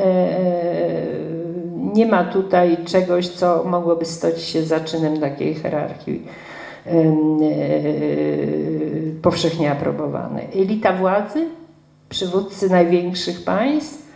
nie 1.93 2.05
ma 2.05 2.23
tutaj 2.23 2.77
czegoś, 2.85 3.27
co 3.27 3.63
mogłoby 3.63 4.05
stać 4.05 4.41
się 4.41 4.63
zaczynem 4.63 5.19
takiej 5.19 5.55
hierarchii 5.55 6.27
powszechnie 9.21 9.71
aprobowanej. 9.71 10.47
Elita 10.55 10.93
władzy, 10.93 11.47
przywódcy 12.09 12.69
największych 12.69 13.43
państw, 13.43 14.11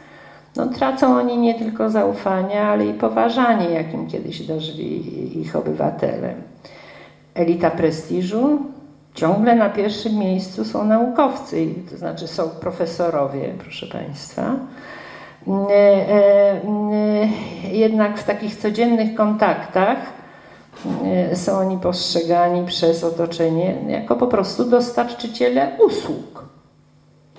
no, 0.56 0.68
tracą 0.68 1.18
oni 1.18 1.38
nie 1.38 1.54
tylko 1.54 1.90
zaufanie, 1.90 2.62
ale 2.62 2.86
i 2.86 2.94
poważanie, 2.94 3.70
jakim 3.70 4.08
kiedyś 4.08 4.42
dożyli 4.42 5.42
ich 5.42 5.56
obywatele. 5.56 6.34
Elita 7.34 7.72
prestiżu, 7.72 8.60
ciągle 9.16 9.56
na 9.56 9.70
pierwszym 9.70 10.18
miejscu 10.18 10.66
są 10.66 10.86
naukowcy, 10.86 11.68
to 11.92 11.98
znaczy 11.98 12.28
są 12.28 12.50
profesorowie, 12.50 13.54
proszę 13.60 13.88
Państwa. 13.88 14.56
E, 15.48 16.10
e, 16.10 16.58
jednak 17.72 18.18
w 18.18 18.24
takich 18.24 18.56
codziennych 18.56 19.16
kontaktach 19.16 19.98
e, 21.06 21.36
są 21.36 21.58
oni 21.58 21.78
postrzegani 21.78 22.66
przez 22.66 23.04
otoczenie 23.04 23.76
jako 23.88 24.16
po 24.16 24.28
prostu 24.28 24.66
dostarczyciele 24.66 25.72
usług 25.86 26.46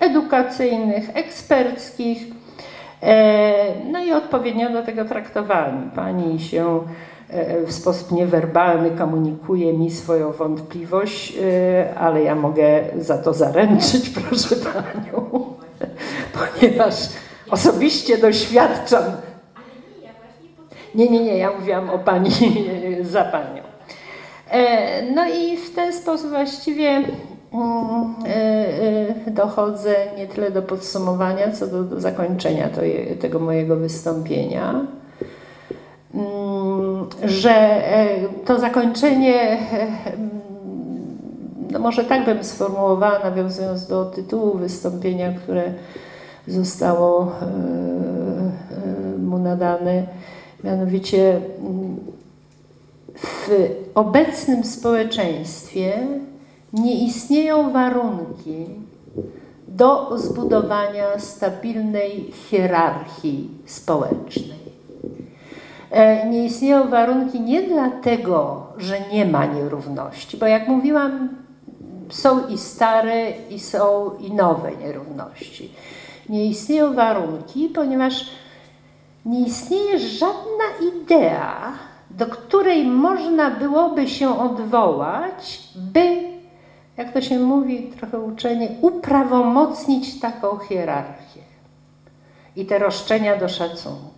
edukacyjnych, 0.00 1.16
eksperckich, 1.16 2.18
no 3.92 4.04
i 4.04 4.12
odpowiednio 4.12 4.70
do 4.70 4.82
tego 4.82 5.04
traktowani. 5.04 5.90
Pani 5.94 6.40
się 6.40 6.80
w 7.66 7.72
sposób 7.72 8.12
niewerbalny 8.12 8.90
komunikuje 8.90 9.72
mi 9.72 9.90
swoją 9.90 10.32
wątpliwość, 10.32 11.36
e, 11.36 11.94
ale 11.98 12.22
ja 12.22 12.34
mogę 12.34 12.84
za 12.98 13.18
to 13.18 13.34
zaręczyć, 13.34 14.10
proszę 14.28 14.56
panią, 14.56 15.44
ponieważ 16.38 16.94
osobiście 17.50 18.18
doświadczam. 18.18 19.04
Nie, 20.94 21.08
nie, 21.08 21.24
nie, 21.24 21.38
ja 21.38 21.52
mówiłam 21.52 21.90
o 21.90 21.98
pani 21.98 22.30
za 23.02 23.24
panią. 23.24 23.62
No 25.14 25.28
i 25.28 25.56
w 25.56 25.74
ten 25.74 25.92
sposób 25.92 26.30
właściwie 26.30 27.04
Mm, 27.56 28.14
e, 28.26 29.26
e, 29.26 29.30
dochodzę 29.30 29.94
nie 30.16 30.26
tyle 30.26 30.50
do 30.50 30.62
podsumowania, 30.62 31.52
co 31.52 31.66
do, 31.66 31.84
do 31.84 32.00
zakończenia 32.00 32.68
tego 33.20 33.38
mojego 33.38 33.76
wystąpienia. 33.76 34.86
Mm, 36.16 37.06
że 37.24 37.50
e, 37.50 38.28
to 38.44 38.60
zakończenie, 38.60 39.58
no 41.70 41.78
może 41.78 42.04
tak 42.04 42.24
bym 42.24 42.44
sformułowała, 42.44 43.18
nawiązując 43.18 43.86
do 43.86 44.04
tytułu 44.04 44.58
wystąpienia, 44.58 45.32
które 45.32 45.72
zostało 46.46 47.32
mu 49.18 49.38
nadane, 49.38 50.06
mianowicie 50.64 51.36
mm, 51.36 51.96
w 53.14 53.50
obecnym 53.94 54.64
społeczeństwie 54.64 56.06
nie 56.72 57.04
istnieją 57.04 57.72
warunki 57.72 58.66
do 59.68 60.18
zbudowania 60.18 61.18
stabilnej 61.18 62.32
hierarchii 62.50 63.50
społecznej. 63.66 64.65
E, 65.90 66.26
nie 66.28 66.44
istnieją 66.44 66.88
warunki 66.88 67.40
nie 67.40 67.62
dlatego, 67.62 68.66
że 68.78 69.00
nie 69.12 69.26
ma 69.26 69.46
nierówności, 69.46 70.36
bo 70.36 70.46
jak 70.46 70.68
mówiłam, 70.68 71.28
są 72.08 72.48
i 72.48 72.58
stare, 72.58 73.30
i 73.50 73.60
są 73.60 74.10
i 74.20 74.32
nowe 74.32 74.76
nierówności. 74.76 75.72
Nie 76.28 76.46
istnieją 76.46 76.94
warunki, 76.94 77.68
ponieważ 77.68 78.30
nie 79.26 79.40
istnieje 79.40 79.98
żadna 79.98 80.64
idea, 80.94 81.72
do 82.10 82.26
której 82.26 82.86
można 82.86 83.50
byłoby 83.50 84.08
się 84.08 84.38
odwołać, 84.38 85.62
by 85.76 86.36
jak 86.96 87.12
to 87.12 87.20
się 87.20 87.38
mówi, 87.38 87.92
trochę 87.98 88.20
uczenie, 88.20 88.68
uprawomocnić 88.80 90.20
taką 90.20 90.58
hierarchię 90.58 91.40
i 92.56 92.66
te 92.66 92.78
roszczenia 92.78 93.36
do 93.36 93.48
szacunku. 93.48 94.15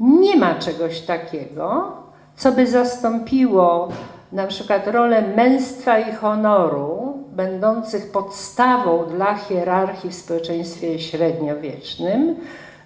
Nie 0.00 0.36
ma 0.36 0.54
czegoś 0.54 1.00
takiego, 1.00 1.92
co 2.36 2.52
by 2.52 2.66
zastąpiło 2.66 3.88
na 4.32 4.46
przykład 4.46 4.86
rolę 4.86 5.22
męstwa 5.36 5.98
i 5.98 6.12
honoru, 6.12 7.18
będących 7.32 8.12
podstawą 8.12 9.04
dla 9.04 9.34
hierarchii 9.34 10.10
w 10.10 10.14
społeczeństwie 10.14 10.98
średniowiecznym, 10.98 12.36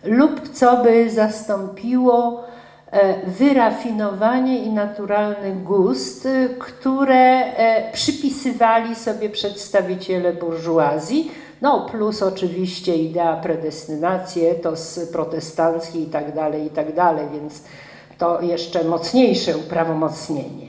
lub 0.05 0.49
co 0.49 0.77
by 0.77 1.11
zastąpiło 1.11 2.45
E, 2.93 3.27
wyrafinowanie 3.27 4.59
i 4.59 4.73
naturalny 4.73 5.53
gust, 5.53 6.29
które 6.59 7.45
e, 7.45 7.93
przypisywali 7.93 8.95
sobie 8.95 9.31
przedstawiciele 9.31 10.33
burżuazji, 10.33 11.31
No 11.63 11.87
plus 11.91 12.23
oczywiście 12.23 12.97
idea 12.97 13.37
predestynacji, 13.37 14.47
etos 14.47 15.01
protestancki 15.13 16.03
i 16.03 16.07
tak 16.07 16.35
dalej, 16.35 16.67
i 16.67 16.71
tak 16.71 16.95
dalej, 16.95 17.27
więc 17.33 17.63
to 18.19 18.41
jeszcze 18.41 18.85
mocniejsze 18.85 19.57
uprawomocnienie. 19.57 20.69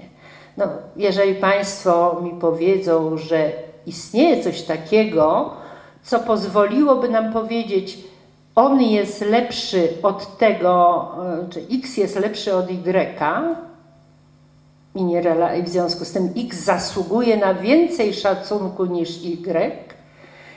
No, 0.58 0.66
jeżeli 0.96 1.36
Państwo 1.36 2.22
mi 2.24 2.32
powiedzą, 2.32 3.18
że 3.18 3.52
istnieje 3.86 4.44
coś 4.44 4.62
takiego, 4.62 5.54
co 6.04 6.20
pozwoliłoby 6.20 7.10
nam 7.10 7.34
powiedzieć, 7.34 7.98
on 8.56 8.82
jest 8.82 9.22
lepszy 9.22 9.88
od 10.04 10.38
tego, 10.38 11.06
czy 11.50 11.66
X 11.72 11.98
jest 11.98 12.16
lepszy 12.16 12.56
od 12.56 12.70
Y, 12.70 13.50
i 15.60 15.64
w 15.64 15.70
związku 15.70 16.06
z 16.06 16.12
tym 16.12 16.34
X 16.38 16.58
zasługuje 16.64 17.38
na 17.38 17.54
więcej 17.54 18.14
szacunku 18.14 18.86
niż 18.86 19.24
Y, 19.24 19.89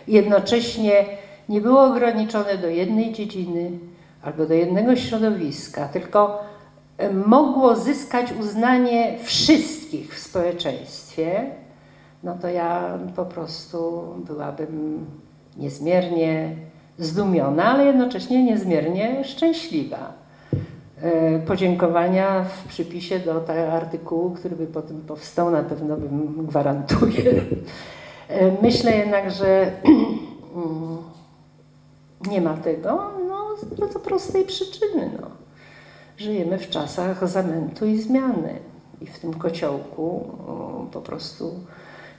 jednocześnie 0.09 1.05
nie 1.49 1.61
było 1.61 1.85
ograniczone 1.85 2.59
do 2.59 2.69
jednej 2.69 3.13
dziedziny 3.13 3.71
albo 4.23 4.47
do 4.47 4.55
jednego 4.55 4.97
środowiska, 4.97 5.89
tylko 5.89 6.45
e, 6.99 7.13
mogło 7.13 7.77
zyskać 7.77 8.33
uznanie 8.41 9.19
wszystkich 9.23 10.15
w 10.15 10.19
społeczeństwie, 10.19 11.51
no 12.23 12.35
to 12.43 12.49
ja 12.49 12.99
po 13.17 13.25
prostu 13.25 14.03
byłabym 14.27 15.07
niezmiernie 15.57 16.57
zdumiona, 16.99 17.65
ale 17.65 17.85
jednocześnie 17.85 18.45
niezmiernie 18.45 19.25
szczęśliwa. 19.25 20.13
E, 21.03 21.39
podziękowania 21.39 22.45
w 22.45 22.69
przypisie 22.69 23.19
do 23.19 23.41
tego 23.41 23.73
artykułu, 23.73 24.31
który 24.31 24.57
by 24.57 24.67
potem 24.67 25.01
powstał, 25.01 25.51
na 25.51 25.63
pewno 25.63 25.97
bym 25.97 26.47
gwarantuję. 26.47 27.33
E, 28.33 28.63
myślę 28.63 28.97
jednak, 28.97 29.31
że 29.31 29.73
mm, 30.57 30.97
nie 32.31 32.41
ma 32.41 32.57
tego 32.57 33.11
no, 33.29 33.57
z 33.57 33.65
bardzo 33.65 34.01
prostej 34.01 34.45
przyczyny. 34.45 35.11
No. 35.21 35.27
Żyjemy 36.17 36.59
w 36.59 36.71
czasach 36.71 37.29
zamętu 37.29 37.87
i 37.87 37.99
zmiany. 37.99 38.59
I 39.01 39.07
w 39.07 39.19
tym 39.19 39.35
kociołku 39.35 40.31
po 40.93 41.01
prostu 41.01 41.55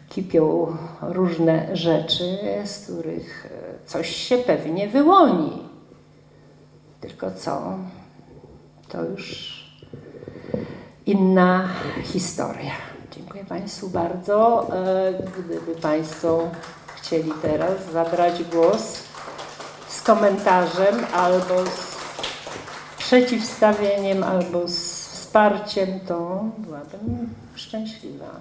kipią 0.09 0.77
różne 1.01 1.75
rzeczy, 1.77 2.37
z 2.65 2.83
których 2.83 3.45
e, 3.45 3.87
coś 3.87 4.15
się 4.15 4.37
pewnie 4.37 4.87
wyłoni. 4.87 5.63
Tylko 7.01 7.31
co? 7.31 7.77
To 8.89 9.05
już 9.05 9.53
inna 11.05 11.69
historia. 12.03 12.92
Dziękuję 13.33 13.59
Państwu 13.59 13.89
bardzo. 13.89 14.67
E, 14.75 15.13
gdyby 15.13 15.81
Państwo 15.81 16.49
chcieli 16.95 17.31
teraz 17.41 17.91
zabrać 17.93 18.43
głos 18.43 19.03
z 19.87 20.01
komentarzem 20.01 20.95
albo 21.13 21.65
z 21.65 21.97
przeciwstawieniem, 22.97 24.23
albo 24.23 24.67
z 24.67 25.07
wsparciem, 25.07 25.99
to 26.07 26.45
byłabym 26.57 27.29
szczęśliwa. 27.55 28.31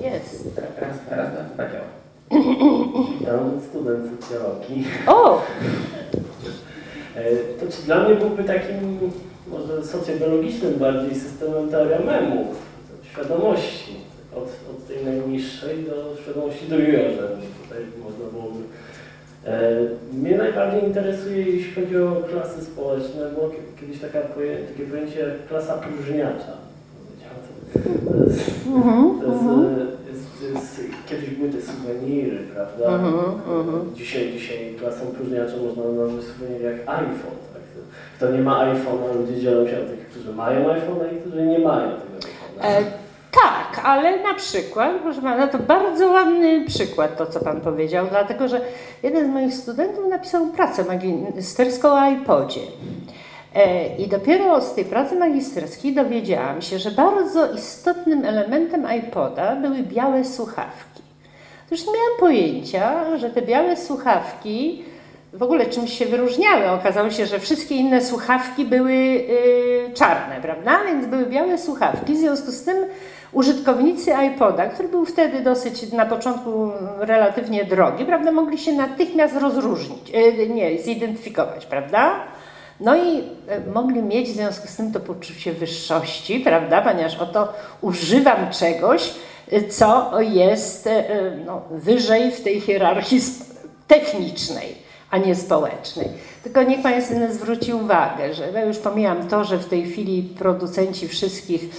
Jest. 0.00 0.58
Raz, 0.58 0.96
raz, 1.10 1.28
raz, 1.58 1.70
Witam, 3.18 3.60
student 3.68 4.20
socjologii. 4.20 4.84
O! 5.06 5.40
E, 7.70 7.86
dla 7.86 8.04
mnie 8.04 8.14
byłby 8.14 8.44
takim 8.44 9.10
może 9.48 9.84
socjobiologicznym 9.84 10.74
bardziej 10.74 11.20
systemem 11.20 11.68
teoria 11.68 11.98
memów, 11.98 12.56
świadomości, 13.02 13.92
od, 14.36 14.44
od 14.44 14.88
tej 14.88 15.04
najniższej 15.04 15.84
do 15.84 16.16
świadomości 16.22 16.68
rzędu. 16.68 17.46
Tutaj 17.62 17.82
można 18.04 18.24
byłoby 18.32 18.60
e, 19.46 19.70
mnie 20.12 20.36
najbardziej 20.36 20.84
interesuje, 20.84 21.42
jeśli 21.42 21.72
chodzi 21.74 21.96
o 21.96 22.22
klasy 22.30 22.64
społeczne, 22.64 23.30
było 23.34 23.50
kiedyś 23.80 24.00
taka 24.00 24.20
poje, 24.20 24.56
takie 24.56 24.82
pojęcie 24.82 25.20
jak 25.20 25.48
klasa 25.48 25.74
próżniacza. 25.74 26.60
To 27.72 28.24
jest, 28.24 28.64
to 29.20 29.26
jest, 29.26 29.42
mhm 29.42 29.90
jest, 30.12 30.42
jest, 30.54 30.80
kiedyś 31.08 31.30
były 31.30 31.48
te 31.50 31.62
suweniry, 31.62 32.38
prawda? 32.54 32.96
Uh 32.96 33.02
-huh. 33.02 33.94
Dzisiaj, 33.94 34.32
dzisiaj 34.32 34.74
klasą 34.78 35.06
próżniaczą 35.06 35.64
można 35.64 35.84
nazwać 35.84 36.24
suwenir 36.24 36.62
jak 36.62 36.80
iPhone. 36.86 37.40
Kto 38.16 38.30
nie 38.30 38.40
ma 38.40 38.64
iPhone'a, 38.64 39.16
ludzie 39.16 39.40
dzielą 39.40 39.66
się 39.66 39.72
na 39.72 39.88
tych, 39.88 40.08
którzy 40.08 40.32
mają 40.32 40.68
iPhone'a 40.68 41.16
i 41.16 41.20
którzy 41.20 41.46
nie 41.46 41.58
mają 41.58 41.90
tego 41.90 42.18
iPhone'a. 42.18 42.64
E, 42.64 42.82
tak, 43.30 43.84
ale 43.84 44.22
na 44.22 44.34
przykład, 44.34 44.92
proszę 45.02 45.22
pana, 45.22 45.46
to 45.46 45.58
bardzo 45.58 46.06
ładny 46.06 46.64
przykład 46.66 47.16
to, 47.16 47.26
co 47.26 47.40
pan 47.40 47.60
powiedział, 47.60 48.06
dlatego 48.10 48.48
że 48.48 48.60
jeden 49.02 49.26
z 49.26 49.30
moich 49.30 49.54
studentów 49.54 50.04
napisał 50.10 50.46
pracę 50.46 50.84
magisterską 50.84 51.88
o 51.92 52.10
iPodzie. 52.10 52.60
E, 53.54 53.96
I 53.96 54.08
dopiero 54.08 54.60
z 54.60 54.74
tej 54.74 54.84
pracy 54.84 55.16
magisterskiej 55.16 55.94
dowiedziałam 55.94 56.62
się, 56.62 56.78
że 56.78 56.90
bardzo 56.90 57.52
istotnym 57.52 58.24
elementem 58.24 58.86
iPoda 58.98 59.56
były 59.56 59.82
białe 59.82 60.24
słuchawki. 60.24 61.02
Już 61.70 61.86
nie 61.86 61.92
miałam 61.92 62.18
pojęcia, 62.20 63.16
że 63.16 63.30
te 63.30 63.42
białe 63.42 63.76
słuchawki 63.76 64.84
w 65.32 65.42
ogóle 65.42 65.66
czymś 65.66 65.98
się 65.98 66.06
wyróżniały. 66.06 66.70
Okazało 66.70 67.10
się, 67.10 67.26
że 67.26 67.38
wszystkie 67.38 67.74
inne 67.74 68.00
słuchawki 68.00 68.64
były 68.64 68.92
yy, 68.92 69.90
czarne, 69.94 70.40
prawda? 70.42 70.80
Więc 70.86 71.06
były 71.06 71.26
białe 71.26 71.58
słuchawki. 71.58 72.14
W 72.14 72.18
związku 72.18 72.50
z 72.50 72.62
tym 72.62 72.76
użytkownicy 73.32 74.12
iPoda, 74.26 74.66
który 74.66 74.88
był 74.88 75.06
wtedy 75.06 75.40
dosyć 75.40 75.92
na 75.92 76.06
początku 76.06 76.70
relatywnie 76.98 77.64
drogi, 77.64 78.04
prawda, 78.04 78.32
mogli 78.32 78.58
się 78.58 78.72
natychmiast 78.72 79.36
rozróżnić, 79.36 80.10
yy, 80.10 80.48
nie, 80.48 80.78
zidentyfikować, 80.78 81.66
prawda? 81.66 82.14
No 82.80 82.96
i 82.96 83.18
e, 83.48 83.60
mogli 83.74 84.02
mieć 84.02 84.28
w 84.28 84.34
związku 84.34 84.68
z 84.68 84.76
tym 84.76 84.92
to 84.92 85.00
poczucie 85.00 85.52
wyższości, 85.52 86.40
prawda, 86.40 86.82
ponieważ 86.82 87.18
oto 87.18 87.52
używam 87.80 88.50
czegoś, 88.50 89.14
co 89.70 90.20
jest 90.20 90.88
no, 91.46 91.62
wyżej 91.70 92.30
w 92.30 92.40
tej 92.40 92.60
hierarchii 92.60 93.20
technicznej, 93.86 94.89
a 95.10 95.18
nie 95.18 95.34
społecznej. 95.34 96.08
Tylko 96.42 96.62
niech 96.62 96.82
Pan 96.82 96.92
zwróci 97.30 97.74
uwagę, 97.74 98.34
że 98.34 98.52
ja 98.52 98.64
już 98.64 98.78
pomijam 98.78 99.28
to, 99.28 99.44
że 99.44 99.58
w 99.58 99.68
tej 99.68 99.90
chwili 99.90 100.22
producenci 100.22 101.08
wszystkich 101.08 101.70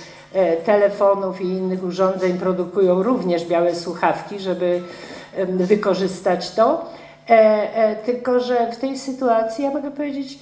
telefonów 0.66 1.42
i 1.42 1.46
innych 1.46 1.84
urządzeń 1.84 2.38
produkują 2.38 3.04
również 3.04 3.46
białe 3.46 3.76
słuchawki, 3.76 4.40
żeby 4.40 4.82
wykorzystać 5.48 6.52
to. 6.52 6.86
Tylko, 8.06 8.40
że 8.40 8.72
w 8.72 8.78
tej 8.78 8.98
sytuacji 8.98 9.64
ja 9.64 9.72
mogę 9.72 9.92
powiedzieć, 9.92 10.40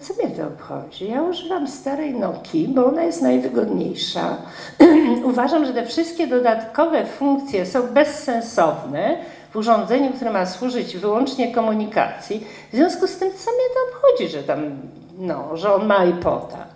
co 0.00 0.14
mnie 0.14 0.36
to 0.36 0.46
obchodzi? 0.46 1.10
Ja 1.10 1.22
używam 1.22 1.68
starej 1.68 2.14
Nokii, 2.14 2.68
bo 2.68 2.86
ona 2.86 3.02
jest 3.02 3.22
najwygodniejsza. 3.22 4.36
Uważam, 5.24 5.64
że 5.66 5.74
te 5.74 5.86
wszystkie 5.86 6.26
dodatkowe 6.26 7.06
funkcje 7.06 7.66
są 7.66 7.82
bezsensowne 7.82 9.16
w 9.52 9.56
urządzeniu, 9.56 10.12
które 10.12 10.30
ma 10.30 10.46
służyć 10.46 10.96
wyłącznie 10.96 11.54
komunikacji. 11.54 12.46
W 12.72 12.76
związku 12.76 13.06
z 13.06 13.18
tym, 13.18 13.30
co 13.30 13.50
mnie 13.50 13.68
to 13.74 13.96
obchodzi, 13.96 14.28
że 14.28 14.42
tam, 14.42 14.80
no, 15.18 15.56
że 15.56 15.74
on 15.74 15.86
ma 15.86 16.04
iPoda? 16.04 16.66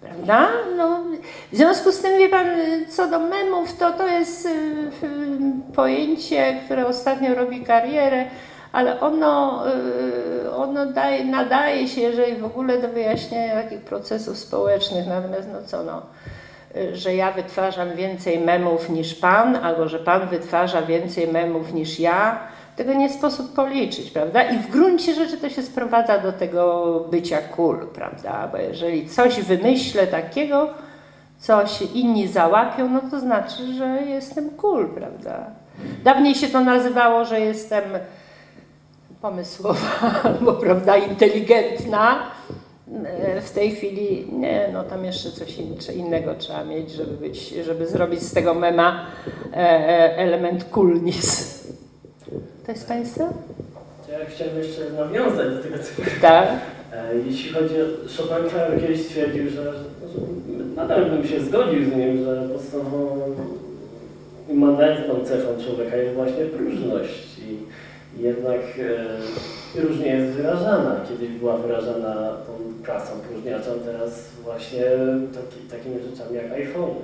Prawda? 0.00 0.48
No, 0.76 1.00
w 1.52 1.56
związku 1.56 1.92
z 1.92 2.02
tym, 2.02 2.18
wie 2.18 2.28
pan, 2.28 2.46
co 2.88 3.06
do 3.06 3.18
memów, 3.18 3.76
to 3.76 3.92
to 3.92 4.06
jest 4.06 4.46
y, 4.46 4.50
pojęcie, 5.74 6.60
które 6.64 6.86
ostatnio 6.86 7.34
robi 7.34 7.64
karierę 7.64 8.24
ale 8.72 9.00
ono, 9.00 9.64
y, 10.46 10.54
ono 10.54 10.86
daje, 10.86 11.24
nadaje 11.24 11.88
się, 11.88 12.00
jeżeli 12.00 12.36
w 12.36 12.44
ogóle 12.44 12.82
do 12.82 12.88
wyjaśnienia 12.88 13.62
takich 13.62 13.80
procesów 13.80 14.38
społecznych, 14.38 15.06
natomiast 15.06 15.48
no 15.52 15.58
co 15.66 15.84
no, 15.84 16.02
że 16.92 17.14
ja 17.14 17.32
wytwarzam 17.32 17.96
więcej 17.96 18.38
memów 18.38 18.90
niż 18.90 19.14
pan, 19.14 19.56
albo 19.56 19.88
że 19.88 19.98
pan 19.98 20.28
wytwarza 20.28 20.82
więcej 20.82 21.28
memów 21.28 21.72
niż 21.72 22.00
ja, 22.00 22.38
tego 22.76 22.94
nie 22.94 23.10
sposób 23.10 23.54
policzyć, 23.54 24.10
prawda? 24.10 24.42
I 24.42 24.58
w 24.58 24.70
gruncie 24.70 25.14
rzeczy 25.14 25.36
to 25.36 25.50
się 25.50 25.62
sprowadza 25.62 26.18
do 26.18 26.32
tego 26.32 27.06
bycia 27.10 27.38
cool, 27.56 27.86
prawda? 27.86 28.48
Bo 28.52 28.58
jeżeli 28.58 29.08
coś 29.08 29.40
wymyślę 29.40 30.06
takiego, 30.06 30.70
coś 31.38 31.82
inni 31.82 32.28
załapią, 32.28 32.88
no 32.88 33.00
to 33.10 33.20
znaczy, 33.20 33.72
że 33.72 34.02
jestem 34.02 34.50
cool, 34.50 34.88
prawda? 34.88 35.46
Dawniej 36.04 36.34
się 36.34 36.48
to 36.48 36.60
nazywało, 36.60 37.24
że 37.24 37.40
jestem 37.40 37.82
pomysłowa 39.22 40.10
albo 40.24 40.52
prawda, 40.52 40.96
inteligentna. 40.96 42.18
W 43.40 43.50
tej 43.50 43.70
chwili 43.70 44.26
nie, 44.32 44.68
no 44.72 44.84
tam 44.84 45.04
jeszcze 45.04 45.30
coś 45.30 45.58
innego 45.96 46.34
trzeba 46.34 46.64
mieć, 46.64 46.90
żeby, 46.90 47.16
być, 47.16 47.48
żeby 47.48 47.86
zrobić 47.86 48.22
z 48.22 48.34
tego 48.34 48.54
mema 48.54 49.06
e, 49.52 49.56
e, 49.56 50.16
element 50.16 50.64
kulnis. 50.64 51.58
To 52.66 52.72
jest 52.72 52.88
Państwo? 52.88 53.24
Ja 54.12 54.18
chciałem 54.28 54.58
jeszcze 54.58 54.90
nawiązać 54.90 55.56
do 55.56 55.62
tego, 55.62 55.76
co 55.78 56.02
tak. 56.20 56.48
E, 56.92 57.16
Jeśli 57.26 57.52
chodzi 57.52 57.74
o 57.82 57.84
Chopin, 58.16 58.80
kiedyś 58.80 59.06
stwierdził, 59.06 59.50
że, 59.50 59.64
że 59.64 59.74
nadal 60.76 61.10
bym 61.10 61.26
się 61.28 61.40
zgodził 61.40 61.84
z 61.84 61.96
nim, 61.96 62.24
że 62.24 62.48
podstawową 62.52 63.20
immanentną 64.48 65.24
cechą 65.24 65.48
człowieka 65.64 65.96
jest 65.96 66.14
właśnie 66.14 66.44
próżność 66.44 67.38
i 67.38 67.58
jednak 68.16 68.60
e, 69.76 69.80
różnie 69.80 70.06
jest 70.06 70.32
wyrażana. 70.32 71.00
Kiedyś 71.08 71.28
była 71.28 71.56
wyrażana 71.56 72.14
tą 72.46 72.52
pracą 72.84 73.12
próżniaczą, 73.28 73.70
teraz 73.84 74.28
właśnie 74.44 74.84
taki, 75.34 75.60
takimi 75.70 75.96
rzeczami 76.10 76.36
jak 76.36 76.52
iPhone. 76.52 76.94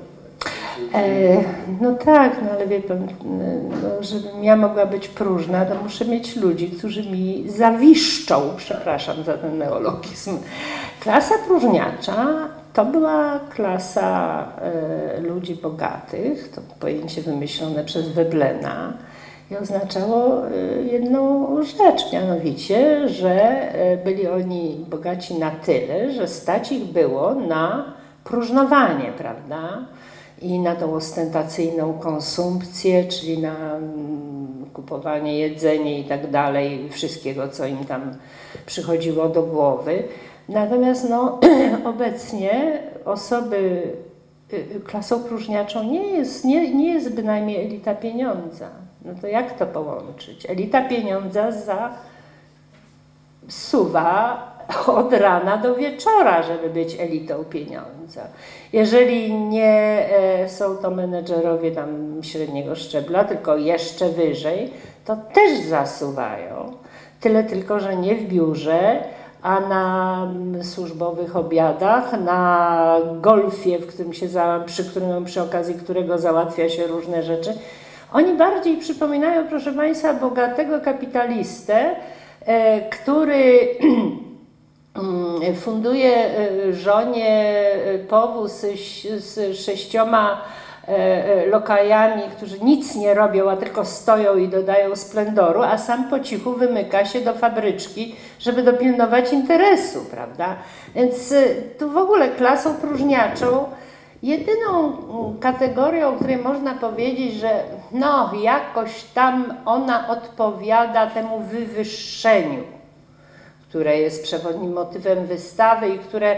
E, 0.95 1.45
no 1.81 1.95
tak, 1.95 2.37
no 2.45 2.51
ale 2.51 2.67
wie 2.67 2.81
pan, 2.81 3.09
no, 3.83 4.03
żebym 4.03 4.45
ja 4.45 4.57
mogła 4.57 4.87
być 4.87 5.09
próżna, 5.09 5.65
to 5.65 5.75
muszę 5.83 6.05
mieć 6.05 6.37
ludzi, 6.37 6.71
którzy 6.71 7.03
mi 7.03 7.45
zawiszczą, 7.49 8.55
przepraszam 8.57 9.25
za 9.25 9.39
ten 9.39 9.59
neologizm. 9.59 10.39
Klasa 11.01 11.35
próżniacza 11.47 12.49
to 12.75 12.85
była 12.85 13.41
klasa 13.55 14.45
e, 14.61 15.21
ludzi 15.21 15.55
bogatych, 15.55 16.51
to 16.55 16.61
pojęcie 16.81 17.23
wymyślone 17.23 17.85
przez 17.85 18.09
Weblena 18.09 18.93
i 19.51 19.57
oznaczało 19.57 20.49
e, 20.49 20.53
jedną 20.83 21.49
rzecz, 21.63 22.13
mianowicie, 22.13 23.09
że 23.09 23.33
e, 23.73 23.97
byli 23.97 24.29
oni 24.29 24.85
bogaci 24.91 25.35
na 25.35 25.51
tyle, 25.51 26.13
że 26.13 26.29
stać 26.29 26.73
ich 26.73 26.85
było 26.85 27.35
na 27.35 27.93
próżnowanie, 28.25 29.13
prawda? 29.19 29.79
i 30.43 30.59
na 30.59 30.77
tą 30.77 30.95
ostentacyjną 30.95 31.99
konsumpcję, 31.99 33.05
czyli 33.05 33.39
na 33.39 33.77
mm, 33.77 34.67
kupowanie, 34.73 35.39
jedzenie 35.39 36.01
i 36.01 36.05
tak 36.05 36.31
dalej, 36.31 36.89
wszystkiego, 36.91 37.49
co 37.49 37.67
im 37.67 37.85
tam 37.85 38.15
przychodziło 38.67 39.29
do 39.29 39.43
głowy. 39.43 40.03
Natomiast 40.49 41.11
no, 41.11 41.41
obecnie 41.93 42.83
osoby 43.05 43.83
y, 44.53 44.57
y, 44.57 44.81
klasą 44.81 45.23
próżniaczą 45.23 45.85
nie 45.85 46.07
jest, 46.07 46.45
nie, 46.45 46.75
nie 46.75 46.93
jest 46.93 47.15
bynajmniej 47.15 47.67
elita 47.67 47.95
pieniądza. 47.95 48.88
No 49.05 49.13
to 49.21 49.27
jak 49.27 49.59
to 49.59 49.67
połączyć? 49.67 50.47
Elita 50.51 50.89
pieniądza 50.89 51.53
za 51.53 51.91
suwa 53.49 54.43
od 54.87 55.13
rana 55.13 55.57
do 55.57 55.75
wieczora, 55.75 56.43
żeby 56.43 56.71
być 56.71 57.01
elitą 57.01 57.45
pieniądza. 57.45 58.23
Jeżeli 58.73 59.35
nie 59.35 60.09
e, 60.11 60.49
są 60.49 60.77
to 60.77 60.91
menedżerowie 60.91 61.71
tam 61.71 62.21
średniego 62.23 62.77
szczebla, 62.77 63.25
tylko 63.25 63.57
jeszcze 63.57 64.09
wyżej, 64.09 64.73
to 65.05 65.17
też 65.17 65.59
zasuwają. 65.59 66.73
Tyle 67.21 67.45
tylko, 67.45 67.81
że 67.81 67.97
nie 67.97 68.15
w 68.15 68.29
biurze, 68.29 69.05
a 69.43 69.61
na 69.61 70.29
służbowych 70.63 71.37
obiadach, 71.37 72.21
na 72.21 73.01
golfie, 73.21 73.79
w 73.79 73.87
którym 73.87 74.13
się 74.13 74.29
za, 74.29 74.63
przy, 74.67 74.85
którym, 74.85 75.25
przy 75.25 75.43
okazji 75.43 75.75
którego 75.75 76.19
załatwia 76.19 76.69
się 76.69 76.87
różne 76.87 77.23
rzeczy. 77.23 77.55
Oni 78.13 78.35
bardziej 78.35 78.77
przypominają, 78.77 79.47
proszę 79.49 79.73
Państwa, 79.73 80.15
bogatego 80.15 80.81
kapitalistę, 80.81 81.97
e, 82.47 82.81
który 82.91 83.69
Mm, 84.99 85.55
funduje 85.57 86.15
e, 86.15 86.73
żonie 86.73 87.41
e, 87.73 87.99
powóz 87.99 88.67
z 89.17 89.59
sześcioma 89.59 90.41
lokajami, 91.51 92.23
którzy 92.37 92.61
nic 92.61 92.97
nie 92.97 93.15
robią, 93.15 93.51
a 93.51 93.57
tylko 93.57 93.85
stoją 93.85 94.37
i 94.37 94.49
dodają 94.49 94.97
splendoru, 94.97 95.63
a 95.63 95.79
sam 95.79 96.11
po 96.11 96.21
cichu 96.21 96.53
wymyka 96.53 97.05
się 97.05 97.21
do 97.21 97.35
fabryczki, 97.35 98.17
żeby 98.39 98.63
dopilnować 98.63 99.33
interesu, 99.33 100.05
prawda? 100.11 100.57
Więc 100.95 101.35
tu 101.79 101.91
w 101.91 101.97
ogóle 101.97 102.29
klasą 102.29 102.75
próżniaczą, 102.75 103.65
jedyną 104.23 104.85
mm, 104.85 105.39
kategorią, 105.39 106.09
o 106.09 106.13
której 106.13 106.37
można 106.37 106.75
powiedzieć, 106.75 107.35
że 107.35 107.63
no 107.93 108.33
jakoś 108.43 109.05
tam 109.05 109.55
ona 109.65 110.09
odpowiada 110.09 111.07
temu 111.07 111.41
wywyższeniu 111.41 112.79
które 113.69 113.99
jest 113.99 114.23
przewodnim 114.23 114.73
motywem 114.73 115.27
wystawy 115.27 115.89
i 115.89 115.99
które 115.99 116.37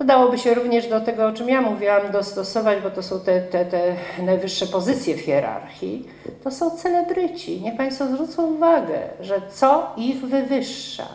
no, 0.00 0.06
dałoby 0.06 0.38
się 0.38 0.54
również 0.54 0.88
do 0.88 1.00
tego, 1.00 1.26
o 1.26 1.32
czym 1.32 1.48
ja 1.48 1.60
mówiłam, 1.60 2.12
dostosować, 2.12 2.82
bo 2.82 2.90
to 2.90 3.02
są 3.02 3.20
te, 3.20 3.40
te, 3.40 3.64
te 3.64 3.96
najwyższe 4.22 4.66
pozycje 4.66 5.16
w 5.16 5.20
hierarchii, 5.20 6.08
to 6.44 6.50
są 6.50 6.70
celebryci. 6.70 7.60
Niech 7.60 7.76
Państwo 7.76 8.06
zwrócą 8.06 8.46
uwagę, 8.46 8.98
że 9.20 9.42
co 9.52 9.92
ich 9.96 10.20
wywyższa? 10.20 11.06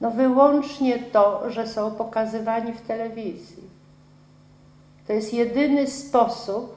No 0.00 0.10
wyłącznie 0.10 0.98
to, 0.98 1.50
że 1.50 1.66
są 1.66 1.90
pokazywani 1.90 2.72
w 2.72 2.80
telewizji. 2.80 3.65
To 5.06 5.12
jest 5.12 5.34
jedyny 5.34 5.86
sposób 5.86 6.76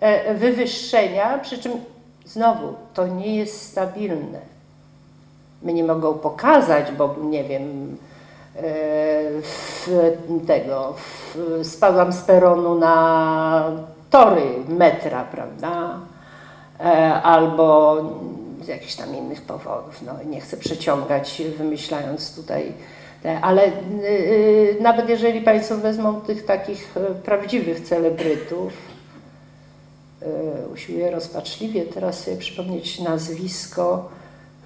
e, 0.00 0.34
wywyższenia, 0.34 1.38
przy 1.38 1.58
czym 1.58 1.72
znowu 2.26 2.74
to 2.94 3.06
nie 3.06 3.36
jest 3.36 3.62
stabilne 3.62 4.54
mnie 5.64 5.74
nie 5.74 5.84
mogą 5.84 6.14
pokazać, 6.14 6.92
bo 6.92 7.14
nie 7.22 7.44
wiem, 7.44 7.96
e, 8.56 8.62
tego, 10.46 10.94
spadłam 11.62 12.12
z 12.12 12.20
peronu 12.20 12.74
na 12.74 13.70
tory 14.10 14.46
metra, 14.68 15.24
prawda? 15.24 15.98
E, 16.80 17.12
albo 17.22 17.96
z 18.62 18.68
jakichś 18.68 18.94
tam 18.94 19.16
innych 19.16 19.42
powodów. 19.42 20.02
No, 20.02 20.12
nie 20.30 20.40
chcę 20.40 20.56
przeciągać, 20.56 21.42
wymyślając 21.58 22.34
tutaj. 22.34 22.72
Ale 23.42 23.66
y, 23.66 23.70
y, 24.02 24.76
nawet 24.80 25.08
jeżeli 25.08 25.40
Państwo 25.40 25.76
wezmą 25.76 26.20
tych 26.20 26.44
takich 26.44 26.96
e, 26.96 27.00
prawdziwych 27.14 27.80
celebrytów, 27.80 28.72
y, 30.22 30.26
usiłuję 30.72 31.10
rozpaczliwie 31.10 31.82
teraz 31.82 32.20
sobie 32.20 32.36
przypomnieć 32.36 33.00
nazwisko, 33.00 34.08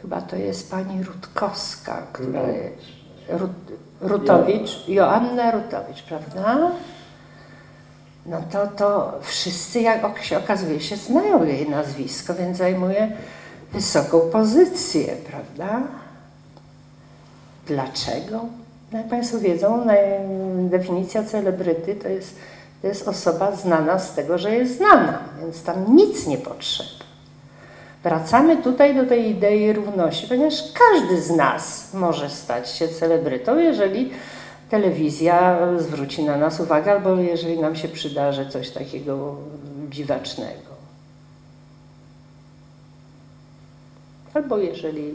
chyba 0.03 0.21
to 0.21 0.37
jest 0.37 0.71
pani 0.71 1.03
Rutkowska, 1.05 2.03
która 2.13 2.41
Rut, 3.29 3.51
Rutowicz, 4.01 4.89
Joanna 4.89 5.51
Rutowicz, 5.51 6.03
prawda? 6.03 6.71
No 8.27 8.43
to, 8.53 8.67
to 8.67 9.13
wszyscy, 9.23 9.81
jak 9.81 10.23
się 10.23 10.39
okazuje 10.39 10.81
się, 10.81 10.97
znają 10.97 11.45
jej 11.45 11.71
nazwisko, 11.71 12.35
więc 12.35 12.59
zajmuje 12.59 13.13
wysoką 13.73 14.21
pozycję, 14.21 15.17
prawda? 15.31 15.83
Dlaczego? 17.69 18.45
No 18.93 18.99
jak 18.99 19.09
Państwo 19.09 19.39
wiedzą, 19.39 19.87
definicja 20.59 21.25
celebryty 21.25 21.95
to 21.95 22.09
jest, 22.09 22.37
to 22.83 22.89
jest 22.89 23.09
osoba 23.09 23.57
znana 23.57 23.99
z 23.99 24.15
tego, 24.15 24.39
że 24.39 24.55
jest 24.55 24.77
znana, 24.77 25.19
więc 25.41 25.63
tam 25.63 25.97
nic 25.97 26.27
nie 26.27 26.39
potrzeba. 26.39 27.05
Wracamy 28.03 28.57
tutaj 28.57 28.97
do 28.97 29.07
tej 29.07 29.31
idei 29.31 29.73
równości, 29.73 30.27
ponieważ 30.29 30.55
każdy 30.73 31.23
z 31.23 31.31
nas 31.31 31.95
może 31.95 32.31
stać 32.31 32.71
się 32.71 32.89
celebrytą, 32.89 33.59
jeżeli 33.59 34.11
telewizja 34.71 35.59
zwróci 35.79 36.25
na 36.25 36.37
nas 36.37 36.61
uwagę, 36.61 36.93
albo 36.93 37.17
jeżeli 37.17 37.59
nam 37.59 37.77
się 37.77 37.89
przydarzy 37.89 38.51
coś 38.51 38.71
takiego 38.71 39.37
dziwacznego. 39.91 40.69
Albo 44.35 44.59
jeżeli, 44.59 45.15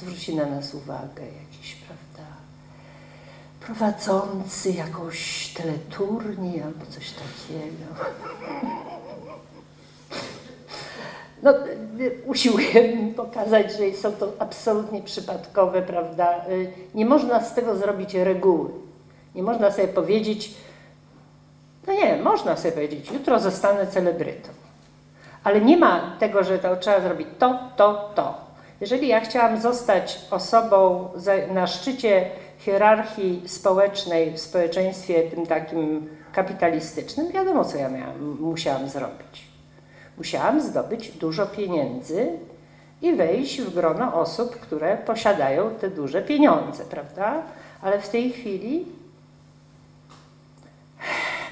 zwróci 0.00 0.36
na 0.36 0.46
nas 0.46 0.74
uwagę 0.74 1.22
jakiś, 1.22 1.74
prawda, 1.74 2.30
prowadzący 3.60 4.70
jakąś 4.70 5.52
teleturnię 5.54 6.64
albo 6.64 6.86
coś 6.86 7.10
takiego. 7.10 8.04
no, 11.42 11.54
usiłuję 12.26 12.98
pokazać, 13.16 13.72
że 13.72 13.92
są 13.92 14.12
to 14.12 14.32
absolutnie 14.38 15.02
przypadkowe, 15.02 15.82
prawda? 15.82 16.44
Nie 16.94 17.06
można 17.06 17.44
z 17.44 17.54
tego 17.54 17.76
zrobić 17.76 18.14
reguły. 18.14 18.70
Nie 19.34 19.42
można 19.42 19.70
sobie 19.70 19.88
powiedzieć, 19.88 20.54
no 21.86 21.92
nie, 21.92 22.16
można 22.16 22.56
sobie 22.56 22.72
powiedzieć, 22.72 23.10
jutro 23.10 23.40
zostanę 23.40 23.86
celebrytą. 23.86 24.48
Ale 25.44 25.60
nie 25.60 25.76
ma 25.76 26.16
tego, 26.18 26.44
że 26.44 26.58
to 26.58 26.76
trzeba 26.76 27.00
zrobić 27.00 27.28
to, 27.38 27.58
to, 27.76 28.10
to. 28.14 28.47
Jeżeli 28.80 29.08
ja 29.08 29.20
chciałam 29.20 29.60
zostać 29.60 30.20
osobą 30.30 31.08
na 31.54 31.66
szczycie 31.66 32.30
hierarchii 32.58 33.42
społecznej 33.46 34.32
w 34.32 34.40
społeczeństwie 34.40 35.22
tym 35.22 35.46
takim 35.46 36.08
kapitalistycznym, 36.32 37.32
wiadomo, 37.32 37.64
co 37.64 37.76
ja 37.76 37.88
miałam, 37.88 38.36
musiałam 38.40 38.88
zrobić. 38.88 39.48
Musiałam 40.18 40.60
zdobyć 40.60 41.10
dużo 41.10 41.46
pieniędzy 41.46 42.28
i 43.02 43.12
wejść 43.12 43.60
w 43.60 43.74
grono 43.74 44.14
osób, 44.14 44.56
które 44.56 44.96
posiadają 44.96 45.70
te 45.70 45.90
duże 45.90 46.22
pieniądze, 46.22 46.84
prawda? 46.84 47.42
Ale 47.82 48.00
w 48.00 48.08
tej 48.08 48.32
chwili 48.32 48.86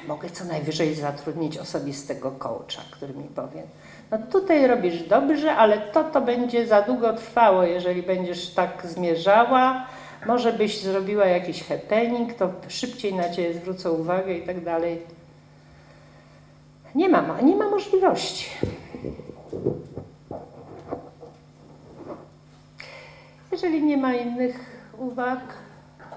mogę 0.08 0.30
co 0.30 0.44
najwyżej 0.44 0.94
zatrudnić 0.94 1.58
osobistego 1.58 2.30
coacha, 2.30 2.82
który 2.90 3.14
mi 3.14 3.24
powie, 3.24 3.62
no 4.10 4.18
tutaj 4.32 4.66
robisz 4.66 5.02
dobrze, 5.02 5.56
ale 5.56 5.78
to 5.78 6.04
to 6.04 6.20
będzie 6.20 6.66
za 6.66 6.82
długo 6.82 7.12
trwało, 7.12 7.62
jeżeli 7.62 8.02
będziesz 8.02 8.50
tak 8.50 8.86
zmierzała, 8.86 9.86
Może 10.26 10.52
byś 10.52 10.80
zrobiła 10.80 11.26
jakiś 11.26 11.64
happening, 11.64 12.34
to 12.34 12.50
szybciej 12.68 13.14
na 13.14 13.30
ciebie 13.30 13.54
zwrócą 13.54 13.90
uwagę 13.90 14.34
i 14.34 14.42
tak 14.42 14.64
dalej. 14.64 15.02
Nie 16.94 17.08
ma, 17.08 17.40
nie 17.42 17.56
ma 17.56 17.70
możliwości. 17.70 18.50
Jeżeli 23.52 23.82
nie 23.82 23.96
ma 23.96 24.14
innych 24.14 24.60
uwag. 24.98 25.40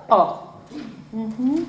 O! 0.10 0.49
Mhm. 1.14 1.66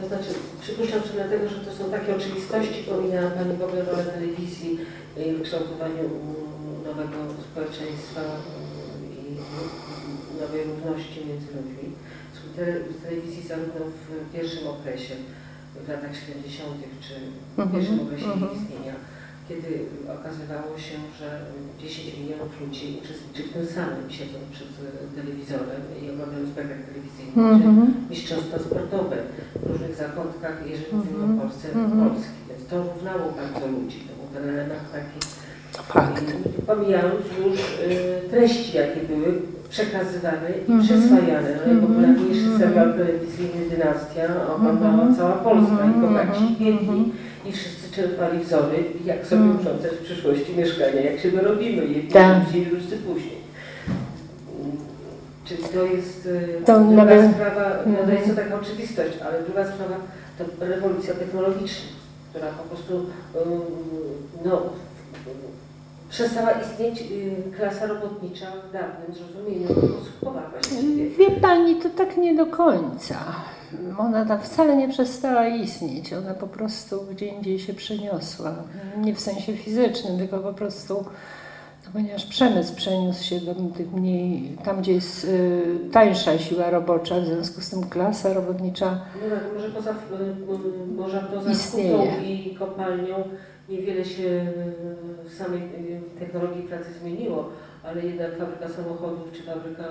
To 0.00 0.08
znaczy, 0.08 0.30
przypuszczam, 0.60 1.00
że 1.06 1.12
dlatego, 1.14 1.48
że 1.48 1.56
to 1.56 1.72
są 1.76 1.90
takie 1.90 2.16
oczywistości, 2.16 2.82
pominęła 2.90 3.30
Pani 3.30 3.56
w 3.56 3.62
ogóle 3.62 3.84
rolę 3.84 4.04
telewizji 4.04 4.78
y, 5.18 5.34
w 5.38 5.42
kształtowaniu 5.42 6.04
nowego 6.86 7.18
społeczeństwa 7.50 8.20
y, 8.20 9.20
i 9.20 9.24
nowej 10.40 10.62
równości 10.64 11.18
między 11.28 11.46
ludźmi. 11.56 11.86
W 12.52 12.56
tele- 12.56 12.80
w 12.94 13.02
telewizji 13.04 13.42
zarówno 13.48 13.80
w 13.98 14.32
pierwszym 14.34 14.66
okresie, 14.68 15.14
w 15.84 15.88
latach 15.88 16.14
70. 16.16 16.68
czy 17.06 17.14
w 17.56 17.60
Mhm, 17.60 17.70
pierwszym 17.72 18.00
okresie 18.06 18.32
mhm. 18.32 18.52
istnienia, 18.56 18.94
kiedy 19.52 19.72
okazywało 20.18 20.72
się, 20.86 20.96
że 21.18 21.28
10 21.80 22.18
milionów 22.18 22.52
ludzi 22.60 22.86
uczestniczy 23.02 23.42
w 23.48 23.52
tym 23.54 23.66
samym, 23.76 24.04
siedzą 24.16 24.38
przed 24.54 24.68
telewizorem 25.16 25.82
i 26.02 26.10
oglądają 26.12 26.42
spektakl 26.52 26.82
telewizyjny, 26.90 27.32
czy 27.34 27.40
Mhm. 27.68 27.94
mistrzostwa 28.10 28.58
sportowe 28.58 29.16
w 29.62 29.70
różnych 29.70 29.94
zakątkach, 30.04 30.56
jeżeli 30.72 30.92
mówimy 30.96 31.22
Mhm. 31.24 31.38
o 31.38 31.42
Polsce, 31.42 31.66
Mhm. 31.68 32.08
Polski. 32.08 32.34
Więc 32.48 32.62
to 32.70 32.74
równało 32.88 33.24
bardzo 33.40 33.64
ludzi. 33.76 33.98
To 34.08 34.12
był 34.18 34.28
ten 34.34 34.44
element 34.54 34.84
taki, 34.96 35.18
Fakt. 35.92 36.24
pomijając 36.66 37.24
już 37.44 37.58
y, 37.60 38.28
treści, 38.30 38.76
jakie 38.76 39.00
były 39.10 39.28
przekazywane 39.74 40.48
i 40.58 40.60
Mhm. 40.60 40.80
przyswajane. 40.82 41.48
No, 41.56 41.62
Mhm. 41.62 41.70
Najpopularniejszy 41.70 42.46
Mhm. 42.50 42.58
serial 42.60 42.90
telewizyjny 43.00 43.60
Dynastia 43.70 44.24
oglądała 44.56 44.92
Mhm. 44.92 45.16
cała 45.16 45.32
Polska 45.32 45.84
i 45.84 45.92
Mhm. 45.94 46.00
bogaci 46.00 46.44
i 46.52 46.56
biedni. 46.64 46.98
Mhm. 46.98 47.12
I 47.48 47.52
wszyscy 47.52 47.81
czerpali 47.94 48.38
wzory, 48.38 48.84
jak 49.04 49.26
sobie 49.26 49.42
Mhm. 49.42 49.60
urządzać 49.60 49.92
w 49.92 50.04
przyszłości 50.04 50.56
mieszkania, 50.56 51.00
jak 51.00 51.20
się 51.20 51.30
wyrobimy, 51.30 51.86
jedni 51.86 52.12
Tak. 52.12 52.44
później, 52.44 52.66
drudzy 52.66 52.96
później. 52.96 53.38
Mm, 54.60 54.76
Czyli 55.44 55.62
to 55.74 55.82
jest 55.84 56.26
y, 56.26 56.62
To 56.66 56.80
druga 56.80 56.96
nawet- 57.04 57.30
sprawa, 57.34 57.68
no 57.86 57.92
to 57.94 58.00
Mhm. 58.00 58.16
jest 58.16 58.28
to 58.28 58.34
taka 58.36 58.54
oczywistość, 58.60 59.12
ale 59.26 59.42
druga 59.42 59.64
sprawa 59.64 59.96
to 60.38 60.44
rewolucja 60.66 61.14
technologiczna, 61.14 61.88
która 62.30 62.46
po 62.46 62.62
prostu 62.74 62.96
y, 62.98 63.04
no, 64.44 64.62
przestała 66.10 66.50
istnieć 66.50 67.00
y, 67.02 67.56
klasa 67.56 67.86
robotnicza 67.86 68.46
w 68.46 68.72
dawnym 68.72 69.14
zrozumieniu 69.16 69.68
słowa 70.20 70.42
właściwie. 70.52 71.10
Wie 71.10 71.30
pani, 71.40 71.76
to 71.76 71.88
tak 71.90 72.16
nie 72.16 72.34
do 72.34 72.46
końca. 72.46 73.14
Ona 73.98 74.24
tam 74.24 74.40
wcale 74.40 74.76
nie 74.76 74.88
przestała 74.88 75.48
istnieć. 75.48 76.12
Ona 76.12 76.34
po 76.34 76.46
prostu 76.46 77.06
gdzie 77.10 77.26
indziej 77.26 77.58
się 77.58 77.74
przeniosła. 77.74 78.54
Nie 78.98 79.14
w 79.14 79.20
sensie 79.20 79.56
fizycznym, 79.56 80.18
tylko 80.18 80.38
po 80.38 80.52
prostu, 80.52 80.94
no 81.84 81.90
ponieważ 81.92 82.26
przemysł 82.26 82.74
przeniósł 82.74 83.24
się 83.24 83.40
do 83.40 83.54
tych 83.54 83.92
mniej, 83.92 84.56
tam 84.64 84.80
gdzie 84.80 84.92
jest 84.92 85.24
y, 85.24 85.62
tańsza 85.92 86.38
siła 86.38 86.70
robocza, 86.70 87.20
w 87.20 87.24
związku 87.24 87.60
z 87.60 87.70
tym 87.70 87.82
klasa 87.88 88.32
robotnicza 88.32 89.00
No 89.22 89.36
tak, 89.36 89.44
może 89.54 89.68
poza, 89.70 89.90
y, 89.90 89.94
może 90.96 91.20
poza 91.34 91.50
Istnieje. 91.50 92.22
i 92.22 92.54
kopalnią 92.54 93.14
niewiele 93.68 94.04
się 94.04 94.22
y, 94.22 95.28
w 95.28 95.34
samej 95.38 95.60
y, 95.60 96.00
technologii 96.18 96.62
pracy 96.62 96.84
zmieniło, 97.02 97.48
ale 97.84 98.02
jednak 98.02 98.30
fabryka 98.38 98.68
samochodów 98.68 99.32
czy 99.32 99.42
fabryka 99.42 99.84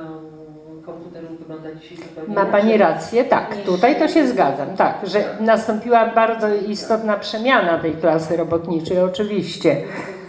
komputerów 0.86 1.40
wygląda 1.40 1.76
dzisiaj 1.76 1.98
zupełnie 1.98 2.36
Ma 2.36 2.46
Pani 2.46 2.78
rację, 2.78 3.24
tak, 3.26 3.56
tutaj 3.66 4.00
to 4.00 4.08
się 4.08 4.28
zgadzam, 4.28 4.76
tak, 4.78 4.96
że 5.04 5.24
nastąpiła 5.40 6.06
bardzo 6.16 6.54
istotna 6.56 7.18
przemiana 7.18 7.78
tej 7.80 7.94
klasy 7.94 8.38
robotniczej, 8.38 9.00
oczywiście. 9.00 9.78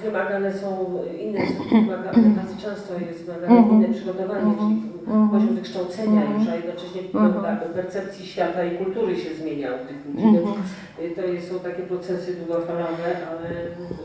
Wymagane 0.05 0.53
są 0.53 0.99
inne, 1.21 1.39
wymagane, 1.73 2.29
bardzo 2.37 2.55
często 2.67 2.95
jest 3.09 3.25
wymagane 3.25 3.57
Mhm. 3.59 3.83
inne 3.85 3.95
przygotowanie, 3.95 4.55
czyli 4.59 4.93
Mhm. 5.07 5.31
poziom 5.31 5.55
wykształcenia 5.55 6.21
Mhm. 6.23 6.41
już, 6.41 6.49
a 6.49 6.57
jednocześnie 6.57 7.01
Mhm. 7.15 7.43
tak, 7.43 7.69
percepcji 7.69 8.27
świata 8.27 8.65
i 8.65 8.77
kultury 8.79 9.17
się 9.17 9.35
zmieniał 9.35 9.75
u 9.75 9.87
tych 9.89 10.07
ludzi. 10.07 10.27
Mhm. 10.39 10.55
Więc 11.01 11.19
y, 11.19 11.47
to 11.49 11.55
są 11.55 11.61
takie 11.61 11.83
procesy 11.83 12.33
długofalowe, 12.37 13.09
ale 13.31 13.49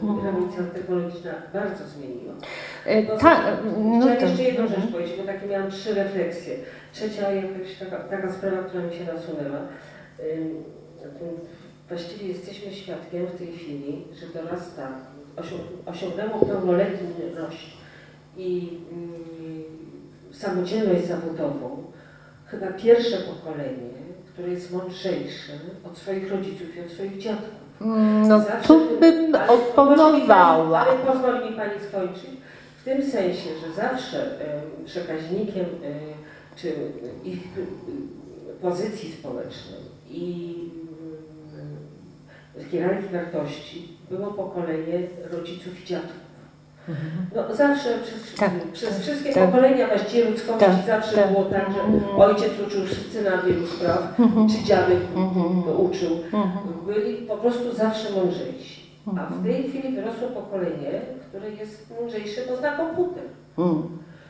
Mhm. 0.04 0.26
rewolucja 0.26 0.64
technologiczna 0.74 1.32
bardzo 1.54 1.84
zmieniła. 1.88 2.34
E, 2.88 3.04
No, 3.04 3.18
Ta, 3.18 3.42
no 3.78 4.00
Chciałam 4.02 4.18
to, 4.20 4.26
jeszcze 4.26 4.44
jedną 4.44 4.64
mhm. 4.64 4.82
rzecz 4.82 4.92
powiedzieć, 4.92 5.18
bo 5.18 5.24
takie 5.24 5.48
miałam 5.48 5.72
trzy 5.72 5.94
refleksje. 5.94 6.56
Trzecia 6.94 7.32
jakaś 7.32 7.76
taka, 7.80 7.98
taka 7.98 8.32
sprawa, 8.34 8.64
która 8.64 8.84
mi 8.84 8.94
się 8.96 9.04
nasunęła. 9.14 9.60
Właściwie 11.90 12.28
jesteśmy 12.28 12.72
świadkiem 12.74 13.26
w 13.26 13.38
tej 13.38 13.48
chwili, 13.48 14.04
że 14.20 14.42
dorasta, 14.42 14.88
osią- 15.36 15.92
osiągnęło 15.92 16.46
pełnoletność 16.46 17.78
i 18.38 18.70
ym, 18.92 19.14
samodzielność 20.32 21.06
zawodową 21.06 21.84
chyba 22.46 22.68
pierwsze 22.68 23.18
pokolenie, 23.18 23.90
które 24.34 24.50
jest 24.50 24.74
mądrzejsze 24.74 25.54
od 25.84 25.98
swoich 25.98 26.32
rodziców 26.32 26.76
i 26.78 26.80
od 26.82 26.92
swoich 26.92 27.18
dziadków. 27.18 27.54
Mm, 27.82 28.28
No 28.28 28.40
Zawsze 28.40 28.68
tu 28.68 28.80
bym 29.00 29.36
ale 29.36 29.48
oponowała. 29.50 30.80
Ale 30.80 30.98
pozwoli 31.00 31.50
mi 31.52 31.56
Pani 31.58 31.72
skończyć. 31.90 32.37
W 32.88 32.90
tym 32.90 33.04
sensie, 33.12 33.50
że 33.66 33.74
zawsze 33.74 34.40
em, 34.40 34.86
przekaźnikiem 34.86 35.66
em, 35.66 35.94
czy 36.56 36.74
ich 37.24 37.40
em, 37.58 37.68
pozycji 38.62 39.12
społecznej 39.12 39.80
i 40.10 40.56
hierarchii 42.72 43.10
wartości 43.10 43.88
było 44.12 44.28
pokolenie 44.28 45.00
rodziców 45.32 45.84
i 45.84 45.86
dziadków. 45.86 46.28
No, 47.36 47.56
zawsze 47.56 47.90
przez, 48.04 48.36
Tak, 48.40 48.52
przez 48.74 48.90
tak, 48.90 49.00
wszystkie 49.00 49.34
tak. 49.34 49.46
pokolenia 49.46 49.88
właściwie 49.88 50.30
ludzkości 50.30 50.60
Tak, 50.66 50.86
zawsze 50.88 51.16
tak. 51.16 51.32
było 51.32 51.46
tak, 51.46 51.72
że 51.74 51.82
Mhm. 51.82 52.16
ojciec 52.22 52.52
uczył 52.68 52.82
syna 53.12 53.38
wielu 53.42 53.68
spraw, 53.68 54.20
Mhm. 54.20 54.50
czy 54.50 54.64
dziadek 54.64 55.00
Mhm. 55.16 55.80
uczył 55.80 56.12
Mhm. 56.34 56.50
byli 56.86 57.16
po 57.18 57.38
prostu 57.38 57.74
zawsze 57.76 58.12
mądrzejsi. 58.12 58.88
A 59.08 59.12
w 59.12 59.18
Mhm. 59.18 59.44
tej 59.44 59.70
chwili 59.70 59.96
wyrosło 59.96 60.28
pokolenie, 60.28 61.02
które 61.30 61.50
jest 61.52 61.94
mądrzejsze, 62.00 62.42
bo 62.50 62.58
zna 62.58 62.78
komputer. 62.78 63.24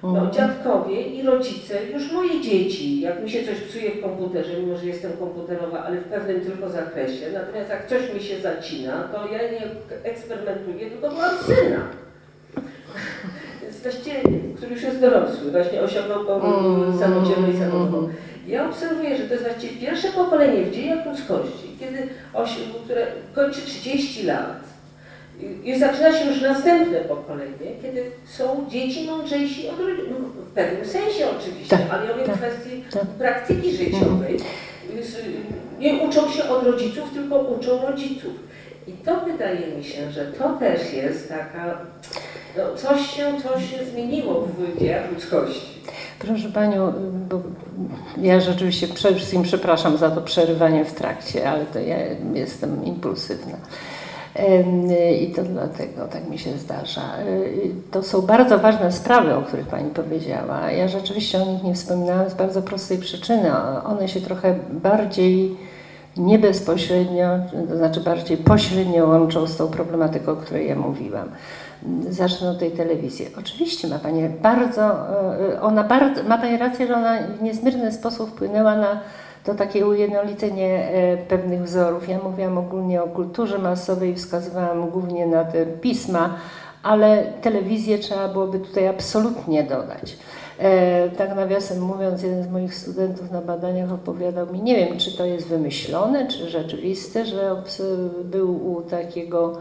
No, 0.04 0.32
dziadkowie 0.32 1.02
i 1.02 1.22
rodzice, 1.26 1.74
już 1.94 2.12
moje 2.12 2.42
dzieci, 2.42 3.02
jak 3.02 3.24
mi 3.24 3.30
się 3.30 3.44
coś 3.44 3.60
psuje 3.62 3.92
w 3.92 4.02
komputerze, 4.02 4.54
mimo 4.60 4.78
że 4.78 4.86
jestem 4.86 5.12
komputerowa, 5.20 5.84
ale 5.84 5.98
w 5.98 6.04
pewnym 6.04 6.42
tylko 6.42 6.70
zakresie, 6.70 7.26
natomiast 7.34 7.70
jak 7.70 7.88
coś 7.88 8.14
mi 8.14 8.20
się 8.22 8.40
zacina, 8.42 9.04
to 9.04 9.28
ja 9.34 9.38
nie 9.52 9.62
eksperymentuję, 10.04 10.90
tylko 10.90 11.08
mam 11.16 11.38
syna. 11.46 11.80
Właściwie, 13.84 14.16
który 14.58 14.74
już 14.74 14.84
jest 14.84 15.02
dorosły, 15.02 15.52
właśnie 15.52 15.82
osiągnął 15.82 16.26
Mm, 16.26 16.98
zawodową. 17.54 17.98
mm. 17.98 18.14
Ja 18.48 18.70
obserwuję, 18.70 19.18
że 19.18 19.24
to 19.24 19.34
jest 19.34 19.46
właściwie 19.46 19.82
pierwsze 19.88 20.08
pokolenie 20.08 20.64
w 20.66 20.72
dziejach 20.72 21.06
ludzkości, 21.06 21.76
kiedy 21.80 21.98
które 22.84 23.08
kończy 23.36 23.62
30 23.62 24.24
lat 24.26 24.60
i, 25.64 25.80
zaczyna 25.80 26.20
się 26.20 26.26
już 26.26 26.42
następne 26.42 27.00
pokolenie, 27.00 27.72
kiedy 27.82 28.12
są 28.26 28.66
dzieci 28.70 29.06
mądrzejsi 29.06 29.70
od 29.70 29.80
rodziców. 29.80 30.10
No, 30.10 30.42
w 30.42 30.54
pewnym 30.54 30.86
sensie 30.86 31.26
oczywiście, 31.40 31.78
Tak, 31.78 31.88
ale 31.92 32.06
ja 32.06 32.12
mówię 32.12 32.26
tak, 32.26 32.36
w 32.36 32.38
kwestii 32.38 32.84
tak. 32.94 33.04
praktyki 33.04 33.72
życiowej. 33.72 34.40
Jest, 34.96 35.18
y, 35.18 35.22
Nie 35.80 35.94
uczą 35.94 36.32
się 36.32 36.50
od 36.50 36.64
rodziców, 36.64 37.14
tylko 37.14 37.40
uczą 37.40 37.82
rodziców. 37.88 38.32
I 38.88 38.92
to 38.92 39.20
wydaje 39.26 39.68
mi 39.78 39.84
się, 39.84 40.12
że 40.12 40.26
to 40.26 40.50
też 40.50 40.94
jest 40.94 41.30
taka, 41.30 41.78
no 42.58 42.64
coś 42.76 43.16
się, 43.16 43.34
coś 43.44 43.72
się 43.72 43.86
zmieniło 43.86 44.42
w 44.42 44.80
dziejach 44.80 45.12
ludzkości. 45.12 45.78
Proszę 46.20 46.50
Panią, 46.50 46.94
bo 47.30 47.42
ja 48.22 48.40
rzeczywiście 48.40 48.88
przede 48.88 49.16
wszystkim 49.16 49.44
przepraszam 49.44 49.98
za 49.98 50.12
to 50.12 50.22
przerywanie 50.22 50.86
w 50.86 50.94
trakcie, 50.94 51.50
ale 51.50 51.66
to 51.66 51.80
ja 51.80 51.98
jestem 52.34 52.86
impulsywna. 52.86 53.58
I 55.22 55.34
to 55.36 55.44
dlatego 55.44 56.08
tak 56.08 56.30
mi 56.30 56.40
się 56.40 56.58
zdarza. 56.58 57.02
Y, 57.28 57.70
To 57.92 58.04
są 58.04 58.22
bardzo 58.22 58.60
ważne 58.60 58.92
sprawy, 58.92 59.36
o 59.36 59.42
których 59.42 59.68
Pani 59.68 59.90
powiedziała. 59.90 60.72
Ja 60.72 60.88
rzeczywiście 60.88 61.42
o 61.42 61.46
nich 61.46 61.64
nie 61.64 61.74
wspominałam 61.74 62.30
z 62.30 62.34
bardzo 62.34 62.62
prostej 62.62 62.98
przyczyny. 62.98 63.52
One 63.86 64.08
się 64.08 64.22
trochę 64.22 64.56
bardziej 64.72 65.58
nie 66.18 66.40
bezpośrednio, 66.40 67.28
to 67.70 67.78
znaczy 67.78 68.00
bardziej 68.00 68.38
pośrednio 68.38 69.08
łączą 69.08 69.48
z 69.48 69.58
tą 69.58 69.68
problematyką, 69.68 70.32
o 70.32 70.36
której 70.36 70.68
ja 70.68 70.76
mówiłam. 70.76 71.30
Zacznę 72.10 72.50
od 72.50 72.60
tej 72.60 72.72
telewizji. 72.72 73.28
Oczywiście 73.40 73.88
ma 73.88 74.00
Pani 74.00 74.30
bardzo, 74.30 74.82
e, 75.54 75.62
ona 75.62 75.84
bardzo, 75.84 76.24
ma 76.24 76.38
Pani 76.38 76.58
rację, 76.58 76.88
że 76.88 76.96
ona 76.96 77.18
w 77.40 77.42
niezmierny 77.42 77.92
sposób 77.92 78.30
wpłynęła 78.30 78.76
na 78.76 79.00
to 79.48 79.56
takie 79.56 79.88
ujednolicenie 79.88 80.90
e, 80.90 81.18
pewnych 81.18 81.64
wzorów. 81.64 82.10
Ja 82.10 82.20
mówiłam 82.24 82.58
ogólnie 82.58 83.04
o 83.04 83.08
kulturze 83.08 83.58
masowej, 83.58 84.16
wskazywałam 84.16 84.90
głównie 84.90 85.28
na 85.28 85.46
te 85.46 85.66
pisma, 85.66 86.36
ale 86.84 87.24
telewizję 87.42 88.00
trzeba 88.00 88.28
byłoby 88.28 88.60
tutaj 88.60 88.88
absolutnie 88.88 89.64
dodać. 89.64 90.18
E, 90.60 91.10
tak 91.10 91.36
nawiasem 91.36 91.82
mówiąc, 91.82 92.24
jeden 92.24 92.44
z 92.44 92.50
moich 92.50 92.76
studentów 92.76 93.32
na 93.32 93.42
badaniach 93.42 93.92
opowiadał 93.92 94.54
mi, 94.54 94.62
nie 94.62 94.76
wiem 94.76 94.98
czy 94.98 95.18
to 95.18 95.26
jest 95.26 95.48
wymyślone, 95.48 96.28
czy 96.28 96.50
rzeczywiste, 96.50 97.26
że 97.26 97.64
był 98.24 98.74
u 98.74 98.82
takiego 98.82 99.58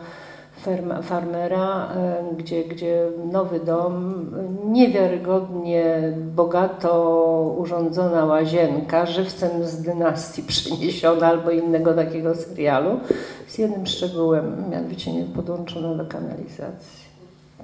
farmera, 1.03 1.89
e, 1.97 2.35
gdzie, 2.37 2.65
gdzie 2.65 3.07
nowy 3.33 3.61
dom, 3.61 4.27
niewiarygodnie 4.65 6.13
bogato 6.17 7.55
urządzona 7.59 8.25
łazienka, 8.25 9.07
żywcem 9.07 9.65
z 9.65 9.83
dynastii 9.83 10.43
przeniesiona 10.53 11.27
albo 11.27 11.51
innego 11.51 11.95
takiego 11.95 12.35
serialu, 12.35 13.01
z 13.47 13.59
jednym 13.59 13.87
szczegółem, 13.87 14.71
mianowicie 14.71 15.13
nie 15.13 15.25
podłączono 15.25 15.95
do 15.95 16.07
kanalizacji 16.07 17.07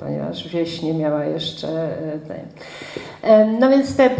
ponieważ 0.00 0.48
wieś 0.48 0.82
nie 0.82 0.94
miała 0.94 1.24
jeszcze 1.24 1.68
e, 1.68 2.18
tej. 2.18 2.40
No 3.60 3.70
więc 3.70 3.96
te, 3.96 4.10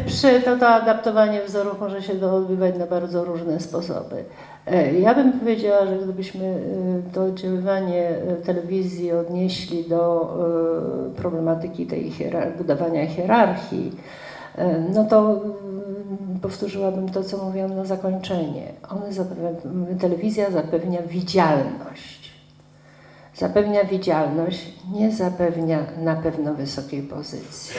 to, 0.44 0.56
to 0.56 0.68
adaptowanie 0.68 1.42
wzorów 1.42 1.80
może 1.80 2.02
się 2.02 2.26
odbywać 2.26 2.78
na 2.78 2.86
bardzo 2.86 3.24
różne 3.24 3.60
sposoby. 3.60 4.24
E, 4.66 4.92
ja 5.00 5.14
bym 5.14 5.32
powiedziała, 5.32 5.86
że 5.86 5.98
gdybyśmy 5.98 6.44
e, 6.44 7.12
to 7.12 7.24
oddziaływanie 7.24 8.10
telewizji 8.44 9.12
odnieśli 9.12 9.84
do 9.84 10.32
problematyki 11.16 11.86
tej 11.86 12.10
hierar 12.10 12.56
budowania 12.56 13.06
hierarchii, 13.06 13.92
no 14.94 15.04
to 15.04 15.40
powtórzyłabym 16.42 17.08
to, 17.08 17.24
co 17.24 17.44
mówiłam 17.44 17.76
na 17.76 17.84
zakończenie. 17.84 18.72
One 18.90 19.12
zapewnia, 19.12 19.50
telewizja 20.00 20.50
zapewnia 20.50 21.02
widzialność 21.02 22.22
Zapewnia 23.34 23.84
widzialność, 23.84 24.72
nie 24.92 25.12
zapewnia 25.12 25.86
na 25.98 26.16
pewno 26.16 26.54
wysokiej 26.54 27.02
pozycji. 27.02 27.74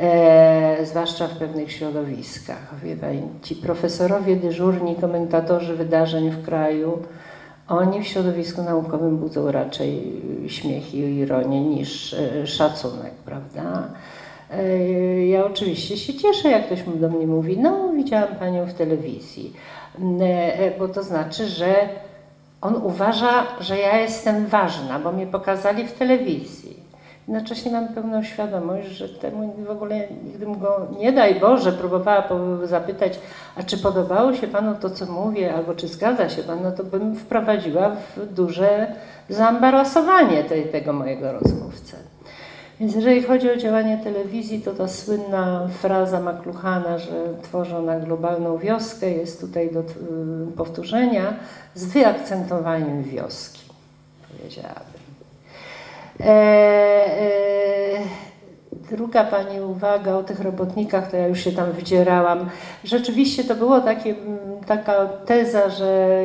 E, 0.00 0.86
zwłaszcza 0.86 1.28
w 1.28 1.38
pewnych 1.38 1.72
środowiskach. 1.72 2.80
Wie 2.82 2.96
pani, 2.96 3.22
ci 3.42 3.56
profesorowie, 3.56 4.36
dyżurni, 4.36 4.96
komentatorzy 4.96 5.76
wydarzeń 5.76 6.30
w 6.30 6.44
kraju, 6.44 7.02
oni 7.68 8.02
w 8.02 8.06
środowisku 8.06 8.62
naukowym 8.62 9.16
budzą 9.16 9.52
raczej 9.52 10.22
śmiech 10.46 10.94
i 10.94 10.98
ironię 10.98 11.60
niż 11.60 12.14
e, 12.14 12.46
szacunek, 12.46 13.12
prawda? 13.24 13.88
E, 14.50 15.26
ja 15.26 15.44
oczywiście 15.44 15.96
się 15.96 16.14
cieszę, 16.14 16.48
jak 16.48 16.66
ktoś 16.66 16.82
do 16.82 17.08
mnie 17.08 17.26
mówi, 17.26 17.58
no 17.58 17.92
widziałam 17.92 18.36
panią 18.36 18.66
w 18.66 18.74
telewizji, 18.74 19.52
e, 20.20 20.78
bo 20.78 20.88
to 20.88 21.02
znaczy, 21.02 21.46
że 21.46 21.74
on 22.60 22.74
uważa, 22.76 23.46
że 23.60 23.78
ja 23.78 24.00
jestem 24.00 24.46
ważna, 24.46 24.98
bo 24.98 25.12
mnie 25.12 25.26
pokazali 25.26 25.86
w 25.86 25.92
telewizji. 25.92 26.87
Jednocześnie 27.28 27.72
mam 27.72 27.88
pełną 27.88 28.22
świadomość, 28.22 28.88
że 28.88 29.08
temu 29.08 29.54
w 29.66 29.70
ogóle 29.70 30.08
nigdy 30.24 30.46
go, 30.46 30.86
nie 30.98 31.12
daj 31.12 31.40
Boże, 31.40 31.72
próbowała 31.72 32.28
zapytać, 32.64 33.20
a 33.56 33.62
czy 33.62 33.78
podobało 33.78 34.34
się 34.34 34.46
Panu 34.46 34.74
to, 34.80 34.90
co 34.90 35.06
mówię, 35.06 35.54
albo 35.54 35.74
czy 35.74 35.88
zgadza 35.88 36.28
się 36.28 36.42
Pan, 36.42 36.62
no 36.62 36.72
to 36.72 36.84
bym 36.84 37.16
wprowadziła 37.16 37.96
w 38.16 38.34
duże 38.34 38.94
zaambarasowanie 39.28 40.44
tej, 40.44 40.64
tego 40.64 40.92
mojego 40.92 41.32
rozmówcę. 41.32 41.96
Więc 42.80 42.94
jeżeli 42.94 43.22
chodzi 43.22 43.50
o 43.50 43.56
działanie 43.56 43.98
telewizji, 44.04 44.60
to 44.60 44.72
ta 44.72 44.88
słynna 44.88 45.68
fraza 45.80 46.20
McLuhana, 46.20 46.98
że 46.98 47.12
tworzą 47.42 47.82
na 47.82 48.00
globalną 48.00 48.58
wioskę, 48.58 49.10
jest 49.10 49.40
tutaj 49.40 49.70
do 49.72 49.80
y, 49.80 49.84
powtórzenia 50.56 51.34
z 51.74 51.84
wyakcentowaniem 51.84 53.02
wioski, 53.02 53.60
powiedziałabym. 54.28 55.07
E, 56.20 56.24
e, 56.24 58.02
druga 58.90 59.24
Pani 59.24 59.60
uwaga 59.60 60.14
o 60.14 60.22
tych 60.22 60.40
robotnikach, 60.40 61.10
to 61.10 61.16
ja 61.16 61.28
już 61.28 61.40
się 61.40 61.52
tam 61.52 61.72
wydzierałam. 61.72 62.50
Rzeczywiście 62.84 63.44
to 63.44 63.80
takie, 63.80 64.14
taka 64.66 65.06
teza, 65.06 65.70
że 65.70 66.20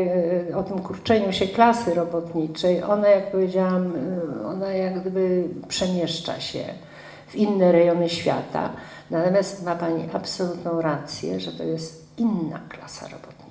e, 0.50 0.58
o 0.58 0.64
tym 0.64 0.80
kurczeniu 0.80 1.34
się 1.34 1.48
klasy 1.48 1.94
robotniczej, 1.94 2.84
ona 2.84 3.08
jak 3.08 3.32
powiedziałam, 3.32 3.94
ona 4.46 4.72
jak 4.72 5.02
gdyby 5.02 5.44
przemieszcza 5.68 6.40
się 6.40 6.64
w 7.28 7.36
inne 7.36 7.72
rejony 7.72 8.10
świata. 8.10 8.70
Natomiast 9.12 9.66
ma 9.66 9.76
Pani 9.76 10.10
absolutną 10.14 10.82
rację, 10.82 11.40
że 11.40 11.52
to 11.52 11.64
jest 11.64 12.18
inna 12.18 12.60
klasa 12.70 13.08
robotnicza. 13.08 13.43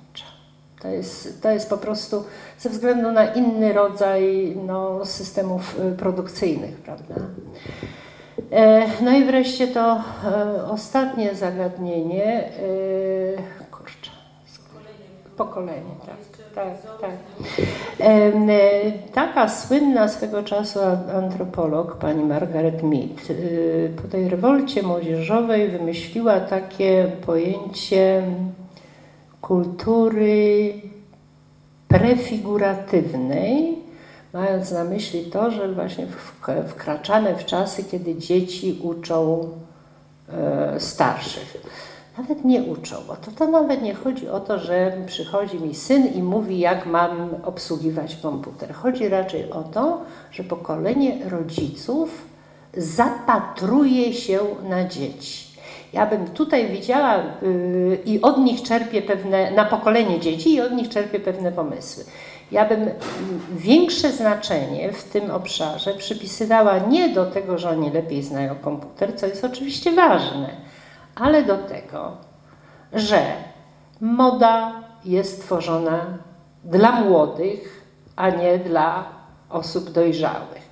To 0.83 0.89
jest, 0.89 1.41
to 1.41 1.51
jest 1.51 1.69
po 1.69 1.77
prostu 1.77 2.23
ze 2.59 2.69
względu 2.69 3.11
na 3.11 3.33
inny 3.33 3.73
rodzaj 3.73 4.55
no, 4.65 5.05
systemów 5.05 5.79
e, 5.79 5.91
produkcyjnych, 5.91 6.75
prawda? 6.75 7.15
E, 8.51 8.85
no 9.03 9.11
i 9.11 9.25
wreszcie 9.25 9.67
to 9.67 10.01
e, 10.25 10.65
ostatnie 10.65 11.35
zagadnienie. 11.35 12.43
E, 12.43 12.51
kurczę. 13.71 14.11
Pokolenie, 15.37 15.95
tak. 16.05 16.15
Tak, 16.55 16.67
tak. 17.01 17.11
Taka 19.13 19.49
słynna 19.49 20.07
swego 20.07 20.43
czasu 20.43 20.79
antropolog, 21.15 21.97
pani 21.97 22.23
Margaret 22.23 22.83
Mead, 22.83 23.33
po 24.01 24.07
tej 24.07 24.29
rewolcie 24.29 24.83
młodzieżowej 24.83 25.69
wymyśliła 25.69 26.39
takie 26.39 27.11
pojęcie 27.25 28.23
kultury 29.43 30.73
prefiguratywnej, 31.87 33.77
mając 34.33 34.71
na 34.71 34.83
myśli 34.83 35.23
to, 35.25 35.51
że 35.51 35.73
właśnie 35.73 36.07
wkraczamy 36.67 37.35
w 37.35 37.45
czasy, 37.45 37.83
kiedy 37.83 38.15
dzieci 38.15 38.79
uczą 38.83 39.49
e, 40.29 40.79
starszych. 40.79 41.57
Nawet 42.17 42.45
nie 42.45 42.63
uczą, 42.63 42.95
bo 43.07 43.15
to, 43.15 43.31
to 43.31 43.47
nawet 43.47 43.81
nie 43.81 43.93
chodzi 43.93 44.29
o 44.29 44.39
to, 44.39 44.59
że 44.59 44.97
przychodzi 45.05 45.59
mi 45.59 45.75
syn 45.75 46.07
i 46.07 46.23
mówi, 46.23 46.59
jak 46.59 46.85
mam 46.85 47.29
obsługiwać 47.43 48.15
komputer. 48.15 48.73
Chodzi 48.73 49.09
raczej 49.09 49.51
o 49.51 49.63
to, 49.63 50.01
że 50.31 50.43
pokolenie 50.43 51.29
rodziców 51.29 52.25
zapatruje 52.77 54.13
się 54.13 54.39
na 54.69 54.87
dzieci. 54.87 55.42
Ja 55.93 56.05
bym 56.05 56.27
tutaj 56.27 56.71
widziała 56.71 57.15
yy, 57.15 57.99
i 58.05 58.21
od 58.21 58.37
nich 58.37 58.61
czerpię 58.61 59.01
pewne, 59.01 59.51
na 59.51 59.65
pokolenie 59.65 60.19
dzieci, 60.19 60.53
i 60.53 60.61
od 60.61 60.71
nich 60.71 60.89
czerpię 60.89 61.19
pewne 61.19 61.51
pomysły 61.51 62.03
ja 62.53 62.65
bym 62.65 62.89
większe 63.51 64.11
znaczenie 64.11 64.91
w 64.91 65.03
tym 65.03 65.31
obszarze 65.31 65.93
przypisywała 65.93 66.77
nie 66.79 67.09
do 67.09 67.25
tego, 67.25 67.57
że 67.57 67.69
oni 67.69 67.91
lepiej 67.91 68.23
znają 68.23 68.55
komputer, 68.55 69.19
co 69.19 69.25
jest 69.25 69.43
oczywiście 69.43 69.91
ważne, 69.91 70.49
ale 71.15 71.43
do 71.43 71.57
tego, 71.57 72.17
że 72.93 73.21
moda 74.01 74.71
jest 75.05 75.41
tworzona 75.41 76.05
dla 76.63 76.91
młodych, 76.91 77.83
a 78.15 78.29
nie 78.29 78.57
dla 78.57 79.05
osób 79.49 79.89
dojrzałych. 79.89 80.62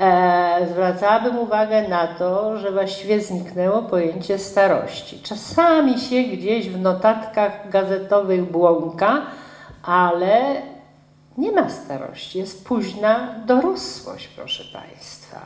E, 0.00 0.66
zwracałabym 0.70 1.38
uwagę 1.38 1.88
na 1.88 2.06
to, 2.06 2.58
że 2.58 2.72
właściwie 2.72 3.20
zniknęło 3.20 3.82
pojęcie 3.82 4.38
starości. 4.38 5.20
Czasami 5.22 5.98
się 5.98 6.22
gdzieś 6.22 6.68
w 6.68 6.80
notatkach 6.80 7.70
gazetowych 7.70 8.50
błąka, 8.50 9.22
ale 9.82 10.62
nie 11.38 11.52
ma 11.52 11.70
starości, 11.70 12.38
jest 12.38 12.66
późna 12.66 13.34
dorosłość, 13.46 14.28
proszę 14.28 14.64
Państwa. 14.72 15.40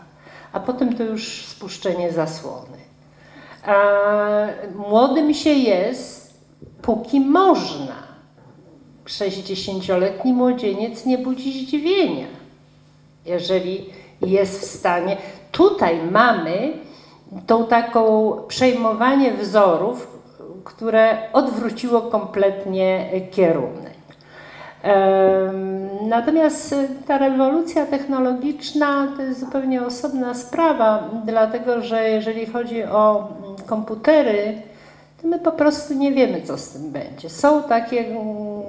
A 0.53 0.61
potem 0.61 0.97
to 0.97 1.03
już 1.03 1.47
spuszczenie 1.47 2.13
zasłony. 2.13 2.79
A 3.67 3.75
młodym 4.75 5.35
się 5.35 5.51
jest, 5.51 6.41
póki 6.83 7.21
można. 7.21 8.09
60-letni 9.07 10.33
młodzieniec 10.33 11.07
nie 11.07 11.19
budzi 11.19 11.67
zdziwienia, 11.67 12.27
jeżeli 13.27 13.91
jest 14.21 14.61
w 14.61 14.65
stanie. 14.65 15.17
Tutaj 15.53 16.01
mamy 16.11 16.73
tą 17.47 17.67
taką 17.67 18.33
przejmowanie 18.49 19.33
wzorów, 19.33 20.19
które 20.65 21.17
odwróciło 21.33 22.01
kompletnie 22.01 23.07
kierunek. 23.31 23.99
Natomiast 26.09 26.75
ta 27.07 27.19
rewolucja 27.19 27.87
technologiczna 27.87 29.09
to 29.17 29.23
jest 29.23 29.41
zupełnie 29.41 29.87
osobna 29.87 30.35
sprawa, 30.35 31.05
dlatego 31.25 31.83
że 31.83 32.11
jeżeli 32.11 32.47
chodzi 32.47 32.85
o 32.85 33.29
komputery, 33.67 34.63
to 35.23 35.29
my 35.29 35.39
po 35.39 35.53
prostu 35.53 35.95
nie 35.95 36.13
wiemy, 36.13 36.43
co 36.43 36.59
z 36.59 36.71
tym 36.71 36.91
będzie. 36.91 37.31
Są 37.31 37.63
takie 37.63 38.05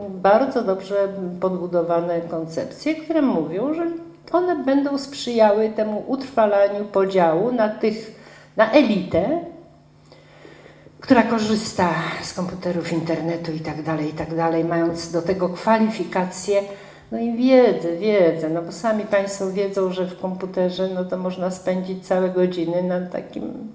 bardzo 0.10 0.62
dobrze 0.62 0.96
podbudowane 1.42 2.22
koncepcje, 2.22 2.96
które 2.96 3.22
mówią, 3.22 3.74
że 3.74 3.88
one 4.32 4.64
będą 4.64 4.98
sprzyjały 4.98 5.70
temu 5.70 6.04
utrwalaniu 6.08 6.86
podziału 6.86 7.52
na 7.52 7.70
tych, 7.70 8.16
na 8.58 8.72
elitę, 8.72 9.40
która 11.00 11.24
korzysta 11.24 11.90
z 12.24 12.34
komputerów, 12.34 12.94
internetu 12.94 13.52
i 13.52 13.60
tak 13.60 13.82
dalej, 13.82 14.10
i 14.10 14.14
tak 14.14 14.36
dalej, 14.36 14.66
mając 14.66 15.12
do 15.12 15.22
tego 15.22 15.50
kwalifikacje, 15.50 16.62
no 17.12 17.20
i 17.20 17.34
wiedzę, 17.34 17.98
wiedzę, 17.98 18.50
no 18.50 18.62
bo 18.62 18.72
sami 18.72 19.04
Państwo 19.04 19.52
wiedzą, 19.52 19.92
że 19.92 20.06
w 20.06 20.20
komputerze 20.20 20.90
no 20.96 21.06
to 21.06 21.18
można 21.18 21.52
spędzić 21.52 22.08
całe 22.08 22.30
godziny 22.30 22.84
na 22.84 23.02
takim 23.02 23.70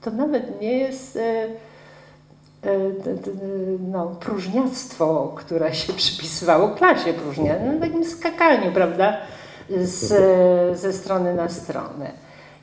to 0.00 0.10
nawet 0.10 0.60
nie 0.60 0.78
jest 0.78 1.16
e, 1.16 1.44
e, 2.64 2.78
no, 3.90 4.06
próżniactwo, 4.06 5.34
które 5.36 5.74
się 5.74 5.92
przypisywało 5.92 6.68
klasie 6.68 7.12
próżnia, 7.12 7.54
no, 7.66 7.80
takim 7.80 8.04
skakaniu, 8.04 8.72
prawda, 8.72 9.16
z, 9.84 10.78
ze 10.78 10.92
strony 10.92 11.34
na 11.34 11.48
stronę. 11.48 12.10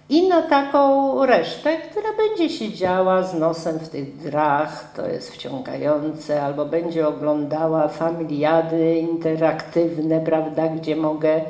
I 0.09 0.29
na 0.29 0.41
taką 0.41 1.25
resztę, 1.25 1.77
która 1.77 2.09
będzie 2.17 2.49
siedziała 2.49 3.23
z 3.23 3.33
nosem 3.33 3.79
w 3.79 3.89
tych 3.89 4.17
grach, 4.17 4.91
to 4.95 5.07
jest 5.07 5.31
wciągające, 5.31 6.41
albo 6.41 6.65
będzie 6.65 7.07
oglądała 7.07 7.87
familiady 7.87 8.95
interaktywne, 8.95 10.19
prawda, 10.19 10.67
gdzie 10.67 10.95
mogę 10.95 11.41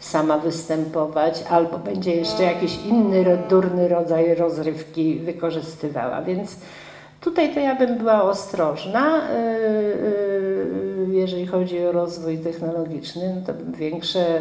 sama 0.00 0.38
występować, 0.38 1.44
albo 1.50 1.78
będzie 1.78 2.14
jeszcze 2.14 2.42
jakiś 2.42 2.78
inny 2.86 3.38
durny 3.48 3.88
rodzaj 3.88 4.34
rozrywki 4.34 5.18
wykorzystywała. 5.18 6.22
Więc 6.22 6.56
tutaj 7.20 7.54
to 7.54 7.60
ja 7.60 7.74
bym 7.74 7.98
była 7.98 8.22
ostrożna, 8.22 9.22
yy, 9.32 9.42
yy, 9.48 10.93
jeżeli 11.16 11.46
chodzi 11.46 11.86
o 11.86 11.92
rozwój 11.92 12.38
technologiczny, 12.38 13.34
no 13.36 13.46
to 13.46 13.78
większe, 13.78 14.40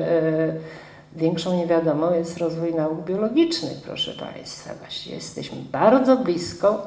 yy, 1.14 1.20
większą 1.22 1.58
niewiadomą 1.58 2.14
jest 2.14 2.38
rozwój 2.38 2.74
nauk 2.74 3.06
biologicznych, 3.06 3.78
proszę 3.86 4.14
Państwa. 4.14 4.74
Właściwie 4.80 5.16
jesteśmy 5.16 5.58
bardzo 5.72 6.18
blisko 6.18 6.86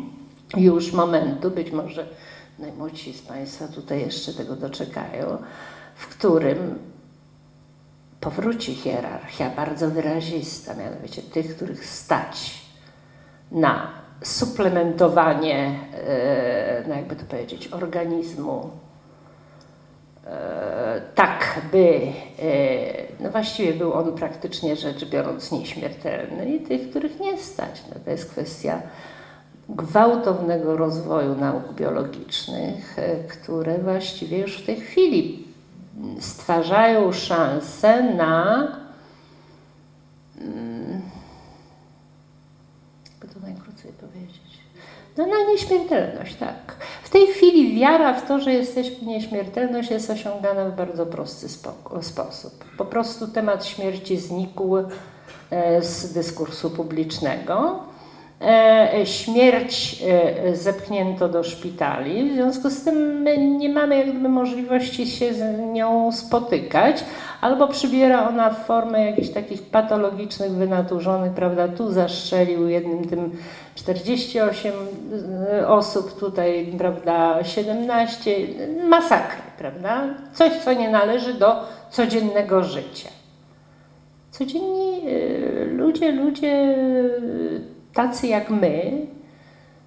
już 0.56 0.92
momentu, 0.92 1.50
być 1.50 1.70
może 1.70 2.06
najmłodsi 2.58 3.12
z 3.12 3.22
Państwa 3.22 3.68
tutaj 3.68 4.00
jeszcze 4.00 4.32
tego 4.32 4.56
doczekają, 4.56 5.38
w 5.94 6.06
którym 6.06 6.78
powróci 8.20 8.74
hierarchia 8.74 9.50
bardzo 9.50 9.90
wyrazista, 9.90 10.74
mianowicie 10.74 11.22
tych, 11.22 11.56
których 11.56 11.86
stać 11.86 12.60
na 13.50 13.90
suplementowanie, 14.22 15.80
e, 15.94 16.84
no 16.88 16.94
jakby 16.94 17.16
to 17.16 17.24
powiedzieć, 17.24 17.68
organizmu, 17.68 18.70
e, 18.82 18.85
tak 21.14 21.60
by, 21.72 22.12
e, 22.42 22.52
no 23.20 23.30
właściwie 23.30 23.72
był 23.72 23.92
on 23.92 24.12
praktycznie 24.12 24.76
rzecz 24.76 25.04
biorąc 25.04 25.52
nieśmiertelny 25.52 26.54
i 26.54 26.60
tych, 26.60 26.90
których 26.90 27.20
nie 27.20 27.38
stać. 27.38 27.82
No 27.88 28.00
to 28.04 28.10
jest 28.10 28.30
kwestia 28.30 28.82
gwałtownego 29.68 30.76
rozwoju 30.76 31.34
nauk 31.34 31.72
biologicznych, 31.72 32.98
e, 32.98 33.16
które 33.16 33.78
właściwie 33.78 34.38
już 34.38 34.62
w 34.62 34.66
tej 34.66 34.80
chwili 34.80 35.46
stwarzają 36.20 37.12
szansę 37.12 38.02
na 38.02 38.68
mm, 40.40 41.00
jakby 43.10 43.34
to 43.34 43.40
najkrócej 43.40 43.92
powiedzieć. 43.92 44.60
No 45.16 45.26
na 45.26 45.52
nieśmiertelność, 45.52 46.36
tak. 46.36 46.65
W 47.06 47.10
tej 47.10 47.26
chwili 47.26 47.80
wiara 47.80 48.14
w 48.14 48.28
to, 48.28 48.40
że 48.40 48.52
jesteśmy 48.52 49.06
nieśmiertelność 49.06 49.90
jest 49.90 50.10
osiągana 50.10 50.64
w 50.64 50.76
bardzo 50.76 51.06
prosty 51.06 51.46
spoko- 51.48 52.02
sposób. 52.02 52.64
Po 52.78 52.84
prostu 52.84 53.28
temat 53.28 53.66
śmierci 53.66 54.16
znikł 54.16 54.76
e, 55.50 55.82
z 55.82 56.12
dyskursu 56.12 56.70
publicznego. 56.70 57.78
E, 58.40 59.06
Śmierć 59.06 60.02
e, 60.06 60.56
zepchnięto 60.56 61.28
do 61.28 61.44
szpitali, 61.44 62.30
w 62.30 62.34
związku 62.34 62.70
z 62.70 62.84
tym 62.84 62.96
my 62.96 63.38
nie 63.38 63.68
mamy 63.68 63.98
jakby 63.98 64.28
możliwości 64.28 65.06
się 65.06 65.34
z 65.34 65.58
nią 65.72 66.12
spotykać, 66.12 67.04
albo 67.40 67.68
przybiera 67.68 68.28
ona 68.28 68.54
formę 68.54 69.04
jakichś 69.04 69.28
takich 69.28 69.62
patologicznych, 69.62 70.50
wynaturzonych, 70.50 71.32
prawda, 71.32 71.68
tu 71.68 71.92
zastrzelił 71.92 72.68
jednym 72.68 73.08
tym 73.08 73.30
48 73.74 74.72
osób, 75.66 76.18
tutaj, 76.20 76.74
prawda, 76.78 77.44
17, 77.44 78.36
masakry, 78.88 79.42
prawda, 79.58 80.04
coś, 80.34 80.52
co 80.52 80.72
nie 80.72 80.88
należy 80.88 81.34
do 81.34 81.62
codziennego 81.90 82.64
życia. 82.64 83.08
Codzienni 84.30 85.02
ludzie, 85.66 86.12
ludzie 86.12 86.74
tacy 87.96 88.26
jak 88.26 88.50
my, 88.50 89.06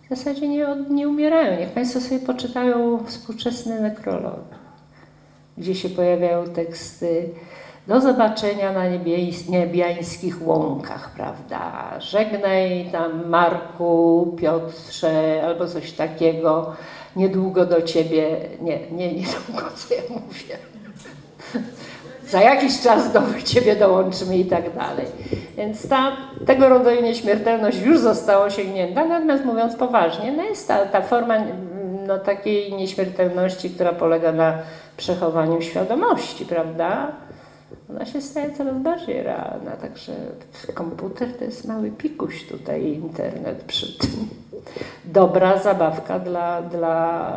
w 0.06 0.10
zasadzie 0.10 0.48
nie, 0.48 0.68
nie 0.90 1.10
umierają. 1.10 1.60
Niech 1.60 1.70
Państwo 1.70 2.02
sobie 2.02 2.20
poczytają 2.20 3.06
współczesne 3.06 3.82
nekrologi, 3.82 4.56
gdzie 5.58 5.76
się 5.76 5.90
pojawiają 5.90 6.46
teksty 6.46 7.30
do 7.88 8.02
zobaczenia 8.02 8.74
na 8.74 8.84
niebiańskich 9.50 10.48
łąkach, 10.48 11.12
prawda? 11.16 11.94
Żegnaj 12.00 12.90
tam 12.92 13.30
Marku, 13.30 14.36
Piotrze, 14.42 15.42
albo 15.46 15.68
coś 15.68 15.92
takiego. 15.92 16.76
Niedługo 17.16 17.66
do 17.66 17.82
ciebie, 17.82 18.38
nie, 18.62 18.92
nie, 18.92 19.14
niedługo, 19.14 19.70
co 19.76 19.94
ja 19.94 20.02
mówię. 20.10 20.58
Za 22.30 22.42
jakiś 22.42 22.82
czas 22.82 23.14
do 23.14 23.22
ciebie 23.46 23.76
dołączymy 23.76 24.38
i 24.38 24.46
tak 24.46 24.76
dalej. 24.76 25.06
Więc 25.58 25.90
ta, 25.90 26.18
tego 26.46 26.70
rodzaju 26.70 27.02
nieśmiertelność 27.02 27.82
już 27.82 28.00
została 28.00 28.46
osiągnięta, 28.46 29.06
natomiast 29.06 29.46
mówiąc 29.46 29.76
poważnie, 29.76 30.32
no 30.32 30.44
jest 30.44 30.68
ta, 30.68 30.86
ta 30.86 31.02
forma 31.02 31.36
no, 32.08 32.18
takiej 32.18 32.74
nieśmiertelności, 32.74 33.70
która 33.70 33.94
polega 33.94 34.32
na 34.32 34.58
przechowaniu 34.98 35.62
świadomości, 35.62 36.46
prawda? 36.46 37.12
Ona 37.90 38.06
się 38.06 38.22
staje 38.22 38.54
coraz 38.54 38.78
bardziej 38.78 39.24
realna, 39.24 39.72
także 39.82 40.14
komputer 40.74 41.38
to 41.38 41.44
jest 41.44 41.68
mały 41.68 41.92
pikuś 41.92 42.48
tutaj, 42.48 42.88
internet 42.88 43.64
przy 43.64 43.98
tym. 43.98 44.30
Dobra 45.06 45.58
zabawka 45.58 46.20
dla, 46.20 46.62
dla 46.62 47.32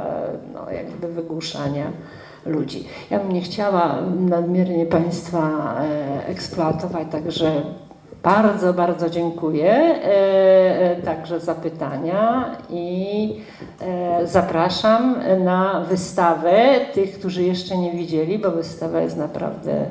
no, 0.55 0.71
jakby 0.71 1.09
wygłuszania 1.09 1.93
ludzi. 2.47 2.85
Ja 3.11 3.19
bym 3.19 3.33
nie 3.33 3.41
chciała 3.41 3.99
nadmiernie 4.21 4.87
Państwa 4.87 5.75
e, 5.81 6.27
eksploatować, 6.27 7.09
także 7.13 7.63
bardzo, 8.23 8.75
bardzo 8.75 9.11
dziękuję 9.11 9.73
e, 9.75 10.01
e, 10.91 11.03
także 11.03 11.41
za 11.41 11.55
pytania 11.55 12.51
i 12.71 13.29
zapraszam 14.25 15.17
na 15.45 15.81
wystawę 15.81 16.81
tych, 16.95 17.19
którzy 17.19 17.43
jeszcze 17.43 17.77
nie 17.79 17.93
widzieli, 17.93 18.39
bo 18.39 18.51
wystawa 18.51 19.01
jest 19.01 19.17
naprawdę 19.17 19.87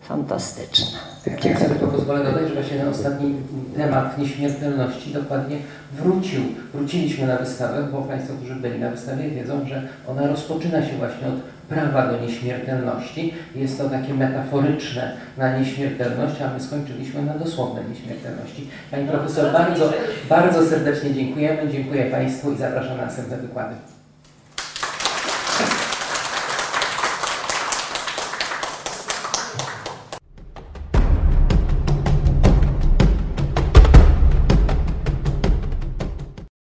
fantastyczna. 0.00 0.98
Ja 1.44 1.58
sobie 1.58 1.74
to 1.74 1.86
pozwolę 1.86 2.24
dodać, 2.24 2.48
że 2.48 2.54
właśnie 2.54 2.78
ten 2.78 2.88
ostatni 2.88 3.34
temat 3.76 4.18
nieśmiertelności 4.18 5.12
dokładnie 5.12 5.56
wrócił. 5.92 6.42
Wróciliśmy 6.74 7.26
na 7.26 7.36
wystawę, 7.36 7.88
bo 7.92 8.02
Państwo, 8.02 8.34
którzy 8.34 8.54
byli 8.54 8.78
na 8.78 8.90
wystawie 8.90 9.30
wiedzą, 9.30 9.66
że 9.66 9.82
ona 10.08 10.26
rozpoczyna 10.26 10.82
się 10.86 10.96
właśnie 10.96 11.28
od 11.28 11.34
prawa 11.68 12.12
do 12.12 12.20
nieśmiertelności. 12.20 13.34
Jest 13.54 13.78
to 13.78 13.90
takie 13.90 14.14
metaforyczne 14.14 15.12
na 15.36 15.58
nieśmiertelność, 15.58 16.42
a 16.42 16.54
my 16.54 16.60
skończyliśmy 16.60 17.22
na 17.22 17.34
dosłownej 17.34 17.84
nieśmiertelności. 17.90 18.68
Pani 18.90 19.08
profesor, 19.08 19.52
bardzo, 19.52 19.92
bardzo 20.28 20.66
serdecznie 20.66 21.14
dziękujemy. 21.14 21.72
Dziękuję 21.72 22.04
Państwu 22.04 22.52
i 22.52 22.56
zapraszam 22.56 22.96
na 22.96 23.04
następne 23.04 23.36
wykłady. 23.36 23.74